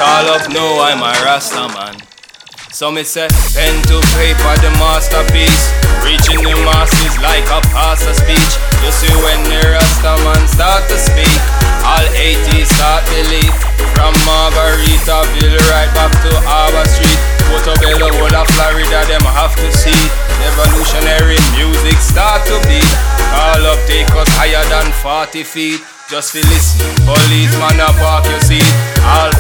Tall 0.02 0.26
Up, 0.34 0.50
no, 0.50 0.82
I'm 0.82 0.98
a 0.98 1.14
Rasta 1.22 1.70
man. 1.78 1.94
So 2.74 2.90
me 2.90 3.04
say, 3.06 3.30
pen 3.54 3.78
to 3.86 4.02
paper, 4.18 4.54
the 4.66 4.74
masterpiece. 4.82 5.70
Reaching 6.02 6.42
the 6.42 6.58
masses 6.66 7.14
like 7.22 7.46
a 7.54 7.62
pastor 7.70 8.18
speech. 8.18 8.54
You 8.82 8.90
see 8.90 9.14
when 9.22 9.46
the 9.46 9.62
Rasta 9.78 10.18
man 10.26 10.48
start 10.50 10.82
to 10.90 10.98
speak, 10.98 11.38
all 11.86 12.08
80s 12.18 12.66
start 12.66 13.06
to 13.06 13.14
believe. 13.14 13.54
From 13.94 14.18
Margaritaville 14.26 15.62
right 15.70 15.92
back 15.94 16.12
to 16.26 16.32
Harbour 16.50 16.88
Street. 16.90 17.20
Portobello, 17.46 18.10
whole 18.10 18.34
of 18.34 18.50
Florida, 18.58 19.06
them 19.06 19.22
have 19.38 19.54
to 19.54 19.70
see. 19.70 20.02
Evolutionary 20.50 21.38
music 21.54 22.02
start 22.02 22.42
to 22.50 22.58
beat. 22.66 22.94
All 23.38 23.66
up 23.70 23.80
take 23.86 24.10
us 24.18 24.30
higher 24.34 24.66
than 24.70 24.90
40 25.02 25.24
40 25.34 25.44
feet. 25.44 25.82
Just 26.14 26.38
feel 26.38 26.46
listen, 26.46 26.86
policeman 27.10 27.82
a 27.82 27.90
park 27.98 28.30
your 28.30 28.38
seat. 28.38 28.62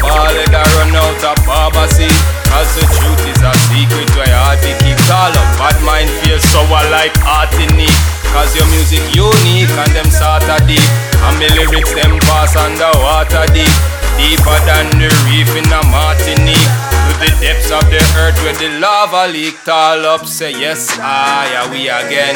Ball 0.02 0.34
head 0.34 0.58
a 0.58 0.66
run 0.74 0.98
out 0.98 1.22
of 1.22 1.38
barber 1.46 1.86
seat. 1.86 2.10
Cause 2.50 2.74
the 2.74 2.82
truth 2.98 3.22
is 3.30 3.38
a 3.46 3.54
secret 3.70 4.10
where 4.18 4.34
hard 4.34 4.58
to 4.66 4.74
keep 4.82 4.98
all 5.14 5.30
up. 5.30 5.50
Bad 5.62 5.78
mind 5.86 6.10
feels 6.26 6.42
sour 6.50 6.82
like 6.90 7.14
Artinique. 7.22 7.94
Cause 8.34 8.58
your 8.58 8.66
music 8.74 9.06
unique 9.14 9.70
and 9.70 9.94
them 9.94 10.10
sort 10.10 10.50
of 10.50 10.66
deep. 10.66 10.82
And 11.30 11.38
my 11.38 11.46
lyrics 11.54 11.94
them 11.94 12.18
pass 12.26 12.58
underwater 12.58 13.46
deep. 13.54 13.70
Deeper 14.18 14.58
than 14.66 14.90
the 14.98 15.14
reef 15.30 15.54
in 15.54 15.70
a 15.70 15.82
Martinique. 15.94 16.58
To 16.58 17.12
the 17.22 17.30
depths 17.38 17.70
of 17.70 17.86
the 17.94 18.02
earth 18.18 18.42
where 18.42 18.58
the 18.58 18.82
lava 18.82 19.30
leaked 19.30 19.70
all 19.70 20.10
up. 20.10 20.26
Say 20.26 20.58
yes, 20.58 20.90
I 20.98 21.54
are 21.54 21.70
we 21.70 21.86
again. 21.86 22.34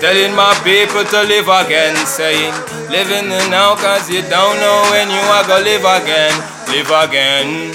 Telling 0.00 0.36
my 0.36 0.52
people 0.60 1.04
to 1.08 1.22
live 1.24 1.48
again, 1.48 1.96
saying, 2.04 2.52
living 2.92 3.32
the 3.32 3.40
now 3.48 3.74
cause 3.76 4.10
you 4.10 4.20
don't 4.28 4.60
know 4.60 4.84
when 4.92 5.08
you 5.08 5.24
are 5.32 5.46
gonna 5.48 5.64
live 5.64 5.88
again, 5.88 6.36
live 6.68 6.92
again. 6.92 7.72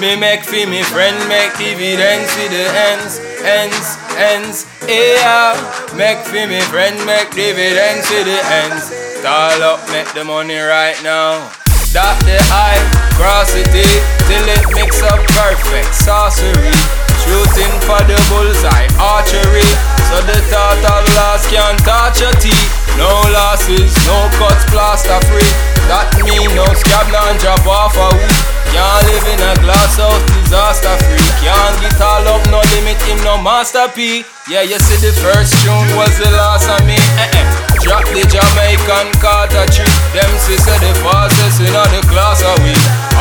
Me 0.00 0.16
make 0.16 0.42
fi 0.42 0.64
me 0.64 0.82
friend 0.82 1.20
make 1.28 1.52
dividends 1.60 2.32
for 2.32 2.48
the 2.48 2.64
ends, 2.88 3.20
ends, 3.44 4.00
ends, 4.16 4.66
yeah. 4.88 5.52
Make 5.92 6.24
fi 6.24 6.46
me 6.48 6.60
friend 6.72 6.96
make 7.04 7.28
dividends 7.36 8.08
for 8.08 8.24
the 8.24 8.40
ends. 8.64 8.88
Dial 9.20 9.62
up, 9.62 9.84
make 9.92 10.08
the 10.14 10.24
money 10.24 10.56
right 10.56 10.96
now. 11.04 11.52
Dot 11.92 12.16
the 12.24 12.40
I, 12.48 12.80
cross 13.20 13.52
the 13.52 13.64
T, 13.68 13.84
till 14.24 14.48
it 14.48 14.64
mix 14.72 15.02
up 15.02 15.20
perfect 15.36 15.94
sorcery. 15.94 17.09
Shooting 17.22 17.74
for 17.84 18.00
the 18.08 18.16
bullseye, 18.32 18.88
archery. 18.96 19.68
So 20.08 20.18
the 20.26 20.40
thought 20.50 20.82
of 20.82 21.04
loss 21.14 21.46
can't 21.46 21.78
touch 21.84 22.20
your 22.20 22.34
teeth. 22.40 22.72
No 22.98 23.08
losses, 23.30 23.94
no 24.08 24.26
cuts, 24.40 24.64
plaster 24.72 25.20
free. 25.30 25.52
That 25.86 26.10
mean 26.24 26.50
no 26.56 26.66
scab, 26.74 27.06
non 27.12 27.38
drop 27.38 27.62
off 27.68 27.94
a 27.94 28.08
week. 28.18 28.40
Can't 28.70 29.02
live 29.06 29.26
in 29.30 29.40
a 29.42 29.54
glass 29.62 29.98
house, 29.98 30.22
disaster 30.34 30.94
free. 31.06 31.22
Can't 31.42 31.76
get 31.82 31.98
all 32.02 32.26
up, 32.26 32.42
no 32.50 32.62
limit, 32.74 32.98
him 33.06 33.18
no 33.22 33.38
masterpiece. 33.38 34.26
Yeah, 34.50 34.62
you 34.66 34.78
see 34.82 34.98
the 34.98 35.14
first 35.22 35.54
tune 35.62 35.90
was 35.94 36.14
the 36.18 36.30
last 36.34 36.66
of 36.66 36.82
me. 36.86 36.98
Eh 36.98 37.38
eh. 37.38 37.46
Drop 37.82 38.04
the 38.10 38.26
Jamaican 38.26 39.14
Carter 39.22 39.66
trick. 39.70 39.94
Them 40.12 40.30
sister 40.42 40.74
the 40.82 40.92
fastest 41.06 41.62
in 41.62 41.74
all 41.74 41.86
the 41.94 42.02
class 42.10 42.42
of 42.42 42.58
we. 42.66 42.74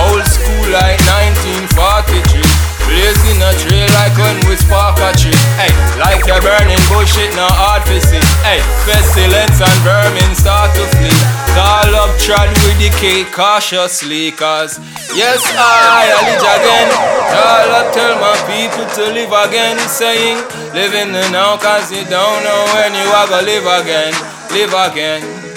Old 0.09 0.25
school 0.25 0.65
like 0.73 0.97
1943. 1.29 2.48
Blazing 2.89 3.37
a 3.37 3.53
trail 3.53 3.85
like 4.01 4.17
when 4.17 4.37
we 4.49 4.57
spark 4.57 4.97
a 4.97 5.13
tree. 5.13 5.37
Hey, 5.61 5.69
like 6.01 6.25
a 6.25 6.41
burning 6.41 6.81
bullshit, 6.89 7.29
no 7.37 7.45
hard 7.45 7.85
to 7.85 8.01
see. 8.01 8.17
Hey, 8.41 8.57
pestilence 8.81 9.61
and 9.61 9.79
vermin 9.85 10.33
start 10.33 10.73
to 10.73 10.83
flee. 10.97 11.13
Call 11.53 11.93
up 11.93 12.09
trad 12.17 12.49
with 12.65 12.81
the 12.81 12.89
cake 12.97 13.29
cautiously, 13.29 14.33
cause 14.33 14.81
yes, 15.13 15.37
I, 15.53 16.01
I 16.01 16.17
live 16.17 16.41
again. 16.41 16.89
Call 17.29 17.69
up, 17.77 17.87
tell 17.93 18.17
my 18.17 18.33
people 18.49 18.85
to 18.97 19.03
live 19.13 19.33
again, 19.37 19.77
saying, 19.85 20.41
live 20.73 20.93
in 20.97 21.13
the 21.13 21.29
now, 21.29 21.57
cause 21.57 21.93
you 21.93 22.01
don't 22.09 22.41
know 22.41 22.61
when 22.73 22.97
you 22.97 23.07
are 23.13 23.29
gonna 23.29 23.45
live 23.45 23.69
again, 23.69 24.13
live 24.49 24.73
again. 24.73 25.48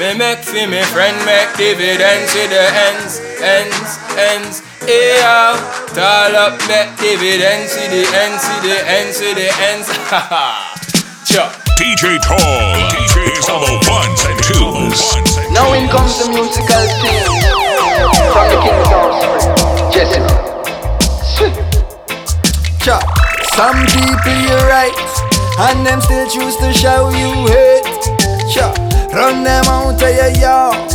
Me 0.00 0.16
make 0.16 0.38
fi 0.38 0.64
me 0.64 0.80
friend 0.96 1.14
make 1.26 1.52
dividends 1.58 2.32
to 2.32 2.48
the 2.48 2.64
ends, 2.88 3.20
ends, 3.44 3.98
ends. 4.16 4.62
Yeah, 4.88 5.52
tall 5.92 6.34
up 6.40 6.56
make 6.72 6.96
dividends 6.96 7.76
to 7.76 7.84
the 7.84 8.08
ends, 8.08 8.40
to 8.48 8.54
the 8.64 8.80
ends, 8.88 9.20
to 9.20 9.34
the 9.36 9.52
ends. 9.60 9.92
Chuck. 11.28 11.52
DJ 11.76 12.16
Tall, 12.24 12.40
DJs 12.88 13.52
on 13.52 13.60
the 13.60 13.76
ones 13.92 14.24
and 14.24 14.40
twos. 14.40 15.52
Now 15.52 15.74
in 15.74 15.86
comes 15.90 16.16
the 16.16 16.32
musical 16.32 16.88
theme 17.04 17.44
from 18.32 18.48
the 18.48 18.56
King's 18.64 18.88
Offspring, 18.96 19.92
Jesse. 19.92 20.24
Cha. 22.80 22.96
Some 23.52 23.84
people 23.84 24.32
you're 24.48 24.64
right, 24.64 24.96
and 25.68 25.84
them 25.84 26.00
still 26.00 26.26
choose 26.26 26.56
to 26.56 26.72
show 26.72 27.10
you 27.10 27.48
hate. 27.52 27.84
Cha. 28.50 28.89
Run 29.12 29.42
them 29.42 29.64
out 29.66 30.00
of 30.00 30.14
your 30.14 30.28
yard. 30.40 30.90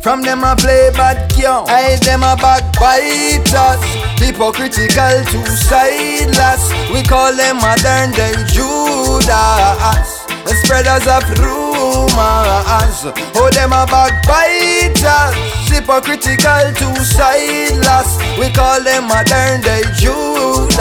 From 0.00 0.22
them 0.22 0.44
I 0.44 0.54
play 0.54 0.90
bad 0.94 1.28
girl, 1.34 1.66
I 1.68 1.96
them 2.00 2.22
a 2.22 2.36
backbiters 2.38 3.82
Hypocritical 4.16 5.26
two-sideless 5.26 6.70
We 6.94 7.02
call 7.02 7.34
them 7.34 7.56
modern 7.58 8.14
day 8.14 8.32
Judas. 8.46 10.08
The 10.46 10.54
spreaders 10.62 11.04
of 11.10 11.26
rumors. 11.42 13.04
Oh 13.34 13.50
them 13.50 13.74
a 13.74 13.84
backbiters 13.90 15.34
Hypocritical 15.68 16.72
two-sideless 16.78 18.16
We 18.38 18.48
call 18.54 18.80
them 18.80 19.08
modern 19.10 19.60
day 19.60 19.82
Judas. 19.98 20.78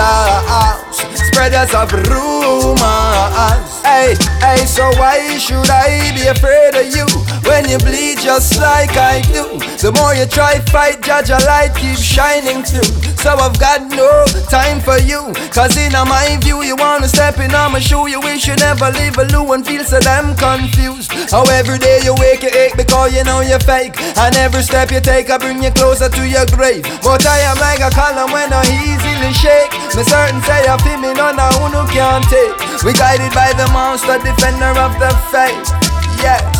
Spreaders 1.33 1.73
of 1.73 1.91
rumors 1.91 3.06
Hey, 3.97 4.13
hey, 4.45 4.65
so 4.67 4.85
why 5.01 5.39
should 5.39 5.71
I 5.71 6.13
be 6.13 6.27
afraid 6.27 6.75
of 6.77 6.85
you? 6.93 7.09
When 7.49 7.67
you 7.67 7.79
bleed 7.79 8.19
just 8.19 8.61
like 8.61 8.93
I 8.93 9.25
do. 9.33 9.57
The 9.81 9.89
more 9.89 10.13
you 10.13 10.27
try 10.27 10.59
fight, 10.69 11.01
judge 11.01 11.31
a 11.31 11.41
light 11.49 11.73
keeps 11.73 12.03
shining 12.05 12.61
through. 12.61 12.93
So 13.17 13.33
I've 13.33 13.57
got 13.57 13.89
no 13.89 14.25
time 14.53 14.79
for 14.85 15.01
you. 15.01 15.33
Cause 15.49 15.75
in 15.81 15.91
my 15.91 16.37
view 16.45 16.61
you 16.61 16.75
wanna 16.75 17.07
step 17.07 17.39
in 17.39 17.55
on 17.55 17.73
my 17.73 17.79
shoe 17.79 18.05
You. 18.05 18.21
Wish 18.21 18.47
you 18.47 18.55
never 18.57 18.91
leave 18.91 19.17
alone 19.17 19.49
and 19.49 19.65
feel 19.65 19.83
so 19.83 19.99
damn 19.99 20.37
confused. 20.37 21.11
How 21.31 21.43
every 21.49 21.79
day 21.79 21.99
you 22.03 22.13
wake 22.21 22.43
you 22.43 22.53
ache 22.53 22.77
because 22.77 23.17
you 23.17 23.23
know 23.23 23.41
you're 23.41 23.65
fake. 23.65 23.97
And 24.21 24.35
every 24.37 24.61
step 24.61 24.91
you 24.91 25.01
take 25.01 25.31
I 25.31 25.39
bring 25.39 25.63
you 25.63 25.71
closer 25.71 26.09
to 26.09 26.23
your 26.29 26.45
grave. 26.53 26.83
But 27.01 27.25
I 27.25 27.39
am 27.49 27.57
like 27.57 27.81
a 27.81 27.89
column 27.89 28.29
when 28.29 28.53
I 28.53 28.61
easily 28.85 29.33
shake. 29.33 29.73
Me 29.97 30.03
certain 30.05 30.41
say 30.45 30.69
I 30.69 30.77
feel 30.85 31.01
me 31.01 31.13
none 31.17 31.39
of 31.39 31.57
who 31.57 31.81
can't 31.89 32.23
take. 32.29 32.53
We 32.85 32.93
guided 32.93 33.33
by 33.33 33.53
the 33.57 33.67
monster 33.87 34.19
defender 34.19 34.75
of 34.83 34.91
the 34.99 35.11
faith 35.31 35.71
Yes 36.19 36.57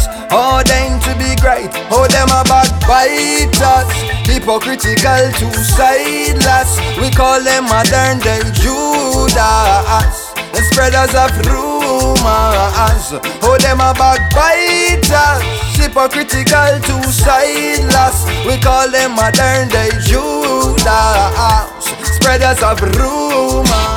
them 0.64 1.00
to 1.02 1.12
be 1.20 1.36
great. 1.40 1.72
Oh, 1.92 2.08
them 2.08 2.30
a 2.32 2.44
backbiters. 2.44 3.88
Hypocritical, 4.28 5.32
two-sideless. 5.40 6.80
We 7.00 7.12
call 7.12 7.44
them 7.44 7.66
modern 7.66 8.20
day 8.20 8.44
Judas. 8.56 10.34
The 10.52 10.62
spreaders 10.72 11.16
of 11.16 11.32
rumors. 11.48 13.08
Oh, 13.44 13.58
them 13.60 13.80
a 13.80 13.94
backbiters. 13.94 15.44
Hypocritical, 15.76 16.80
two-sideless. 16.84 18.26
We 18.46 18.58
call 18.60 18.90
them 18.92 19.16
modern 19.16 19.70
day 19.70 19.90
Judas. 20.04 20.88
Spreaders 22.16 22.64
of 22.64 22.82
rumors. 22.96 23.97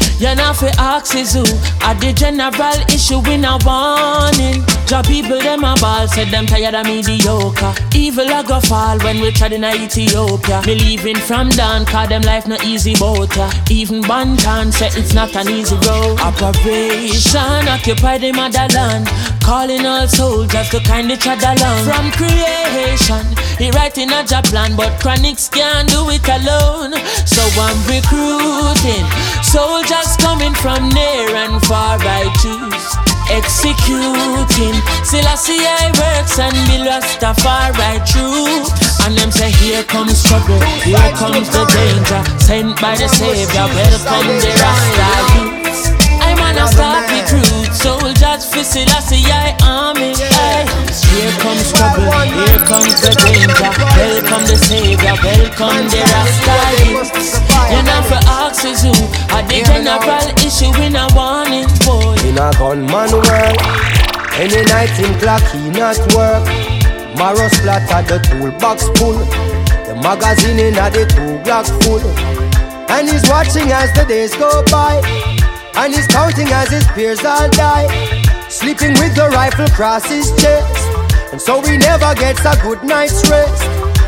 you 0.21 0.35
not 0.35 0.61
ask 0.77 1.15
is 1.15 1.33
who. 1.33 1.41
At 1.81 1.97
the 1.99 2.13
general 2.13 2.77
issue 2.93 3.25
in 3.25 3.43
a 3.43 3.57
warning. 3.65 4.61
Job 4.85 5.05
people 5.05 5.39
them 5.39 5.63
a 5.63 5.73
ball 5.79 6.07
Said 6.07 6.27
them 6.27 6.45
tired 6.45 6.75
of 6.75 6.85
mediocre. 6.85 7.73
Evil 7.95 8.29
a 8.29 8.43
go 8.43 8.59
fall 8.59 8.99
when 8.99 9.19
we 9.19 9.31
tried 9.31 9.53
in 9.53 9.65
Ethiopia. 9.65 10.61
Me 10.67 10.75
leaving 10.75 11.15
from 11.15 11.49
down 11.49 11.85
Cause 11.85 12.09
them 12.09 12.21
life 12.21 12.45
no 12.45 12.57
easy 12.63 12.93
boat 12.95 13.35
ya 13.35 13.49
Even 13.69 14.01
Banton 14.03 14.71
said 14.71 14.93
eh, 14.93 14.99
it's 14.99 15.13
not 15.13 15.35
an 15.35 15.49
easy 15.49 15.75
road. 15.87 16.19
Operation 16.19 17.67
occupy 17.67 18.19
the 18.19 18.31
motherland. 18.31 19.07
Calling 19.41 19.85
all 19.87 20.07
soldiers 20.07 20.69
to 20.69 20.79
kind 20.81 21.11
each 21.11 21.25
other 21.25 21.55
along. 21.57 21.81
From 21.87 22.11
creation 22.11 23.25
He 23.57 23.71
writing 23.71 24.11
a 24.11 24.23
job 24.23 24.45
plan 24.45 24.75
But 24.75 24.93
Chronixx 25.01 25.49
can't 25.49 25.89
do 25.89 26.05
it 26.13 26.27
alone. 26.29 26.93
So 27.25 27.41
I'm 27.57 27.79
recruiting 27.89 29.07
Soldiers 29.41 30.10
coming 30.17 30.53
from 30.55 30.89
near 30.89 31.35
and 31.35 31.61
far 31.65 31.97
I 32.01 32.27
choose 32.41 32.87
Executing. 33.31 34.75
Selassie 35.05 35.63
I 35.63 35.87
works 35.95 36.39
and 36.39 36.55
be 36.67 36.83
Rastafari 36.83 38.03
true 38.03 38.65
And 39.05 39.17
them 39.17 39.31
say 39.31 39.51
here 39.51 39.83
comes 39.83 40.23
trouble 40.23 40.59
Here 40.83 41.11
comes 41.15 41.47
the 41.49 41.63
danger. 41.69 42.21
Sent 42.39 42.79
by 42.81 42.95
the 42.95 43.07
Savior 43.07 43.67
Welcome 43.71 44.27
the 44.41 44.51
Rasta 44.59 45.09
youths 45.35 45.91
I'm 46.19 46.39
on 46.39 46.57
a 46.57 46.67
start 46.67 47.09
recruit 47.11 47.50
Soldiers 47.81 48.45
for 48.45 48.63
Selassie 48.63 49.25
I 49.25 49.57
army 49.65 50.13
Aye. 50.13 50.69
Here 51.09 51.33
comes 51.41 51.73
trouble 51.73 52.13
Here 52.29 52.61
comes 52.69 52.93
the 53.01 53.09
danger 53.25 53.73
Welcome 53.97 54.45
the 54.45 54.57
Savior 54.57 55.17
Welcome 55.17 55.89
the 55.89 56.05
Rasta 56.05 56.57
youths 56.85 57.41
You 57.73 57.81
not 57.81 58.05
for 58.05 58.21
ask 58.29 58.65
is 58.65 58.83
who. 58.85 58.93
Are 59.33 59.41
the 59.49 59.65
general 59.65 60.29
issue 60.45 60.69
in 60.83 60.95
a 60.95 61.07
warning 61.15 61.71
boy. 61.81 62.13
In 62.27 62.37
a 62.37 62.51
gunman 62.59 63.11
world, 63.17 63.57
any 64.37 64.61
night 64.69 64.93
in 64.99 65.17
clock 65.19 65.41
he 65.49 65.69
not 65.71 65.97
work. 66.13 66.45
Marrow 67.17 67.47
splatter 67.49 68.03
the 68.05 68.19
toolbox 68.27 68.89
full. 68.99 69.17
The 69.87 69.95
magazine 70.03 70.59
in 70.59 70.77
a 70.77 70.89
the 70.91 71.05
two 71.09 71.39
block 71.43 71.65
full. 71.81 72.03
And 72.91 73.09
he's 73.09 73.27
watching 73.29 73.71
as 73.71 73.93
the 73.93 74.05
days 74.05 74.35
go 74.35 74.63
by. 74.69 75.40
And 75.75 75.93
he's 75.93 76.07
counting 76.07 76.47
as 76.49 76.69
his 76.69 76.85
peers 76.87 77.23
all 77.23 77.49
die. 77.49 77.87
Sleeping 78.49 78.93
with 78.93 79.15
the 79.15 79.29
rifle 79.29 79.65
across 79.65 80.05
his 80.05 80.29
chest. 80.41 81.31
And 81.31 81.41
so 81.41 81.61
he 81.61 81.77
never 81.77 82.13
gets 82.15 82.43
a 82.45 82.55
good 82.61 82.83
night's 82.83 83.29
rest. 83.29 83.63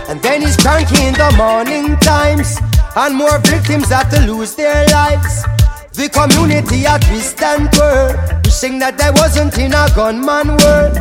And 0.10 0.22
then 0.22 0.42
he's 0.42 0.58
cranky 0.58 1.06
in 1.06 1.14
the 1.14 1.34
morning 1.38 1.98
times. 2.00 2.58
And 2.96 3.16
more 3.16 3.40
victims 3.40 3.90
have 3.90 4.10
to 4.12 4.20
lose 4.28 4.56
their 4.56 4.86
lives. 4.90 5.44
The 5.94 6.10
community 6.10 6.86
a 6.86 7.00
twist 7.00 7.42
and 7.42 7.72
twirl. 7.72 8.42
Wishing 8.44 8.80
that 8.80 9.02
I 9.02 9.12
wasn't 9.12 9.58
in 9.58 9.74
a 9.74 9.88
gunman 9.96 10.58
world. 10.58 10.98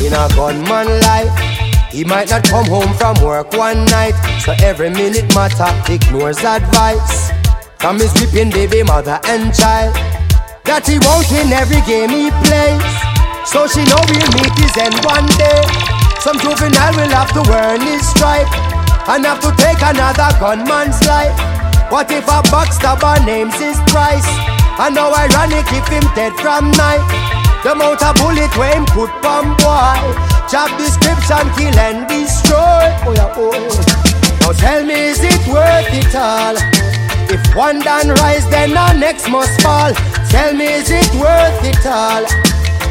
In 0.00 0.12
a 0.14 0.28
gunman 0.34 1.00
life. 1.02 1.60
He 1.90 2.04
might 2.04 2.30
not 2.30 2.44
come 2.44 2.66
home 2.66 2.94
from 2.94 3.22
work 3.22 3.52
one 3.52 3.84
night, 3.86 4.14
so 4.40 4.54
every 4.62 4.90
minute 4.90 5.34
matter 5.34 5.92
ignores 5.92 6.38
advice 6.38 7.32
from 7.80 7.96
his 7.96 8.12
weeping 8.20 8.52
baby 8.52 8.84
mother 8.84 9.18
and 9.24 9.48
child. 9.56 9.96
That 10.68 10.84
he 10.84 11.00
won't 11.00 11.24
win 11.32 11.48
every 11.48 11.80
game 11.88 12.12
he 12.12 12.28
plays, 12.44 12.84
so 13.48 13.64
she 13.64 13.80
know 13.88 13.98
he'll 14.12 14.32
meet 14.36 14.54
his 14.60 14.76
end 14.76 14.94
one 15.00 15.24
day. 15.40 15.64
Some 16.20 16.36
juvenile 16.36 16.92
will 16.92 17.10
have 17.16 17.32
to 17.32 17.42
earn 17.48 17.80
his 17.80 18.04
stripe 18.04 18.52
and 19.08 19.24
have 19.24 19.40
to 19.40 19.50
take 19.56 19.80
another 19.80 20.28
gunman's 20.36 21.00
life. 21.08 21.32
What 21.88 22.12
if 22.12 22.28
a 22.28 22.44
backstabber 22.52 23.24
names 23.24 23.56
his 23.56 23.80
price? 23.88 24.28
And 24.76 24.94
how 24.94 25.10
ironic 25.16 25.66
if 25.72 25.88
him 25.88 26.04
dead 26.12 26.36
from 26.36 26.70
night. 26.76 27.02
The 27.64 27.72
amount 27.72 28.04
of 28.04 28.14
bullet 28.20 28.52
where 28.56 28.76
him 28.76 28.86
put 28.86 29.10
bomb 29.20 29.52
boy 29.60 30.00
Job 30.48 30.72
description 30.80 31.44
kill 31.52 31.76
and 31.76 32.08
destroy 32.08 32.88
oh 33.04 33.12
yeah, 33.12 33.34
oh. 33.36 33.52
Now 34.40 34.52
tell 34.52 34.82
me 34.82 34.94
is 34.94 35.20
it 35.20 35.44
worth 35.46 35.92
it 35.92 36.14
all 36.14 36.56
If 37.32 37.54
one 37.54 37.78
done 37.78 38.08
rise 38.08 38.44
then 38.50 38.70
the 38.70 38.92
next 38.98 39.30
must 39.30 39.62
fall. 39.62 39.94
Tell 40.30 40.52
me 40.52 40.66
is 40.66 40.90
it 40.90 41.06
worth 41.14 41.62
it 41.62 41.86
all? 41.86 42.26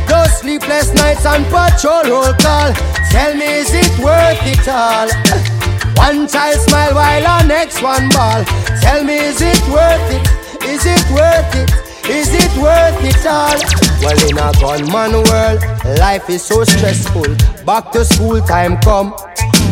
Those 0.08 0.32
sleepless 0.40 0.94
nights 0.94 1.26
and 1.26 1.44
patrol 1.52 2.04
roll 2.08 2.34
call. 2.40 2.72
Tell 3.12 3.36
me 3.36 3.60
is 3.60 3.74
it 3.74 3.92
worth 4.00 4.40
it 4.48 4.66
all? 4.70 5.10
One 6.00 6.26
child 6.30 6.56
smile 6.56 6.96
while 6.96 7.28
our 7.28 7.44
next 7.44 7.84
one 7.84 8.08
ball. 8.16 8.46
Tell 8.80 9.04
me 9.04 9.18
is 9.18 9.42
it 9.42 9.60
worth 9.68 10.08
it? 10.08 10.24
Is 10.64 10.86
it 10.86 11.04
worth 11.12 11.56
it? 11.60 11.70
Is 12.10 12.34
it 12.34 12.52
worth 12.64 13.04
it 13.04 13.26
all? 13.28 13.60
Well, 14.00 14.20
in 14.24 14.38
a 14.40 14.54
gunman 14.64 15.22
world, 15.28 16.00
life 16.00 16.30
is 16.30 16.46
so 16.46 16.64
stressful. 16.64 17.36
Back 17.66 17.92
to 17.92 18.06
school 18.06 18.40
time 18.40 18.78
come. 18.80 19.12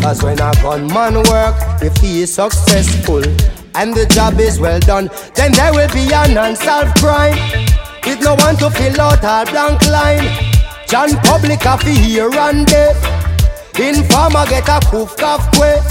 Cause 0.01 0.21
when 0.21 0.39
a 0.41 0.51
gunman 0.61 1.23
work, 1.29 1.55
if 1.81 1.95
he 2.01 2.23
is 2.23 2.33
successful 2.33 3.23
and 3.77 3.93
the 3.93 4.07
job 4.07 4.39
is 4.39 4.59
well 4.59 4.79
done, 4.79 5.07
then 5.35 5.51
there 5.53 5.71
will 5.71 5.87
be 5.93 6.09
an 6.11 6.35
unsolved 6.35 6.97
crime. 6.97 7.37
With 8.05 8.21
no 8.21 8.33
one 8.33 8.57
to 8.57 8.71
fill 8.71 8.99
out 8.99 9.23
our 9.23 9.45
blank 9.45 9.85
line. 9.85 10.25
John 10.89 11.13
Public 11.21 11.59
to 11.61 11.77
hear 11.85 12.31
and 12.33 12.65
deaf. 12.65 12.97
Informer 13.77 14.49
get 14.49 14.67
a 14.67 14.81
coof 14.89 15.15
cough 15.17 15.45
quick. 15.53 15.83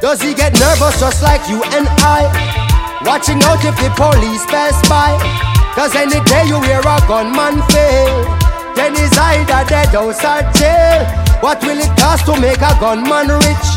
Does 0.00 0.22
he 0.22 0.32
get 0.32 0.58
nervous 0.58 0.98
just 0.98 1.22
like 1.22 1.44
you 1.50 1.60
and 1.76 1.86
I? 2.00 2.24
Watching 3.04 3.42
out 3.44 3.60
if 3.60 3.76
the 3.76 3.92
police 3.92 4.46
pass 4.46 4.80
by. 4.88 5.12
Cause 5.74 5.94
any 5.94 6.24
day 6.24 6.48
you 6.48 6.62
hear 6.62 6.80
a 6.80 6.98
gunman 7.04 7.60
fail, 7.68 8.16
then 8.74 8.96
he's 8.96 9.12
either 9.12 9.68
dead 9.68 9.94
or 9.94 10.14
jail. 10.56 11.04
What 11.44 11.60
will 11.60 11.76
it 11.76 11.92
cost 12.00 12.24
to 12.26 12.40
make 12.40 12.64
a 12.64 12.72
gunman 12.80 13.28
rich? 13.28 13.68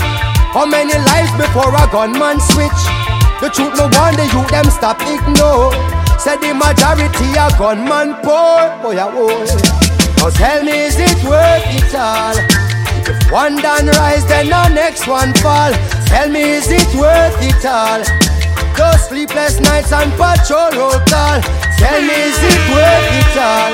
How 0.55 0.65
many 0.65 0.93
lives 0.93 1.31
before 1.35 1.75
a 1.75 1.91
gunman 1.91 2.39
switch? 2.39 2.98
The 3.41 3.49
truth 3.49 3.75
no 3.77 3.87
wonder 3.95 4.25
you 4.25 4.41
them 4.47 4.69
stop 4.69 4.99
ignore. 5.01 5.71
Said 6.19 6.43
the 6.43 6.53
majority 6.53 7.29
a 7.39 7.47
gunman 7.57 8.19
poor. 8.23 8.67
Oh 8.83 8.91
yeah, 8.91 9.09
oh. 9.11 9.45
Now 10.17 10.29
tell 10.29 10.63
me 10.63 10.87
is 10.87 10.99
it 10.99 11.23
worth 11.23 11.63
it 11.71 11.95
all? 11.95 12.35
If 13.07 13.31
one 13.31 13.55
done 13.57 13.87
rise, 13.87 14.25
then 14.27 14.49
the 14.49 14.69
next 14.69 15.07
one 15.07 15.33
fall. 15.35 15.71
Tell 16.07 16.29
me 16.29 16.41
is 16.41 16.67
it 16.69 16.93
worth 16.95 17.39
it 17.41 17.65
all? 17.65 18.03
Those 18.79 19.09
sleepless 19.09 19.59
nights 19.59 19.91
and 19.91 20.09
patrol 20.13 20.71
roll 20.71 20.99
call. 21.11 21.41
Tell 21.79 22.01
me, 22.01 22.13
is 22.13 22.39
it 22.41 22.61
worth 22.71 23.11
it 23.19 23.37
all? 23.37 23.73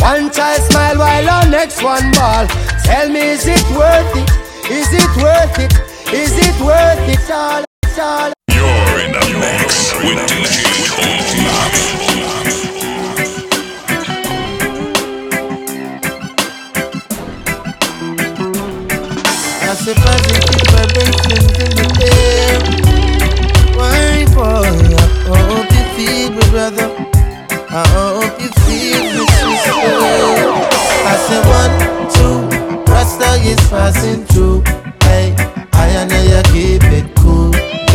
One 0.00 0.30
child 0.30 0.62
smile 0.70 0.98
while 0.98 1.24
the 1.24 1.50
next 1.50 1.82
one 1.82 2.12
ball. 2.12 2.46
Tell 2.84 3.08
me, 3.08 3.20
is 3.20 3.44
it 3.48 3.68
worth 3.70 4.14
it? 4.14 4.30
Is 4.70 4.86
it 4.92 5.10
worth 5.20 5.58
it? 5.58 5.72
Is 6.14 6.32
it 6.38 6.60
worth 6.60 7.08
it 7.08 7.28
all? 7.28 7.64
All? 7.96 8.32
You're 8.50 8.98
in 9.04 9.12
the 9.12 9.26
mix 9.38 9.94
with 10.02 10.18
DJ 10.26 10.74
I 19.62 19.74
say 19.76 19.94
positive 19.94 20.66
vibrations 20.72 21.50
in 21.58 21.70
the 21.78 21.86
air. 22.10 22.58
Why, 23.76 24.24
boy, 24.34 24.74
I 25.30 25.38
hope 25.46 25.70
you 25.70 25.84
feel 25.94 26.30
me, 26.30 26.42
brother. 26.50 26.88
I 27.70 27.86
hope 27.94 28.40
you 28.40 28.50
feel 28.66 29.02
me, 29.02 29.24
sister. 29.38 29.70
I 31.06 31.14
say 31.26 31.40
one, 31.46 31.74
two, 32.10 32.92
Rasta 32.92 33.30
is 33.42 33.60
passing 33.70 34.24
through. 34.24 34.62
Hey, 35.02 35.34
I 35.72 35.88
and 35.88 36.12
I 36.12 36.42
keep 36.50 36.82
it 36.84 37.14
cool, 37.16 37.53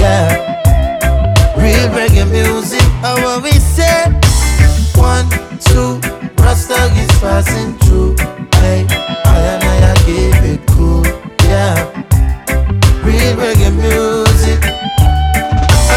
yeah. 0.09 1.55
Real 1.61 1.87
reggae 1.95 2.25
music, 2.31 2.81
how 3.03 3.39
we 3.41 3.51
say? 3.75 4.03
One, 4.95 5.27
two, 5.67 5.99
Rasta 6.41 6.79
is 7.01 7.11
passing 7.21 7.77
through. 7.83 8.15
Hey, 8.61 8.85
I 9.25 9.37
and 9.65 9.85
I 9.91 9.95
give 10.07 10.43
it 10.53 10.61
cool, 10.73 11.05
yeah. 11.51 11.75
Real 13.05 13.33
reggae 13.41 13.71
music. 13.85 14.61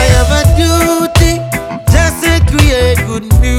I 0.00 0.04
have 0.14 0.30
a 0.40 0.42
duty 0.60 1.32
just 1.92 2.16
to 2.24 2.32
create 2.50 2.98
good 3.08 3.24
music. 3.40 3.51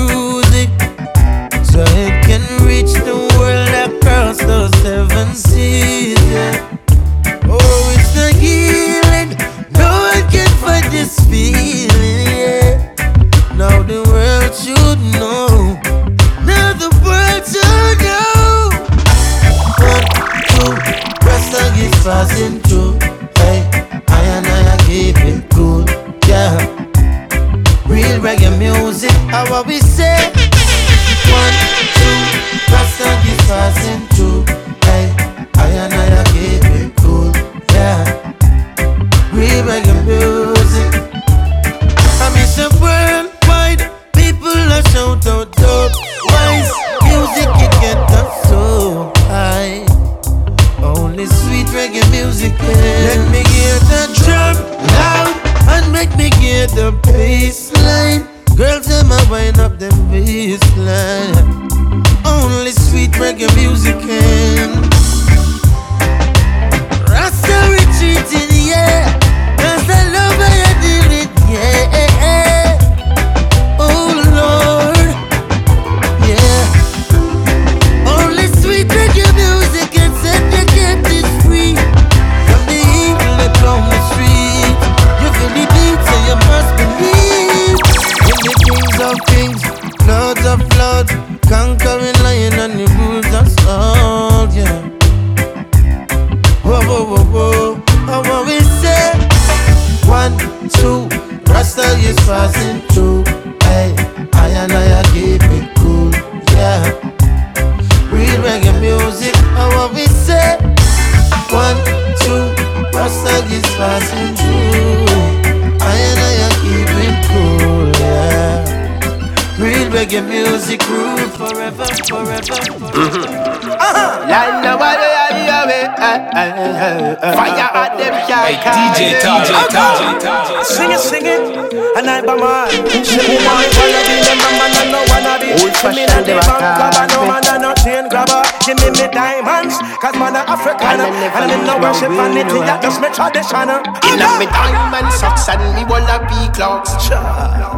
channel. 143.53 143.85
In 144.09 144.17
a 144.17 144.27
me 144.41 144.45
diamond 144.49 145.13
socks 145.13 145.47
and 145.49 145.61
me 145.77 145.85
wanna 145.85 146.17
be 146.25 146.49
clocks. 146.57 146.97
I'm 147.13 147.77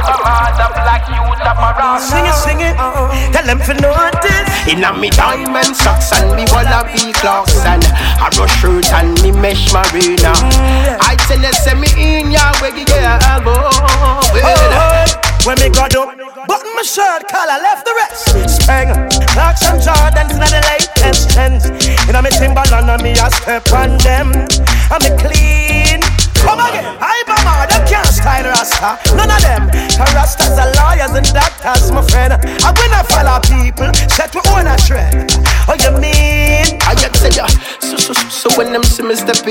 a 0.00 0.16
man 0.24 0.56
of 0.64 0.72
black 0.72 1.04
youth, 1.12 1.44
I'm 1.44 1.60
a 1.60 1.70
rock. 1.76 2.00
Sing 2.00 2.24
it, 2.24 2.34
sing 2.34 2.60
it. 2.60 2.76
Uh-uh. 2.80 3.12
Tell 3.32 3.44
them 3.44 3.60
for 3.60 3.74
notice. 3.74 4.48
In 4.72 4.82
a 4.82 4.90
me 4.96 5.10
diamond 5.10 5.45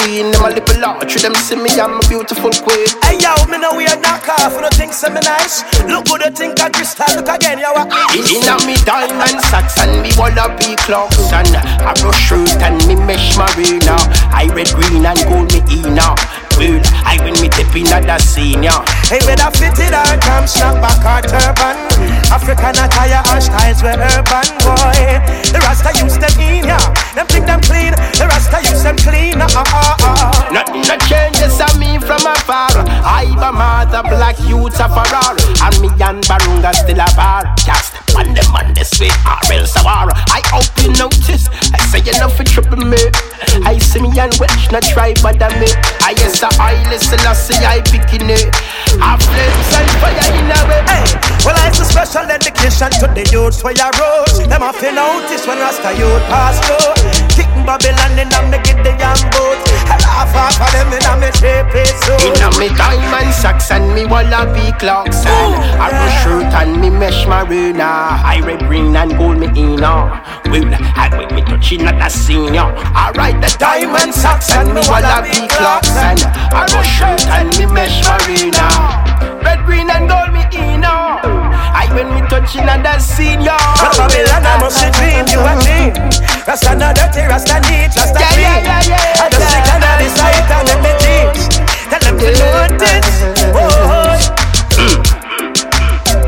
in, 0.06 0.32
them 0.32 0.46
a 0.46 0.50
little 0.54 0.86
arch, 0.86 1.16
them 1.22 1.34
see 1.36 1.56
me, 1.56 1.70
I'm 1.80 1.98
a 1.98 2.04
beautiful 2.08 2.52
queen. 2.64 2.88
Hey 3.04 3.18
yo, 3.20 3.34
me 3.50 3.58
know 3.58 3.74
we 3.76 3.86
a 3.88 3.96
knock 4.00 4.28
off, 4.30 4.54
you 4.54 4.70
think 4.78 4.94
so 4.94 5.10
me 5.10 5.20
nice. 5.22 5.64
Look 5.86 6.06
good, 6.06 6.22
you 6.26 6.32
think 6.32 6.60
I 6.62 6.70
crystal, 6.70 7.06
look 7.16 7.28
again, 7.30 7.60
yo. 7.60 7.74
a- 7.74 7.88
In 8.16 8.46
a 8.48 8.56
me 8.66 8.76
diamond 8.86 9.42
socks 9.50 9.80
and 9.80 10.02
me 10.02 10.12
Wallabee 10.20 10.78
Clarks 10.86 11.32
and 11.34 11.50
a 11.56 11.94
rush 12.06 12.22
shirt 12.30 12.50
and 12.62 12.78
me 12.88 12.96
mesh 12.96 13.38
marina. 13.38 13.96
I 14.32 14.50
red, 14.54 14.70
green 14.76 15.06
and 15.06 15.20
gold 15.26 15.52
me 15.54 15.62
ina. 15.72 16.16
Well, 16.56 16.80
I 17.04 17.20
when 17.20 17.36
me 17.44 17.50
tip 17.50 17.76
in 17.76 17.88
at 17.92 18.08
the 18.08 18.18
senior. 18.20 18.80
Hey, 19.12 19.20
whether 19.28 19.52
fitted 19.52 19.92
or 19.92 20.16
come 20.24 20.48
snap 20.48 20.80
back 20.80 21.04
or 21.04 21.22
turban 21.28 21.78
African 22.32 22.74
attire 22.80 23.22
or 23.30 23.42
styles 23.44 23.84
were 23.84 23.94
urban, 23.94 24.48
boy 24.66 25.22
The 25.52 25.60
Rasta 25.62 25.94
use 26.02 26.18
them 26.18 26.34
in, 26.42 26.66
yeah 26.66 26.82
Them 27.14 27.28
think 27.28 27.46
them 27.46 27.62
clean 27.62 27.94
The 28.18 28.26
Rasta 28.26 28.66
use 28.66 28.82
them 28.82 28.98
clean, 28.98 29.42
uh, 29.42 29.48
uh, 29.52 29.98
uh. 30.00 30.36
Nothing 30.56 30.88
no 30.88 30.96
changes 31.06 31.60
on 31.60 31.76
me 31.80 32.00
from 32.00 32.24
afar. 32.24 32.72
I 33.04 33.28
be 33.28 33.50
mother 33.52 34.08
black 34.08 34.40
youths 34.48 34.80
of 34.80 34.94
Farrar. 34.96 35.36
And 35.60 35.76
me 35.84 35.90
and 36.00 36.24
Barunga 36.24 36.72
still 36.72 36.96
a 36.96 37.08
bar. 37.18 37.44
Cast 37.68 38.00
on 38.16 38.32
them 38.34 38.56
on 38.56 38.74
this 38.74 38.96
way, 39.00 39.12
or 39.28 39.42
else 39.52 39.76
a 39.76 39.84
war. 39.84 40.08
I 40.32 40.42
hope 40.48 40.72
you 40.80 40.96
notice. 40.96 41.52
I 41.74 41.80
say 41.92 42.00
enough 42.08 42.38
for 42.38 42.46
triple 42.46 42.86
me. 42.88 43.04
I 43.68 43.78
see 43.80 44.00
me 44.00 44.16
and 44.16 44.34
Welsh 44.40 44.72
not 44.72 44.84
try 44.84 45.14
bother 45.20 45.52
me. 45.60 45.68
I 46.06 46.16
yes 46.16 46.45
I 46.60 46.74
see 47.34 47.58
I 47.66 47.82
picking 47.82 48.30
it. 48.30 48.50
I 49.02 49.18
flames 49.18 49.72
and 49.76 49.90
fire 50.00 50.30
in 50.38 50.52
a 50.52 50.60
way. 50.70 50.82
Hey, 50.86 51.35
well, 51.46 51.56
it's 51.70 51.80
a 51.80 51.86
special 51.86 52.26
dedication 52.26 52.90
to 52.98 53.06
the 53.14 53.22
youth 53.30 53.62
where 53.64 53.78
you 53.78 53.90
rose. 54.02 54.42
Them 54.50 54.66
have 54.66 54.82
to 54.82 54.90
notice 54.90 55.46
when 55.46 55.62
Rasta 55.62 55.94
youth 55.94 56.26
pass 56.26 56.58
through. 56.66 56.98
Kicking 57.30 57.62
Babylon 57.62 58.18
in 58.18 58.34
and 58.34 58.50
me 58.50 58.58
get 58.66 58.82
the 58.82 58.98
young 58.98 59.22
boat. 59.30 59.62
I 59.86 59.96
laugh 60.02 60.34
off 60.34 60.58
of 60.58 60.70
them 60.74 60.90
in 60.90 61.06
a 61.06 61.14
me 61.22 61.30
shape 61.38 61.70
it 61.78 61.94
so. 62.02 62.18
In 62.26 62.34
a 62.42 62.50
me 62.58 62.74
diamond 62.74 63.30
socks 63.30 63.70
and 63.70 63.94
me 63.94 64.10
Wallabee 64.10 64.74
Clarks 64.80 65.22
and 65.26 65.54
a 65.78 65.86
rush 65.94 66.24
shirt 66.26 66.50
and 66.58 66.82
me 66.82 66.90
mesh 66.90 67.28
marina. 67.28 68.18
I 68.26 68.42
red, 68.44 68.66
green 68.66 68.96
and 68.96 69.16
gold 69.18 69.38
me 69.38 69.48
inna. 69.54 70.18
Well, 70.50 70.66
I 70.74 71.14
when 71.14 71.30
me 71.36 71.42
touching 71.46 71.86
at 71.86 72.02
the 72.02 72.10
senior. 72.10 72.74
I 72.74 73.14
ride 73.16 73.38
the 73.38 73.54
diamond 73.60 74.14
socks 74.14 74.50
and 74.52 74.74
me 74.74 74.82
Wallabee 74.82 75.48
Clarks 75.50 75.94
and 75.94 76.20
I 76.26 76.66
rush 76.74 76.90
shirt 76.90 77.22
and 77.30 77.54
me 77.58 77.66
mesh 77.70 78.02
marina. 78.02 79.05
Red, 79.44 79.66
green 79.66 79.90
and 79.90 80.08
gold 80.10 80.32
me 80.34 80.44
inna. 80.52 81.20
Oh. 81.24 81.52
I 81.76 81.88
when 81.94 82.08
me 82.14 82.22
touching 82.28 82.68
at 82.68 82.82
the 82.84 83.00
senior. 83.00 83.58
From 83.80 83.94
Babylon, 83.98 84.44
I 84.46 84.58
must 84.60 84.80
dream 84.96 85.26
you 85.32 85.42
a 85.44 85.54
dream. 85.64 85.94
Rasta 86.48 86.76
not 86.76 86.96
dirty, 86.96 87.26
Rasta 87.28 87.60
neat, 87.68 87.92
Rasta 87.96 88.20
Yeah, 88.22 88.32
clean. 88.32 88.64
yeah, 88.64 88.82
yeah, 88.86 88.96
yeah, 88.96 89.24
I 89.24 89.30
just 89.34 89.50
stick 89.50 89.68
under 89.74 89.94
the 89.98 90.08
sight 90.14 90.50
and 90.52 90.66
make 90.70 90.82
me 90.86 90.92
teach. 91.02 91.42
Tell 91.90 92.02
them 92.06 92.16
to 92.22 92.28
notice. 92.32 93.18
Oh, 93.54 94.16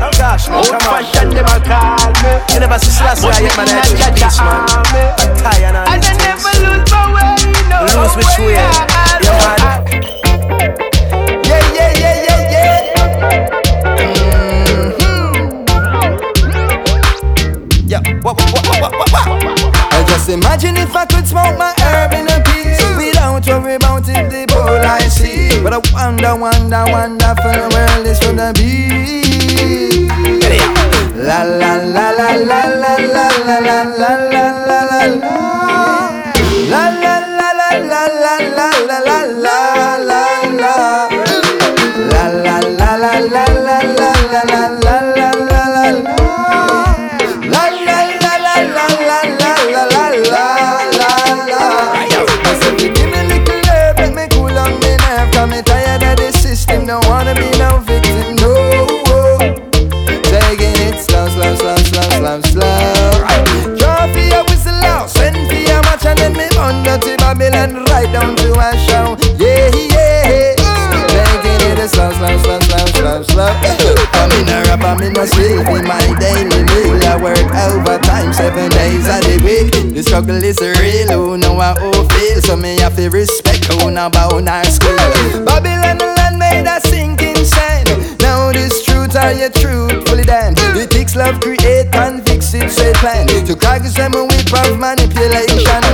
oh 0.02 0.10
gosh, 0.18 0.48
man, 0.48 0.58
Old 0.58 0.68
come 0.68 0.94
on. 0.94 1.04
them 1.34 1.46
a 1.46 1.58
call 1.62 2.10
me. 2.22 2.32
You 2.54 2.60
never 2.60 2.78
see 2.78 2.90
Selassie, 2.90 3.28
I 3.28 3.40
hit 3.42 3.56
man, 3.56 3.68
I 3.68 3.78
But 3.78 3.88
do 3.88 3.94
me 3.94 4.26
man. 4.42 5.14
I'm 5.18 5.32
tired 5.38 5.76
And 5.86 6.02
I 6.02 6.12
never 6.18 6.52
lose 6.66 6.90
my 6.90 7.04
way, 7.14 7.36
no 7.70 7.86
Lose 8.02 8.14
which 8.16 8.38
way? 8.38 8.54
Yeah, 8.54 8.86
man. 10.02 10.17
Yeah, 17.88 18.02
what, 18.20 18.36
what, 18.52 18.68
what? 18.68 18.92
I 18.92 20.04
just 20.06 20.28
imagine 20.28 20.76
if 20.76 20.94
I 20.94 21.06
could 21.06 21.26
smoke 21.26 21.56
my 21.56 21.72
herb 21.80 22.12
in 22.12 22.28
a 22.28 22.38
peace 22.44 22.84
without 22.98 23.46
worry 23.46 23.76
about 23.76 24.06
if 24.06 24.30
the 24.30 24.44
bowl 24.46 24.68
I 24.68 25.08
see. 25.08 25.58
But 25.62 25.72
I 25.72 25.80
wonder, 25.94 26.36
wonder, 26.36 26.84
wonder 26.92 27.34
for 27.40 27.48
the 27.48 27.64
world 27.72 28.06
is 28.06 28.20
gonna 28.20 28.52
be. 28.52 30.06
La 31.16 31.44
la 31.44 31.76
la 31.76 32.10
la 32.10 32.34
la 32.36 32.60
la 32.76 32.96
la 33.00 33.26
la 33.46 33.58
la 33.58 33.82
la 33.84 34.12
la 34.66 34.82
la. 34.84 35.06
La 35.06 35.57
don't 57.00 57.10
wanna 57.10 57.34
be 57.34 57.50
no 57.58 57.78
victim, 57.78 58.36
no. 58.36 58.54
Taking 60.24 60.74
it 60.86 60.98
slow, 61.00 61.28
slow, 61.28 61.54
slow, 61.54 61.76
slow, 61.76 62.08
slow, 62.18 62.40
slow. 62.42 63.76
Draw 63.76 64.12
for 64.12 64.18
your 64.18 64.44
whistle 64.44 64.84
out, 64.84 65.10
send 65.10 65.36
for 65.48 65.54
your 65.54 65.80
match, 65.82 66.06
and 66.06 66.18
then 66.18 66.32
me 66.32 66.46
under 66.58 66.98
to 66.98 67.16
Babylon 67.18 67.84
right 67.86 68.10
down 68.12 68.34
to 68.36 68.52
a 68.58 68.70
show. 68.86 69.16
Yeah, 69.38 69.70
yeah. 69.94 70.54
Taking 71.12 71.78
it 71.78 71.88
slow, 71.88 72.10
slow, 72.12 72.36
slow, 72.42 72.60
slow, 72.60 72.86
slow, 72.86 73.22
slow. 73.22 73.52
I'm 74.18 74.32
in 74.32 74.48
a 74.48 74.62
rap, 74.66 74.82
I'm 74.82 75.02
in 75.02 75.16
a 75.16 75.26
sleep, 75.26 75.68
in 75.68 75.84
my 75.86 76.02
daily 76.18 76.64
meal. 76.64 77.06
I 77.06 77.16
work 77.20 77.38
overtime 77.38 78.32
seven 78.32 78.70
days 78.70 79.06
a 79.06 79.20
week. 79.44 79.94
The 79.94 80.02
struggle 80.02 80.42
is 80.42 80.58
real, 80.60 81.12
who 81.12 81.38
know 81.38 81.58
how 81.60 81.74
who 81.74 81.92
feel. 82.08 82.40
So 82.42 82.56
me 82.56 82.78
have 82.80 82.96
to 82.96 83.08
respect 83.08 83.66
who 83.66 83.90
know 83.90 84.06
about 84.06 84.48
our 84.48 84.64
school. 84.64 84.96
Babylon 85.44 86.17
Say 93.98 94.08
me 94.10 94.20
whip 94.20 94.52
of 94.54 94.78
manipulation. 94.78 95.87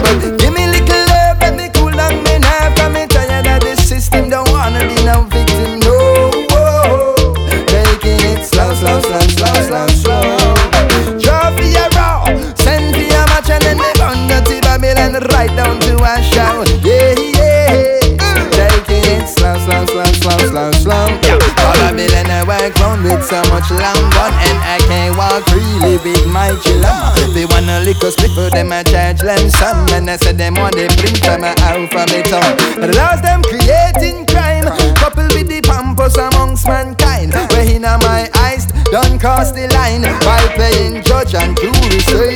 Lick 27.84 28.02
us 28.02 28.16
before 28.16 28.48
them 28.48 28.72
a 28.72 28.82
charge 28.82 29.20
some 29.20 29.86
And 29.92 30.08
I 30.08 30.16
said 30.16 30.38
them 30.38 30.54
want 30.54 30.74
they 30.74 30.88
bring 30.96 31.14
from 31.16 31.44
a 31.44 31.52
out 31.68 31.92
from 31.92 32.08
it 32.16 32.24
tongue 32.24 32.56
Lost 32.96 33.22
them 33.22 33.42
creating 33.42 34.24
crime 34.24 34.64
Coupled 34.96 35.34
with 35.34 35.48
the 35.48 35.60
pampas 35.60 36.16
amongst 36.16 36.66
mankind. 36.66 37.34
Where 37.52 37.68
in 37.68 37.82
my 37.82 38.30
eyes 38.36 38.64
done 38.90 39.18
cross 39.18 39.52
the 39.52 39.68
line 39.68 40.00
While 40.24 40.48
playing 40.56 41.02
judge 41.02 41.34
and 41.34 41.54
jury 41.58 42.33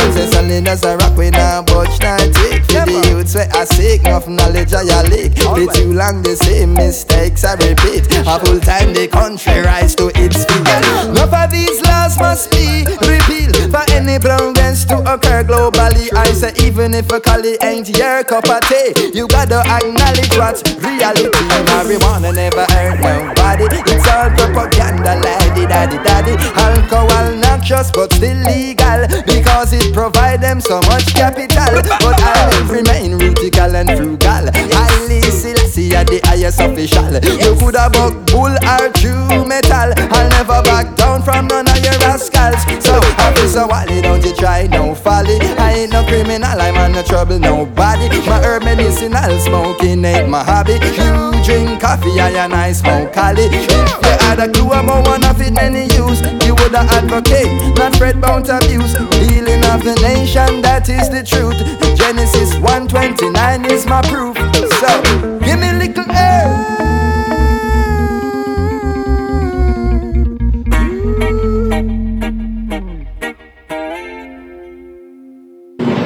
Yo, 0.00 0.06
I 0.06 0.06
was 0.06 0.14
say 0.16 0.26
solid 0.30 0.68
as 0.68 0.82
a 0.84 0.96
rock 0.96 1.16
with 1.16 1.36
a 1.36 1.62
butch 1.66 2.00
not 2.00 2.20
tick. 2.20 2.64
For 2.64 2.84
the 2.88 3.08
youths 3.10 3.34
where 3.34 3.48
I 3.52 3.64
seek, 3.64 4.00
enough 4.00 4.28
knowledge 4.28 4.72
I 4.72 5.02
leak. 5.12 5.34
Be 5.34 5.66
too 5.76 5.92
long 5.92 6.22
the 6.22 6.36
same 6.36 6.74
mistakes 6.74 7.44
I 7.44 7.54
repeat. 7.54 8.08
A 8.26 8.38
full 8.40 8.60
time 8.60 8.94
the 8.94 9.08
country 9.08 9.60
rise 9.60 9.94
to 9.96 10.08
its 10.14 10.44
feet. 10.44 10.66
Enough 11.10 11.32
of 11.32 11.50
these 11.50 11.80
laws 11.82 12.18
must 12.18 12.50
be 12.50 12.84
repealed 13.04 13.56
for 13.70 13.84
any 13.92 14.18
progress 14.18 14.84
to 14.86 14.96
occur 15.04 15.44
globally. 15.44 16.08
I 16.16 16.32
say 16.32 16.52
even 16.64 16.94
if 16.94 17.10
a 17.12 17.20
collie 17.20 17.58
ain't 17.62 17.88
your 17.96 18.24
cup 18.24 18.48
of 18.48 18.60
tea, 18.68 19.12
you 19.12 19.28
gotta 19.28 19.60
acknowledge 19.68 20.32
what's 20.38 20.62
reality. 20.80 21.28
Marijuana 21.68 22.32
never 22.34 22.64
hurt 22.72 22.96
nobody. 23.00 23.66
It's 23.92 24.08
all 24.08 24.30
propaganda, 24.32 25.20
laddie, 25.20 25.39
daddy, 25.66 25.96
daddy. 26.02 26.34
Alcohol 26.56 27.36
not 27.36 27.62
just 27.62 27.94
but 27.94 28.12
still 28.12 28.36
legal 28.48 29.06
because 29.26 29.72
it 29.72 29.92
provides 29.92 30.42
them 30.42 30.60
so 30.60 30.80
much 30.82 31.14
capital. 31.14 31.82
But 32.00 32.20
I 32.20 32.48
will 32.48 32.74
remain 32.74 33.18
rutical 33.18 33.74
and 33.76 33.90
frugal. 33.90 34.50
Haile 34.52 35.22
Selassie 35.30 35.94
are 35.96 36.04
the 36.04 36.20
highest 36.24 36.60
official. 36.60 37.12
You 37.40 37.54
could 37.58 37.76
have 37.76 37.92
buck 37.92 38.14
bull 38.26 38.52
or 38.52 38.88
true 38.92 39.44
metal. 39.46 39.92
I'll 39.96 40.28
never 40.30 40.62
back 40.62 40.96
down 40.96 41.22
from 41.22 41.46
none 41.48 41.68
of 41.68 41.78
your 41.78 41.96
rascals. 42.00 42.60
So 42.84 42.96
Officer 43.18 43.66
Wally, 43.66 44.00
don't 44.02 44.24
you 44.24 44.34
try 44.34 44.66
no 44.66 44.94
folly. 44.94 45.38
I 45.58 45.84
ain't 45.84 45.92
no 45.92 46.04
criminal, 46.04 46.60
I'm 46.60 46.76
on 46.76 46.92
no 46.92 47.02
trouble 47.02 47.38
nobody. 47.38 48.08
My 48.26 48.40
herb 48.42 48.64
medicinal 48.64 49.38
smoking 49.40 50.04
ain't 50.04 50.28
my 50.28 50.42
hobby. 50.42 50.74
You 50.74 51.30
drink 51.44 51.80
coffee, 51.80 52.20
I 52.20 52.30
and 52.30 52.54
I 52.54 52.72
smoke 52.72 53.12
Cali. 53.12 53.44
If 53.44 53.70
you 53.70 54.10
had 54.20 54.38
a 54.38 54.48
clue 54.50 54.68
about 54.68 55.06
one 55.06 55.24
of 55.24 55.40
it 55.40 55.49
any 55.58 55.84
use, 55.94 56.20
you 56.46 56.54
would 56.54 56.74
advocate, 56.74 57.76
not 57.76 57.96
fret 57.96 58.16
about 58.16 58.48
abuse. 58.48 58.92
Healing 59.18 59.64
of 59.66 59.82
the 59.84 59.98
nation, 60.02 60.62
that 60.62 60.88
is 60.88 61.08
the 61.08 61.22
truth. 61.22 61.58
Genesis 61.96 62.54
129 62.56 63.64
is 63.70 63.86
my 63.86 64.02
proof. 64.02 64.36
So, 64.80 65.02
give 65.40 65.58
me 65.58 65.72
little 65.72 66.10
air. 66.10 66.80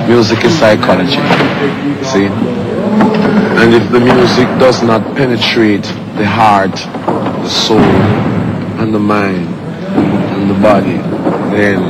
Music 0.09 0.45
is 0.45 0.59
psychology. 0.59 1.23
See? 2.05 2.29
And 3.57 3.73
if 3.73 3.91
the 3.91 4.01
music 4.01 4.47
does 4.59 4.83
not 4.83 5.03
penetrate 5.17 5.85
the 6.17 6.27
heart, 6.27 6.77
the 6.77 7.49
soul, 7.49 8.34
and 8.85 8.95
the 8.95 8.99
mind, 8.99 9.49
and 10.37 10.51
the 10.51 10.61
body, 10.61 10.99
then 11.57 11.81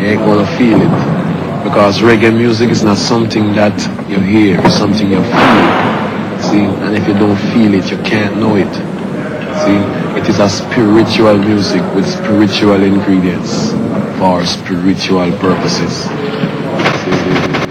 you 0.00 0.06
ain't 0.12 0.20
gonna 0.20 0.46
feel 0.56 0.80
it. 0.80 1.62
Because 1.62 1.98
reggae 1.98 2.34
music 2.34 2.70
is 2.70 2.82
not 2.82 2.96
something 2.96 3.52
that 3.52 3.76
you 4.08 4.18
hear, 4.18 4.58
it's 4.64 4.74
something 4.74 5.10
you 5.10 5.20
feel. 5.20 5.64
See? 6.48 6.64
And 6.84 6.96
if 6.96 7.06
you 7.06 7.12
don't 7.12 7.36
feel 7.52 7.74
it, 7.74 7.90
you 7.90 7.98
can't 7.98 8.38
know 8.38 8.56
it. 8.56 8.72
See? 9.60 9.76
It 10.18 10.26
is 10.26 10.40
a 10.40 10.48
spiritual 10.48 11.36
music 11.36 11.82
with 11.94 12.06
spiritual 12.08 12.82
ingredients 12.82 13.72
for 14.18 14.42
spiritual 14.46 15.30
purposes. 15.38 16.08